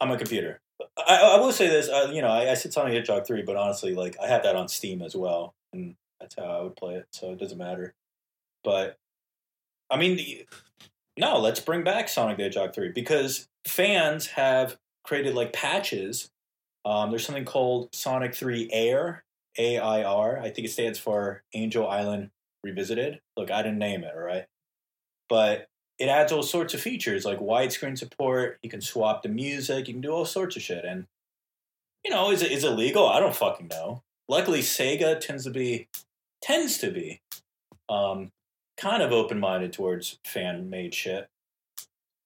[0.00, 0.60] on my computer.
[0.96, 3.42] I, I will say this, uh, you know, I, I said Sonic the Hedgehog 3,
[3.42, 6.76] but honestly, like, I have that on Steam as well, and that's how I would
[6.76, 7.94] play it, so it doesn't matter.
[8.62, 8.96] But,
[9.90, 10.44] I mean,
[11.16, 16.30] no, let's bring back Sonic the Hedgehog 3 because fans have created, like, patches.
[16.84, 19.24] Um, there's something called Sonic 3 Air,
[19.58, 20.38] A I R.
[20.38, 22.30] I think it stands for Angel Island
[22.62, 23.20] Revisited.
[23.36, 24.46] Look, I didn't name it, all right?
[25.28, 25.68] but
[25.98, 28.58] it adds all sorts of features like widescreen support.
[28.62, 29.88] You can swap the music.
[29.88, 30.84] You can do all sorts of shit.
[30.84, 31.06] And
[32.04, 33.08] you know, is it is it legal?
[33.08, 34.02] I don't fucking know.
[34.28, 35.88] Luckily, Sega tends to be
[36.40, 37.20] tends to be
[37.88, 38.30] um,
[38.78, 41.28] kind of open minded towards fan made shit.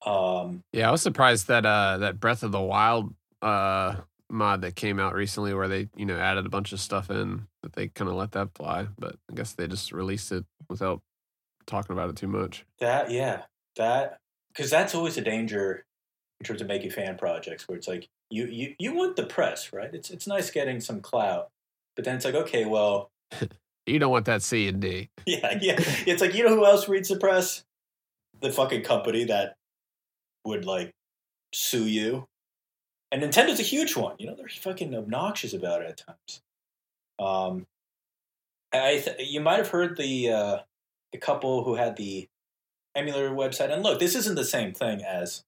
[0.05, 3.97] Um, Yeah, I was surprised that uh that Breath of the Wild uh
[4.29, 7.47] mod that came out recently where they, you know, added a bunch of stuff in
[7.63, 11.03] that they kind of let that fly, but I guess they just released it without
[11.67, 12.65] talking about it too much.
[12.81, 13.43] that yeah,
[13.77, 15.85] that because that's always a danger
[16.41, 19.73] in terms of making fan projects where it's like you you you want the press,
[19.73, 19.95] right?
[19.95, 21.51] It's it's nice getting some clout,
[21.95, 23.11] but then it's like okay, well,
[23.87, 25.11] You don't want that C and D.
[25.27, 25.77] Yeah, yeah.
[26.07, 27.65] It's like you know who else reads the press?
[28.41, 29.57] The fucking company that
[30.45, 30.93] would like
[31.55, 32.27] sue you.
[33.11, 34.17] And Nintendo's a huge one.
[34.19, 36.43] You know, they're fucking obnoxious about it at times.
[37.19, 37.67] Um,
[38.73, 40.59] I th- you might have heard the uh,
[41.13, 42.29] the couple who had the
[42.95, 43.73] emulator website.
[43.73, 45.45] And look, this isn't the same thing as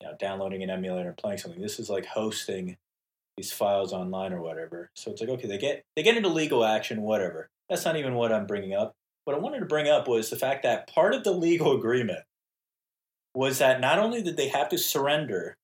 [0.00, 1.60] you know downloading an emulator and playing something.
[1.60, 2.76] This is like hosting
[3.36, 4.90] these files online or whatever.
[4.94, 7.48] So it's like okay, they get they get into legal action, whatever.
[7.70, 8.96] That's not even what I'm bringing up.
[9.24, 12.24] What I wanted to bring up was the fact that part of the legal agreement
[13.32, 15.56] was that not only did they have to surrender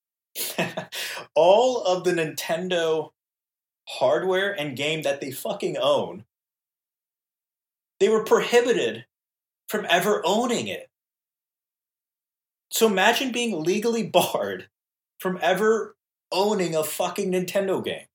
[1.34, 3.11] all of the Nintendo
[3.88, 6.24] hardware and game that they fucking own,
[7.98, 9.07] they were prohibited
[9.68, 10.88] from ever owning it.
[12.70, 14.68] So imagine being legally barred
[15.18, 15.96] from ever
[16.30, 18.07] owning a fucking Nintendo game.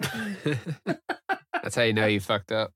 [1.64, 2.74] That's how you know you fucked up.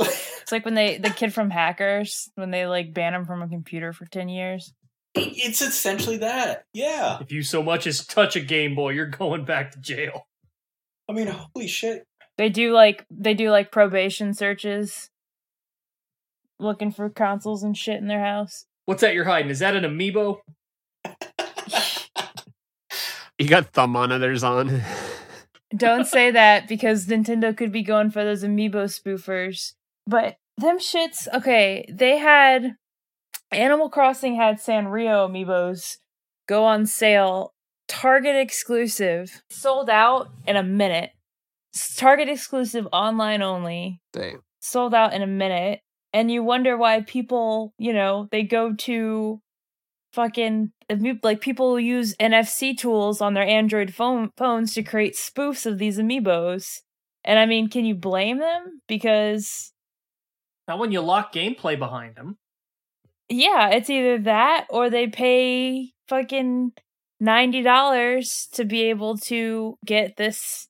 [0.42, 3.48] It's like when they the kid from Hackers when they like ban him from a
[3.48, 4.72] computer for ten years.
[5.14, 6.64] It's essentially that.
[6.72, 7.18] Yeah.
[7.20, 10.26] If you so much as touch a Game Boy, you're going back to jail.
[11.08, 12.04] I mean, holy shit.
[12.36, 15.10] They do like they do like probation searches,
[16.58, 18.66] looking for consoles and shit in their house.
[18.86, 19.52] What's that you're hiding?
[19.52, 20.38] Is that an amiibo?
[23.40, 24.82] You got thumb monitors on.
[25.74, 29.72] Don't say that because Nintendo could be going for those amiibo spoofers.
[30.06, 32.76] But them shits, okay, they had
[33.52, 35.96] Animal Crossing had Sanrio amiibos
[36.46, 37.52] go on sale,
[37.88, 41.10] Target exclusive, sold out in a minute.
[41.96, 44.42] Target exclusive online only, Damn.
[44.60, 45.80] sold out in a minute.
[46.12, 49.40] And you wonder why people, you know, they go to
[50.12, 50.72] fucking
[51.22, 55.98] like people use NFC tools on their Android phone phones to create spoofs of these
[55.98, 56.80] amiibos.
[57.24, 58.80] And I mean, can you blame them?
[58.88, 59.72] Because
[60.70, 62.38] Not when you lock gameplay behind them.
[63.28, 66.74] yeah, it's either that or they pay fucking
[67.18, 70.68] ninety dollars to be able to get this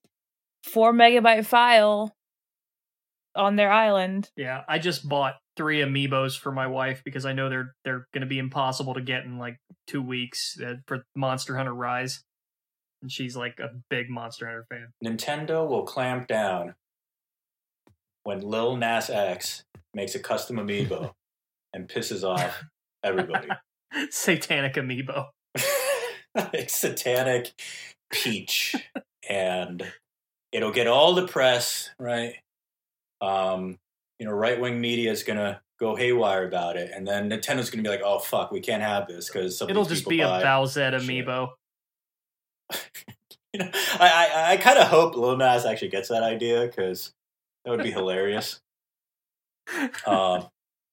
[0.64, 2.16] four megabyte file
[3.36, 4.30] on their island.
[4.36, 8.22] Yeah, I just bought three amiibos for my wife because I know they're they're going
[8.22, 12.24] to be impossible to get in like two weeks uh, for Monster Hunter Rise,
[13.02, 14.94] and she's like a big Monster Hunter fan.
[15.04, 16.74] Nintendo will clamp down
[18.30, 21.10] when Lil Nas X makes a custom amiibo
[21.74, 22.64] and pisses off
[23.02, 23.48] everybody.
[24.10, 25.26] Satanic amiibo.
[26.52, 27.50] it's satanic
[28.08, 28.76] peach
[29.28, 29.82] and
[30.52, 32.34] it'll get all the press right
[33.20, 33.76] um
[34.20, 37.82] you know right wing media is gonna go haywire about it and then nintendo's gonna
[37.82, 41.48] be like oh fuck we can't have this because It'll just be a Bowsette amiibo.
[43.52, 47.12] you know i i, I kind of hope lil nas actually gets that idea because
[47.64, 48.60] that would be hilarious
[50.06, 50.48] um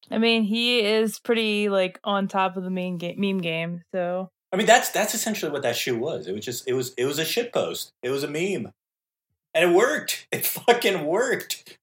[0.09, 3.83] I mean, he is pretty like on top of the main game, meme game.
[3.93, 6.27] So I mean, that's that's essentially what that shoe was.
[6.27, 7.91] It was just it was it was a shit post.
[8.01, 8.71] It was a meme,
[9.53, 10.27] and it worked.
[10.31, 11.77] It fucking worked.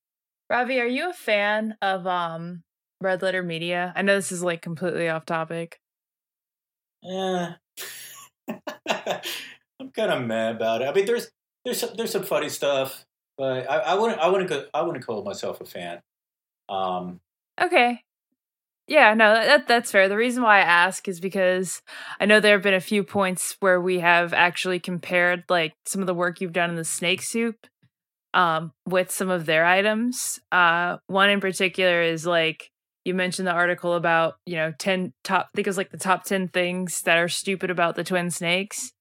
[0.49, 2.63] Ravi, are you a fan of um
[3.01, 3.93] Red Letter Media?
[3.95, 5.81] I know this is like completely off topic.
[7.03, 7.55] Yeah,
[8.89, 10.87] I'm kind of mad about it.
[10.87, 11.31] I mean, there's
[11.67, 13.05] there's some, there's some funny stuff,
[13.37, 16.01] but I, I wouldn't I wouldn't go, I wouldn't call myself a fan.
[16.69, 17.21] Um,
[17.61, 18.03] Okay.
[18.87, 20.09] Yeah, no, that that's fair.
[20.09, 21.81] The reason why I ask is because
[22.21, 26.03] I know there have been a few points where we have actually compared like some
[26.03, 27.67] of the work you've done in the snake soup
[28.35, 30.41] um with some of their items.
[30.53, 32.71] Uh one in particular is like
[33.05, 35.99] you mentioned the article about you know 10 top I think it was like the
[35.99, 38.93] top 10 things that are stupid about the twin snakes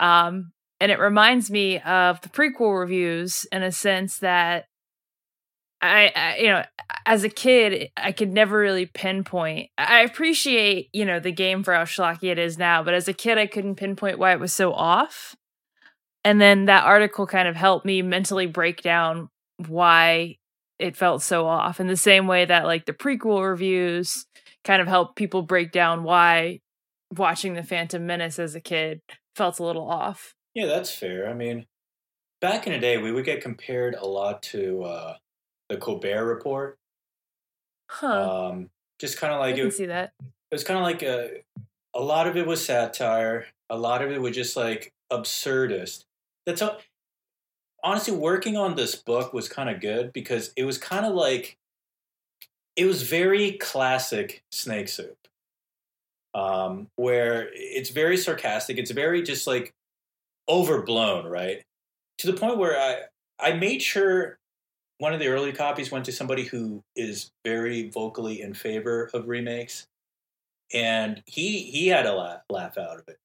[0.00, 4.66] um and it reminds me of the prequel reviews in a sense that
[5.80, 6.64] I, I, you know
[7.06, 11.72] as a kid i could never really pinpoint i appreciate you know the game for
[11.72, 14.52] how schlocky it is now but as a kid i couldn't pinpoint why it was
[14.52, 15.36] so off.
[16.24, 19.28] And then that article kind of helped me mentally break down
[19.66, 20.36] why
[20.78, 24.26] it felt so off in the same way that like the prequel reviews
[24.64, 26.60] kind of help people break down why
[27.16, 29.00] watching the phantom menace as a kid
[29.34, 31.28] felt a little off Yeah, that's fair.
[31.28, 31.66] I mean,
[32.40, 35.16] back in the day, we would get compared a lot to uh,
[35.68, 36.78] the Colbert Report.
[37.88, 40.12] huh Um, just kind of i like can it, see that
[40.50, 41.42] it was kind of like a,
[41.94, 43.46] a lot of it was satire.
[43.70, 46.04] A lot of it was just like absurdist.
[46.46, 46.78] That's all.
[47.84, 51.58] Honestly, working on this book was kind of good because it was kind of like
[52.76, 55.16] it was very classic Snake Soup,
[56.34, 58.78] um, where it's very sarcastic.
[58.78, 59.74] It's very just like
[60.48, 61.62] overblown, right?
[62.18, 63.02] To the point where I
[63.38, 64.38] I made sure
[64.98, 69.28] one of the early copies went to somebody who is very vocally in favor of
[69.28, 69.86] remakes
[70.72, 73.18] and he he had a laugh, laugh out of it.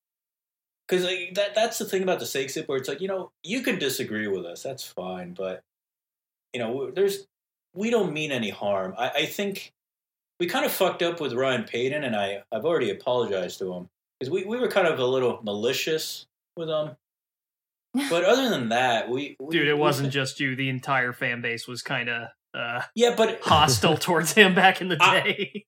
[0.87, 3.31] Because like, that that's the thing about the Snake Soup where it's like you know
[3.43, 5.61] you can disagree with us that's fine but
[6.53, 7.25] you know there's
[7.73, 8.93] we don't mean any harm.
[8.97, 9.71] I, I think
[10.39, 13.87] we kind of fucked up with ryan payton and i i've already apologized to him
[14.19, 16.25] because we, we were kind of a little malicious
[16.57, 16.97] with him
[18.09, 20.55] but other than that we, we Dude, it we- wasn't just you.
[20.55, 24.87] The entire fan base was kind of uh, yeah but hostile towards him back in
[24.87, 25.65] the I- day.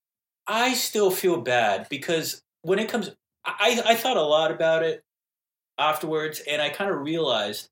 [0.47, 3.09] I still feel bad because when it comes,
[3.43, 5.03] I, I thought a lot about it
[5.79, 7.67] afterwards, and I kind of realized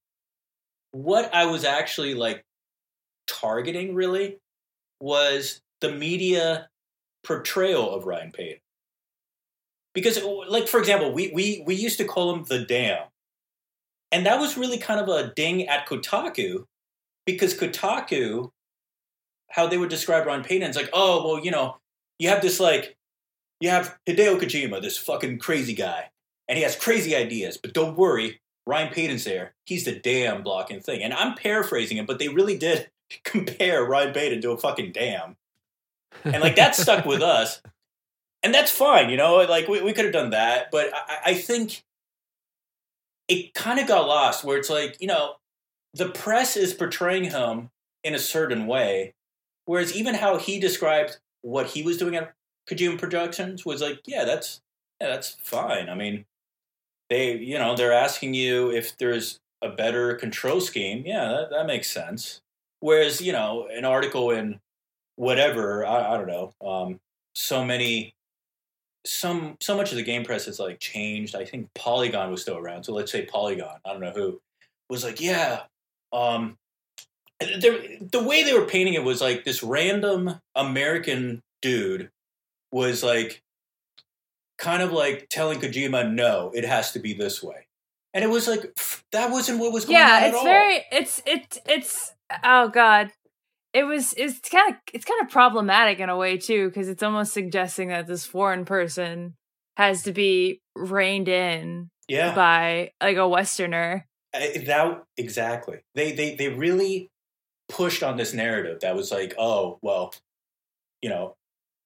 [0.92, 2.44] what I was actually like
[3.28, 4.38] targeting really
[5.00, 6.68] was the media
[7.24, 8.60] portrayal of Ryan Payton.
[9.94, 13.04] Because, like for example, we we we used to call him the Dam,
[14.14, 16.66] and that was really kind of a ding at Kotaku,
[17.26, 18.52] because Kotaku,
[19.50, 21.78] how they would describe Ryan Payton, is like, oh well, you know
[22.20, 22.96] you have this like
[23.60, 26.10] you have Hideo Kojima, this fucking crazy guy,
[26.48, 27.58] and he has crazy ideas.
[27.58, 29.54] But don't worry, Ryan Payton's there.
[29.66, 31.02] He's the damn blocking thing.
[31.04, 32.90] And I'm paraphrasing it, but they really did
[33.24, 35.36] compare Ryan Payton to a fucking dam.
[36.24, 37.62] And like that stuck with us.
[38.44, 40.70] And that's fine, you know, like we, we could have done that.
[40.70, 41.84] But I, I think
[43.28, 45.36] it kind of got lost where it's like, you know,
[45.94, 47.70] the press is portraying him
[48.04, 49.14] in a certain way.
[49.66, 52.34] Whereas even how he described what he was doing at
[52.70, 54.62] Kojima Productions was like, yeah, that's
[55.00, 55.90] yeah, that's fine.
[55.90, 56.26] I mean,
[57.10, 61.04] they, you know, they're asking you if there's a better control scheme.
[61.06, 62.42] Yeah, that, that makes sense.
[62.80, 64.60] Whereas, you know, an article in
[65.16, 67.00] whatever, I, I don't know, um,
[67.36, 68.14] so many,
[69.06, 71.36] some, so much of the game press has like changed.
[71.36, 72.84] I think Polygon was still around.
[72.84, 74.42] So let's say Polygon, I don't know who,
[74.90, 75.64] was like, yeah,
[76.12, 76.58] um,
[77.40, 82.10] the, the way they were painting it was like this random American dude
[82.72, 83.42] was like
[84.58, 87.68] kind of like telling Kojima, no, it has to be this way.
[88.14, 88.78] And it was like
[89.12, 90.44] that wasn't what was going on yeah it's all.
[90.44, 92.14] very it's it it's
[92.44, 93.12] oh god
[93.74, 97.04] it was it's kind of it's kind of problematic in a way too because it's
[97.04, 99.36] almost suggesting that this foreign person
[99.78, 105.80] has to be reined in yeah, by like a westerner I- that exactly.
[105.96, 107.10] They they they really
[107.70, 110.14] pushed on this narrative that was like, oh well,
[111.02, 111.36] you know,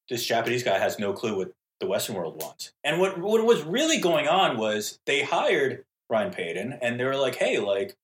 [0.09, 2.71] this Japanese guy has no clue what the Western world wants.
[2.83, 7.17] And what what was really going on was they hired Ryan Payton and they were
[7.17, 7.95] like, hey, like,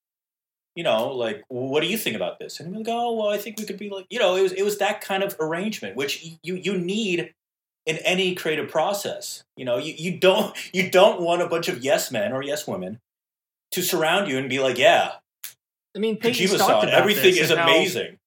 [0.76, 2.60] you know, like, what do you think about this?
[2.60, 4.52] And was like, oh well, I think we could be like, you know, it was
[4.52, 7.34] it was that kind of arrangement which you you need
[7.86, 9.44] in any creative process.
[9.56, 12.68] You know, you, you don't you don't want a bunch of yes men or yes
[12.68, 13.00] women
[13.72, 15.14] to surround you and be like, yeah,
[15.96, 18.18] I mean, Payton's Kojima talked about Everything is and how- amazing.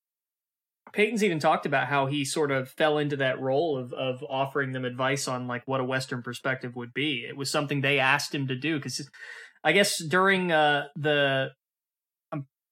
[0.92, 4.72] Payton's even talked about how he sort of fell into that role of of offering
[4.72, 7.26] them advice on like what a Western perspective would be.
[7.28, 9.06] It was something they asked him to do because
[9.62, 11.50] I guess during uh, the,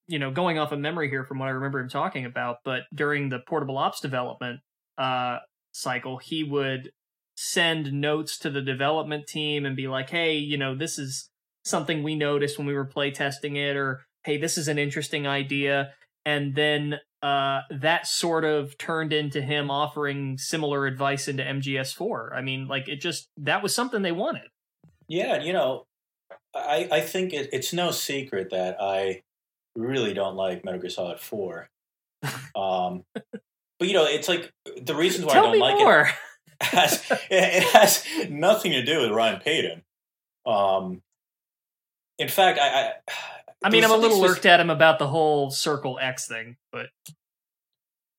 [0.06, 2.82] you know, going off of memory here from what I remember him talking about, but
[2.94, 4.60] during the portable ops development
[4.98, 5.38] uh,
[5.72, 6.90] cycle, he would
[7.36, 11.30] send notes to the development team and be like, "Hey, you know, this is
[11.64, 15.26] something we noticed when we were play testing it," or "Hey, this is an interesting
[15.26, 15.92] idea."
[16.26, 22.34] And then uh, that sort of turned into him offering similar advice into MGS4.
[22.34, 24.48] I mean, like it just that was something they wanted.
[25.08, 25.86] Yeah, you know,
[26.54, 29.22] I I think it, it's no secret that I
[29.76, 31.68] really don't like Metal Gear Solid Four.
[32.56, 33.04] Um,
[33.78, 36.08] but you know, it's like the reasons why I don't like more.
[36.60, 39.82] it has it has nothing to do with Ryan Payton.
[40.46, 41.02] Um,
[42.18, 42.92] in fact, I I,
[43.64, 46.86] I mean, I'm a little irked at him about the whole Circle X thing, but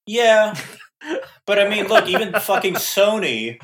[0.06, 0.56] Yeah,
[1.48, 3.60] but I mean, look, even fucking Sony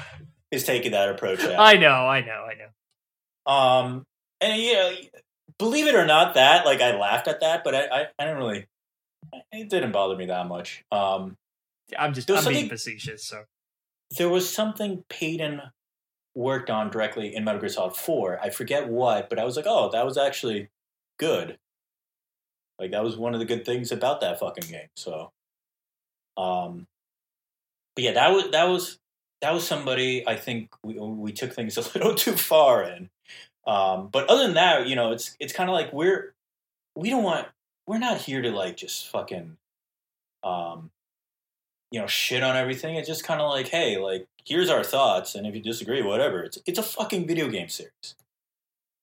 [0.52, 1.40] is taking that approach.
[1.40, 1.62] Now.
[1.62, 3.54] I know, I know, I know.
[3.54, 4.06] Um,
[4.40, 4.94] and you know,
[5.62, 8.38] believe it or not, that like I laughed at that, but I I, I didn't
[8.38, 8.66] really.
[9.52, 10.84] It didn't bother me that much.
[10.92, 11.38] Um,
[11.98, 13.24] I'm just I'm being facetious.
[13.24, 13.44] So
[14.18, 15.62] there was something Payton
[16.36, 18.40] worked on directly in Metal Gear Solid Four.
[18.42, 20.70] I forget what, but I was like, oh, that was actually
[21.20, 21.58] good.
[22.80, 24.90] Like that was one of the good things about that fucking game.
[24.96, 25.32] So,
[26.36, 26.88] um,
[27.96, 28.98] but yeah, that was that was
[29.42, 33.10] that was somebody I think we we took things a little too far in.
[33.68, 36.34] Um, but other than that, you know, it's it's kind of like we're
[36.96, 37.48] we don't want
[37.88, 39.58] we're not here to like just fucking
[40.44, 40.90] um
[41.92, 42.96] you know shit on everything.
[42.96, 46.42] It's just kind of like, hey, like here's our thoughts, and if you disagree, whatever.
[46.44, 48.16] It's it's a fucking video game series.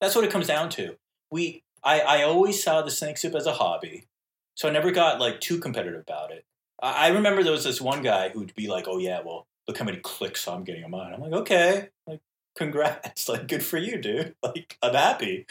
[0.01, 0.97] That's what it comes down to.
[1.31, 4.07] We I I always saw the Snake Soup as a hobby,
[4.55, 6.45] so I never got like too competitive about it.
[6.83, 9.79] I, I remember there was this one guy who'd be like, oh yeah, well look
[9.79, 11.13] how many clicks I'm getting on mine.
[11.13, 12.21] I'm like, okay, like
[12.59, 14.35] congrats, like good for you, dude.
[14.43, 15.47] Like I'm happy.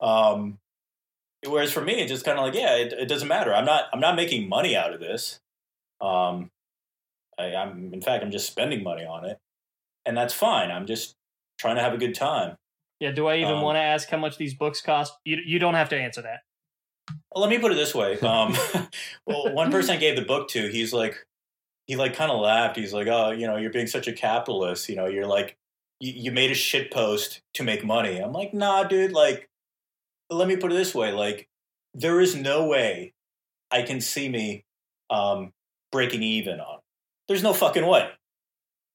[0.00, 0.58] Um,
[1.46, 3.54] whereas for me, it's just kind of like, yeah, it, it doesn't matter.
[3.54, 5.40] I'm not I'm not making money out of this.
[6.00, 6.50] Um,
[7.38, 9.38] I, I'm in fact I'm just spending money on it,
[10.06, 10.70] and that's fine.
[10.70, 11.14] I'm just
[11.58, 12.56] trying to have a good time.
[13.00, 15.14] yeah, do I even Um, want to ask how much these books cost?
[15.24, 16.40] You you don't have to answer that.
[17.32, 18.18] Well, let me put it this way.
[18.22, 18.56] Um,
[19.26, 21.26] well, one person I gave the book to, he's like,
[21.86, 22.76] he like kind of laughed.
[22.76, 24.88] He's like, oh, you know, you're being such a capitalist.
[24.88, 25.56] You know, you're like,
[26.00, 28.18] you, made a shit post to make money.
[28.18, 29.12] I'm like, nah, dude.
[29.12, 29.48] Like,
[30.30, 31.12] let me put it this way.
[31.12, 31.48] Like,
[31.94, 33.12] there is no way
[33.70, 34.64] I can see me
[35.10, 35.52] um,
[35.92, 36.76] breaking even on.
[36.76, 36.82] it.
[37.28, 38.08] There's no fucking way.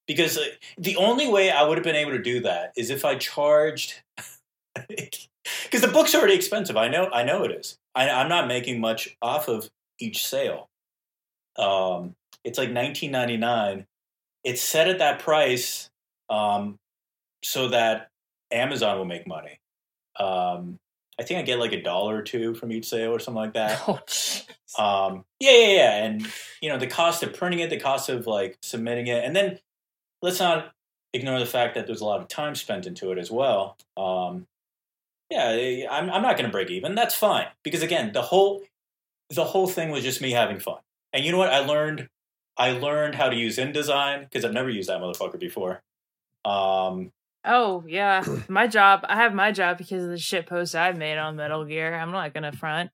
[0.07, 0.45] Because uh,
[0.77, 4.02] the only way I would have been able to do that is if I charged
[4.88, 6.77] because the book's already expensive.
[6.77, 7.77] I know, I know it is.
[7.94, 9.69] I, I'm not making much off of
[9.99, 10.69] each sale.
[11.57, 13.86] Um, it's like 19.99.
[14.44, 15.90] It's set at that price
[16.30, 16.77] um,
[17.45, 18.09] so that
[18.51, 19.59] Amazon will make money.
[20.19, 20.80] Um,
[21.19, 23.53] I think I get like a dollar or two from each sale or something like
[23.53, 23.84] that.
[23.88, 23.99] Oh.
[24.84, 26.03] Um, yeah, yeah, yeah.
[26.05, 26.27] And,
[26.59, 29.23] you know, the cost of printing it, the cost of like submitting it.
[29.23, 29.59] And then
[30.23, 30.73] let's not
[31.13, 33.77] ignore the fact that there's a lot of time spent into it as well.
[33.95, 34.47] Um,
[35.30, 36.95] yeah, I'm, I'm not going to break even.
[36.95, 37.45] That's fine.
[37.63, 38.63] Because again, the whole,
[39.30, 40.80] the whole thing was just me having fun.
[41.13, 41.53] And you know what?
[41.53, 42.09] I learned,
[42.57, 45.84] I learned how to use InDesign because I've never used that motherfucker before.
[46.43, 47.11] Um,
[47.45, 49.01] Oh yeah, my job.
[49.07, 51.93] I have my job because of the shit posts I've made on Metal Gear.
[51.93, 52.91] I'm not gonna front.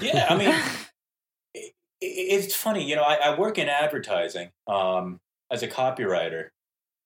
[0.00, 0.54] yeah, I mean,
[1.54, 5.20] it, it's funny, you know, I, I work in advertising um,
[5.50, 6.48] as a copywriter,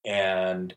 [0.04, 0.74] and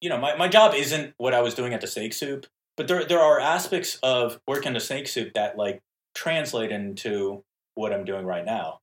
[0.00, 2.46] you know, my, my job isn't what I was doing at the Snake Soup,
[2.76, 5.80] but there there are aspects of working the Snake Soup that like
[6.14, 7.44] translate into
[7.74, 8.80] what I'm doing right now.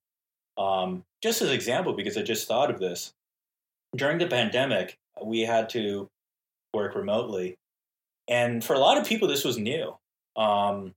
[0.58, 3.14] Um, just as an example, because I just thought of this
[3.96, 6.10] during the pandemic, we had to
[6.74, 7.58] work remotely,
[8.28, 9.96] and for a lot of people, this was new.
[10.36, 10.94] Um,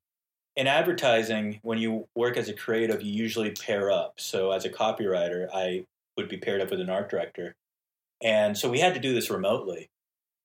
[0.56, 4.14] in advertising, when you work as a creative, you usually pair up.
[4.18, 5.84] So as a copywriter, I
[6.16, 7.54] would be paired up with an art director.
[8.22, 9.88] And so we had to do this remotely.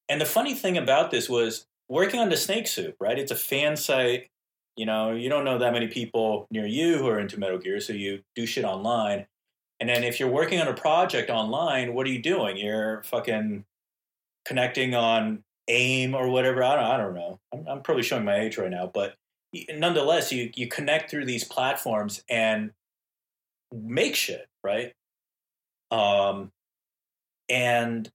[0.08, 3.18] And the funny thing about this was working on the Snake Soup, right?
[3.18, 4.30] It's a fan site.
[4.78, 7.80] You know, you don't know that many people near you who are into Metal Gear,
[7.80, 9.26] so you do shit online.
[9.80, 12.58] And then if you're working on a project online, what are you doing?
[12.58, 13.66] You're fucking
[14.46, 16.64] connecting on AIM or whatever.
[16.64, 17.40] I don't, I don't know.
[17.54, 19.16] I'm, I'm probably showing my age right now, but
[19.74, 22.72] nonetheless, you you connect through these platforms and
[23.74, 24.94] make shit, right?
[25.92, 26.52] Um,
[27.50, 28.10] and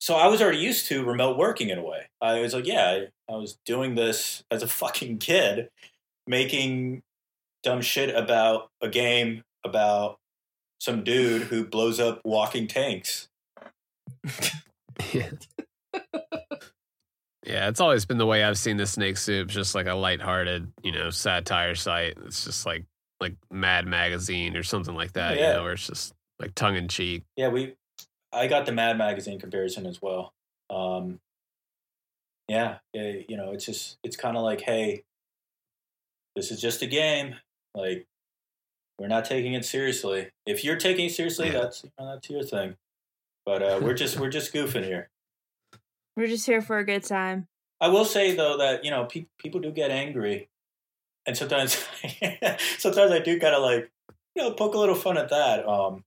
[0.00, 2.08] so I was already used to remote working in a way.
[2.20, 5.68] I was like, yeah, I, I was doing this as a fucking kid,
[6.26, 7.02] making
[7.62, 10.18] dumb shit about a game about
[10.78, 13.28] some dude who blows up walking tanks.
[15.12, 15.30] Yeah.
[17.44, 20.70] yeah, it's always been the way I've seen the Snake Soup, just like a lighthearted,
[20.82, 22.16] you know, satire site.
[22.26, 22.84] It's just like
[23.20, 25.48] like Mad Magazine or something like that, Yeah.
[25.48, 27.24] you know, where it's just like tongue in cheek.
[27.36, 27.74] Yeah, we.
[28.32, 30.32] I got the Mad Magazine comparison as well.
[30.68, 31.18] Um,
[32.48, 35.04] yeah, eh, you know, it's just it's kind of like, hey,
[36.36, 37.36] this is just a game.
[37.74, 38.06] Like,
[38.98, 40.30] we're not taking it seriously.
[40.46, 41.60] If you're taking it seriously, Yeah.
[41.60, 42.76] that's you know, that's your thing.
[43.46, 45.08] But uh, we're just we're just goofing here.
[46.16, 47.46] We're just here for a good time.
[47.80, 50.48] I will say though that you know pe- people do get angry,
[51.26, 51.86] and sometimes
[52.78, 53.88] sometimes I do kind of like
[54.34, 55.66] you know poke a little fun at that.
[55.68, 56.02] Um,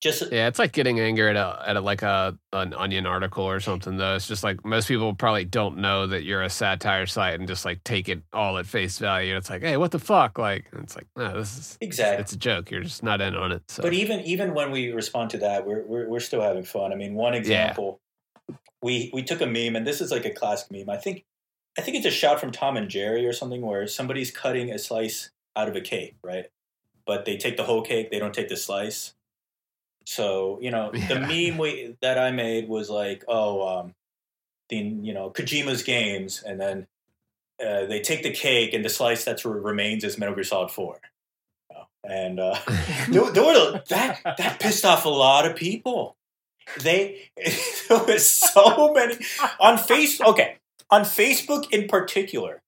[0.00, 3.44] just Yeah, it's like getting angry at a at a, like a an onion article
[3.44, 3.96] or something.
[3.96, 7.48] Though it's just like most people probably don't know that you're a satire site and
[7.48, 9.36] just like take it all at face value.
[9.36, 10.38] It's like, hey, what the fuck?
[10.38, 12.20] Like, it's like, no, this is exactly.
[12.20, 12.70] it's a joke.
[12.70, 13.62] You're just not in on it.
[13.68, 13.82] So.
[13.82, 16.92] But even even when we respond to that, we're we're, we're still having fun.
[16.92, 18.00] I mean, one example,
[18.82, 20.90] we we took a meme, and this is like a classic meme.
[20.90, 21.24] I think
[21.78, 24.78] I think it's a shot from Tom and Jerry or something where somebody's cutting a
[24.78, 26.46] slice out of a cake, right?
[27.06, 29.14] But they take the whole cake, they don't take the slice.
[30.06, 33.94] So you know, the meme we that I made was like, oh, um,
[34.68, 36.86] the you know Kojima's games, and then
[37.60, 41.00] uh, they take the cake, and the slice that remains is Metal Gear Solid Four.
[41.70, 42.58] You know, And uh,
[43.08, 46.16] there, there were that that pissed off a lot of people.
[46.80, 47.30] They
[47.88, 49.16] there was so many
[49.58, 50.20] on face.
[50.20, 50.58] Okay,
[50.88, 52.62] on Facebook in particular,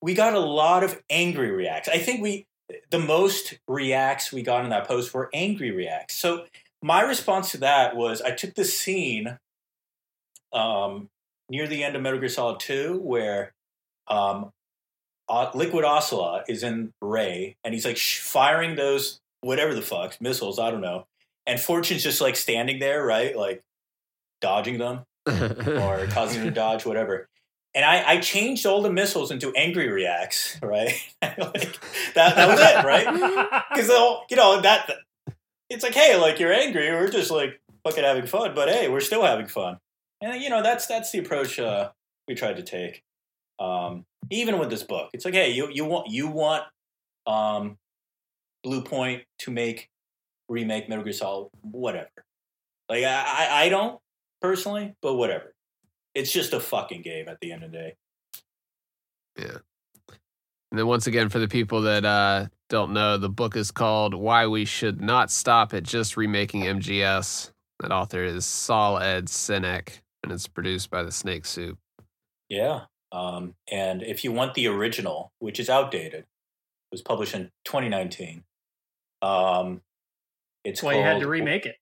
[0.00, 1.88] we got a lot of angry reacts.
[1.88, 2.46] I think we
[2.90, 6.14] the most reacts we got in that post were angry reacts.
[6.14, 6.44] So
[6.84, 9.38] my response to that was I took the scene
[10.52, 11.08] um,
[11.48, 13.54] near the end of Metal Gear Solid Two where
[14.06, 14.50] um,
[15.30, 20.20] uh, Liquid Ocelot is in Ray and he's like sh- firing those whatever the fuck
[20.20, 20.58] missiles.
[20.58, 21.06] I don't know.
[21.46, 23.62] And Fortune's just like standing there, right, like
[24.42, 27.28] dodging them or causing them to dodge, whatever.
[27.74, 30.92] And I, I changed all the missiles into angry reacts, right?
[31.22, 31.80] like,
[32.12, 33.64] that, that was it, right?
[33.70, 33.88] Because
[34.28, 34.90] you know that
[35.70, 39.00] it's like, hey, like you're angry, we're just like fucking having fun, but hey, we're
[39.00, 39.78] still having fun,
[40.20, 41.90] and you know that's that's the approach uh,
[42.28, 43.02] we tried to take.
[43.58, 46.64] Um, even with this book, it's like, hey, you you want you want
[47.26, 47.76] um,
[48.64, 49.88] Bluepoint to make
[50.48, 52.08] remake Metal Gear Solid, whatever.
[52.88, 53.98] Like I, I I don't
[54.40, 55.54] personally, but whatever.
[56.14, 57.94] It's just a fucking game at the end of the day.
[59.36, 59.58] Yeah.
[60.70, 64.14] And then once again, for the people that uh, don't know, the book is called
[64.14, 70.00] "Why We Should Not Stop at Just Remaking MGS." That author is Saul Ed Sinek,
[70.24, 71.78] and it's produced by the Snake Soup.
[72.48, 72.86] Yeah.
[73.12, 76.26] Um, and if you want the original, which is outdated, it
[76.90, 78.42] was published in 2019.
[79.22, 79.80] Um,
[80.64, 81.76] it's That's why you had to remake it.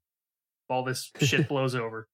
[0.71, 2.09] all this shit blows over.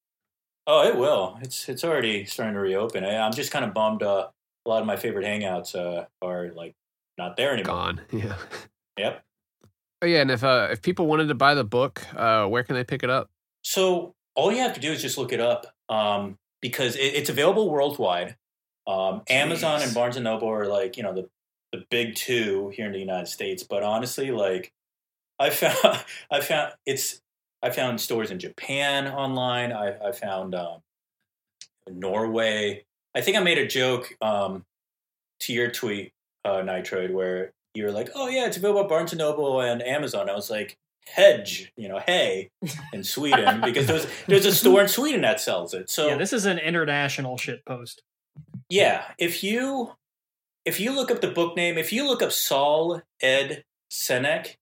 [0.66, 1.38] Oh, it will.
[1.40, 3.04] It's it's already starting to reopen.
[3.04, 4.02] I, I'm just kind of bummed.
[4.02, 4.28] Uh,
[4.66, 6.74] a lot of my favorite hangouts uh, are like
[7.16, 7.76] not there anymore.
[7.76, 8.00] Gone.
[8.12, 8.34] Yeah.
[8.98, 9.24] Yep.
[10.00, 12.76] Oh yeah, and if uh, if people wanted to buy the book, uh, where can
[12.76, 13.30] they pick it up?
[13.62, 17.30] So all you have to do is just look it up um, because it, it's
[17.30, 18.36] available worldwide.
[18.86, 21.28] Um, Amazon and Barnes and Noble are like you know the
[21.72, 23.62] the big two here in the United States.
[23.62, 24.72] But honestly, like
[25.38, 27.20] I found I found it's
[27.62, 29.72] I found stores in Japan online.
[29.72, 30.78] I, I found um,
[31.88, 32.84] Norway.
[33.14, 34.64] I think I made a joke um,
[35.40, 36.12] to your tweet,
[36.44, 39.82] uh, Nitroid, where you were like, "Oh yeah, it's available at Barnes and Noble and
[39.82, 40.76] Amazon." I was like,
[41.06, 42.50] "Hedge, you know, hey."
[42.92, 45.90] in Sweden because there's there's a store in Sweden that sells it.
[45.90, 48.02] So yeah, this is an international shit post.
[48.68, 49.92] yeah, if you
[50.64, 54.56] if you look up the book name, if you look up Saul Ed Sinek,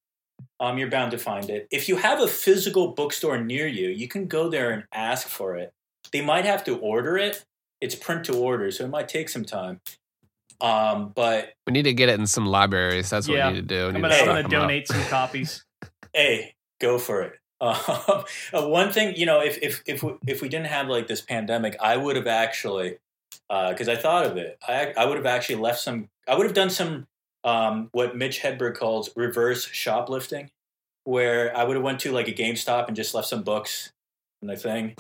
[0.60, 1.66] um, you're bound to find it.
[1.70, 5.56] If you have a physical bookstore near you, you can go there and ask for
[5.56, 5.72] it.
[6.12, 7.44] They might have to order it.
[7.80, 9.80] It's print to order, so it might take some time.
[10.60, 13.10] Um, but We need to get it in some libraries.
[13.10, 13.88] That's what we need to do.
[13.88, 14.50] We I'm gonna, to I'm stock gonna 'em up.
[14.50, 15.64] donate some copies.
[16.12, 17.32] hey, go for it.
[17.58, 17.74] Um,
[18.52, 21.22] uh, one thing, you know, if if if we, if we didn't have like this
[21.22, 22.98] pandemic, I would have actually
[23.48, 24.58] uh because I thought of it.
[24.68, 26.10] I I would have actually left some.
[26.28, 27.06] I would have done some
[27.44, 30.50] um, what Mitch Hedberg calls reverse shoplifting,
[31.04, 33.90] where I would have went to like a GameStop and just left some books
[34.42, 34.94] in the thing.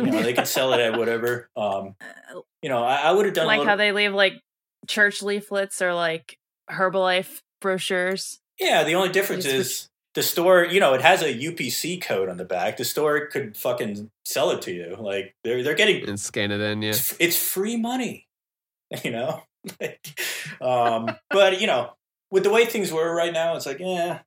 [0.00, 1.50] You know, they can sell it at whatever.
[1.56, 1.94] Um,
[2.62, 4.40] you know, I, I would have done a like little- how they leave like
[4.86, 6.38] church leaflets or like
[6.70, 8.40] Herbalife brochures.
[8.58, 10.64] Yeah, the only difference is the store.
[10.64, 12.76] You know, it has a UPC code on the back.
[12.76, 14.96] The store could fucking sell it to you.
[14.98, 16.82] Like they're they're getting and scan it in.
[16.82, 16.90] Yeah.
[16.90, 18.26] it's, it's free money.
[19.02, 19.42] You know,
[20.60, 21.94] um, but you know,
[22.30, 24.20] with the way things were right now, it's like, yeah,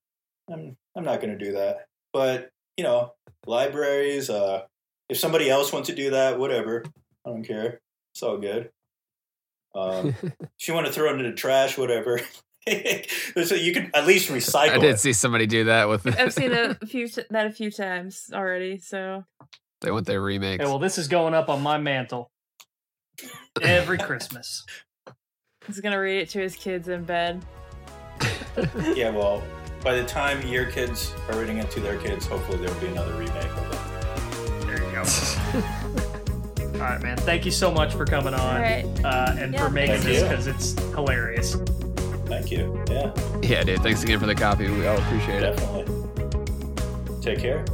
[0.51, 1.85] I'm I'm not going to do that.
[2.11, 3.13] But you know,
[3.45, 4.29] libraries.
[4.29, 4.63] Uh,
[5.07, 6.83] if somebody else wants to do that, whatever.
[7.25, 7.79] I don't care.
[8.13, 8.71] It's all good.
[9.75, 12.19] Um, if you want to throw it in the trash, whatever.
[13.43, 14.99] so you can at least recycle I did it.
[14.99, 16.07] see somebody do that with.
[16.07, 16.17] It.
[16.17, 18.77] I've seen a few t- that a few times already.
[18.79, 19.25] So
[19.81, 20.61] they want their remakes.
[20.63, 22.31] Okay, well, this is going up on my mantle
[23.61, 24.65] every Christmas.
[25.67, 27.45] he's gonna read it to his kids in bed.
[28.95, 29.43] Yeah, well,
[29.83, 32.87] by the time your kids are reading it to their kids, hopefully there will be
[32.87, 34.65] another remake of it.
[34.65, 35.03] There you go.
[36.85, 37.17] All right, man.
[37.17, 38.85] Thank you so much for coming on All right.
[39.03, 41.55] uh, and Yeah, for making thank this because it's hilarious.
[42.27, 42.83] Thank you.
[42.87, 43.81] Yeah, yeah, dude.
[43.81, 44.69] Thanks again for the copy.
[44.69, 45.55] We all appreciate it.
[45.55, 47.21] definitely.
[47.21, 47.65] Take care.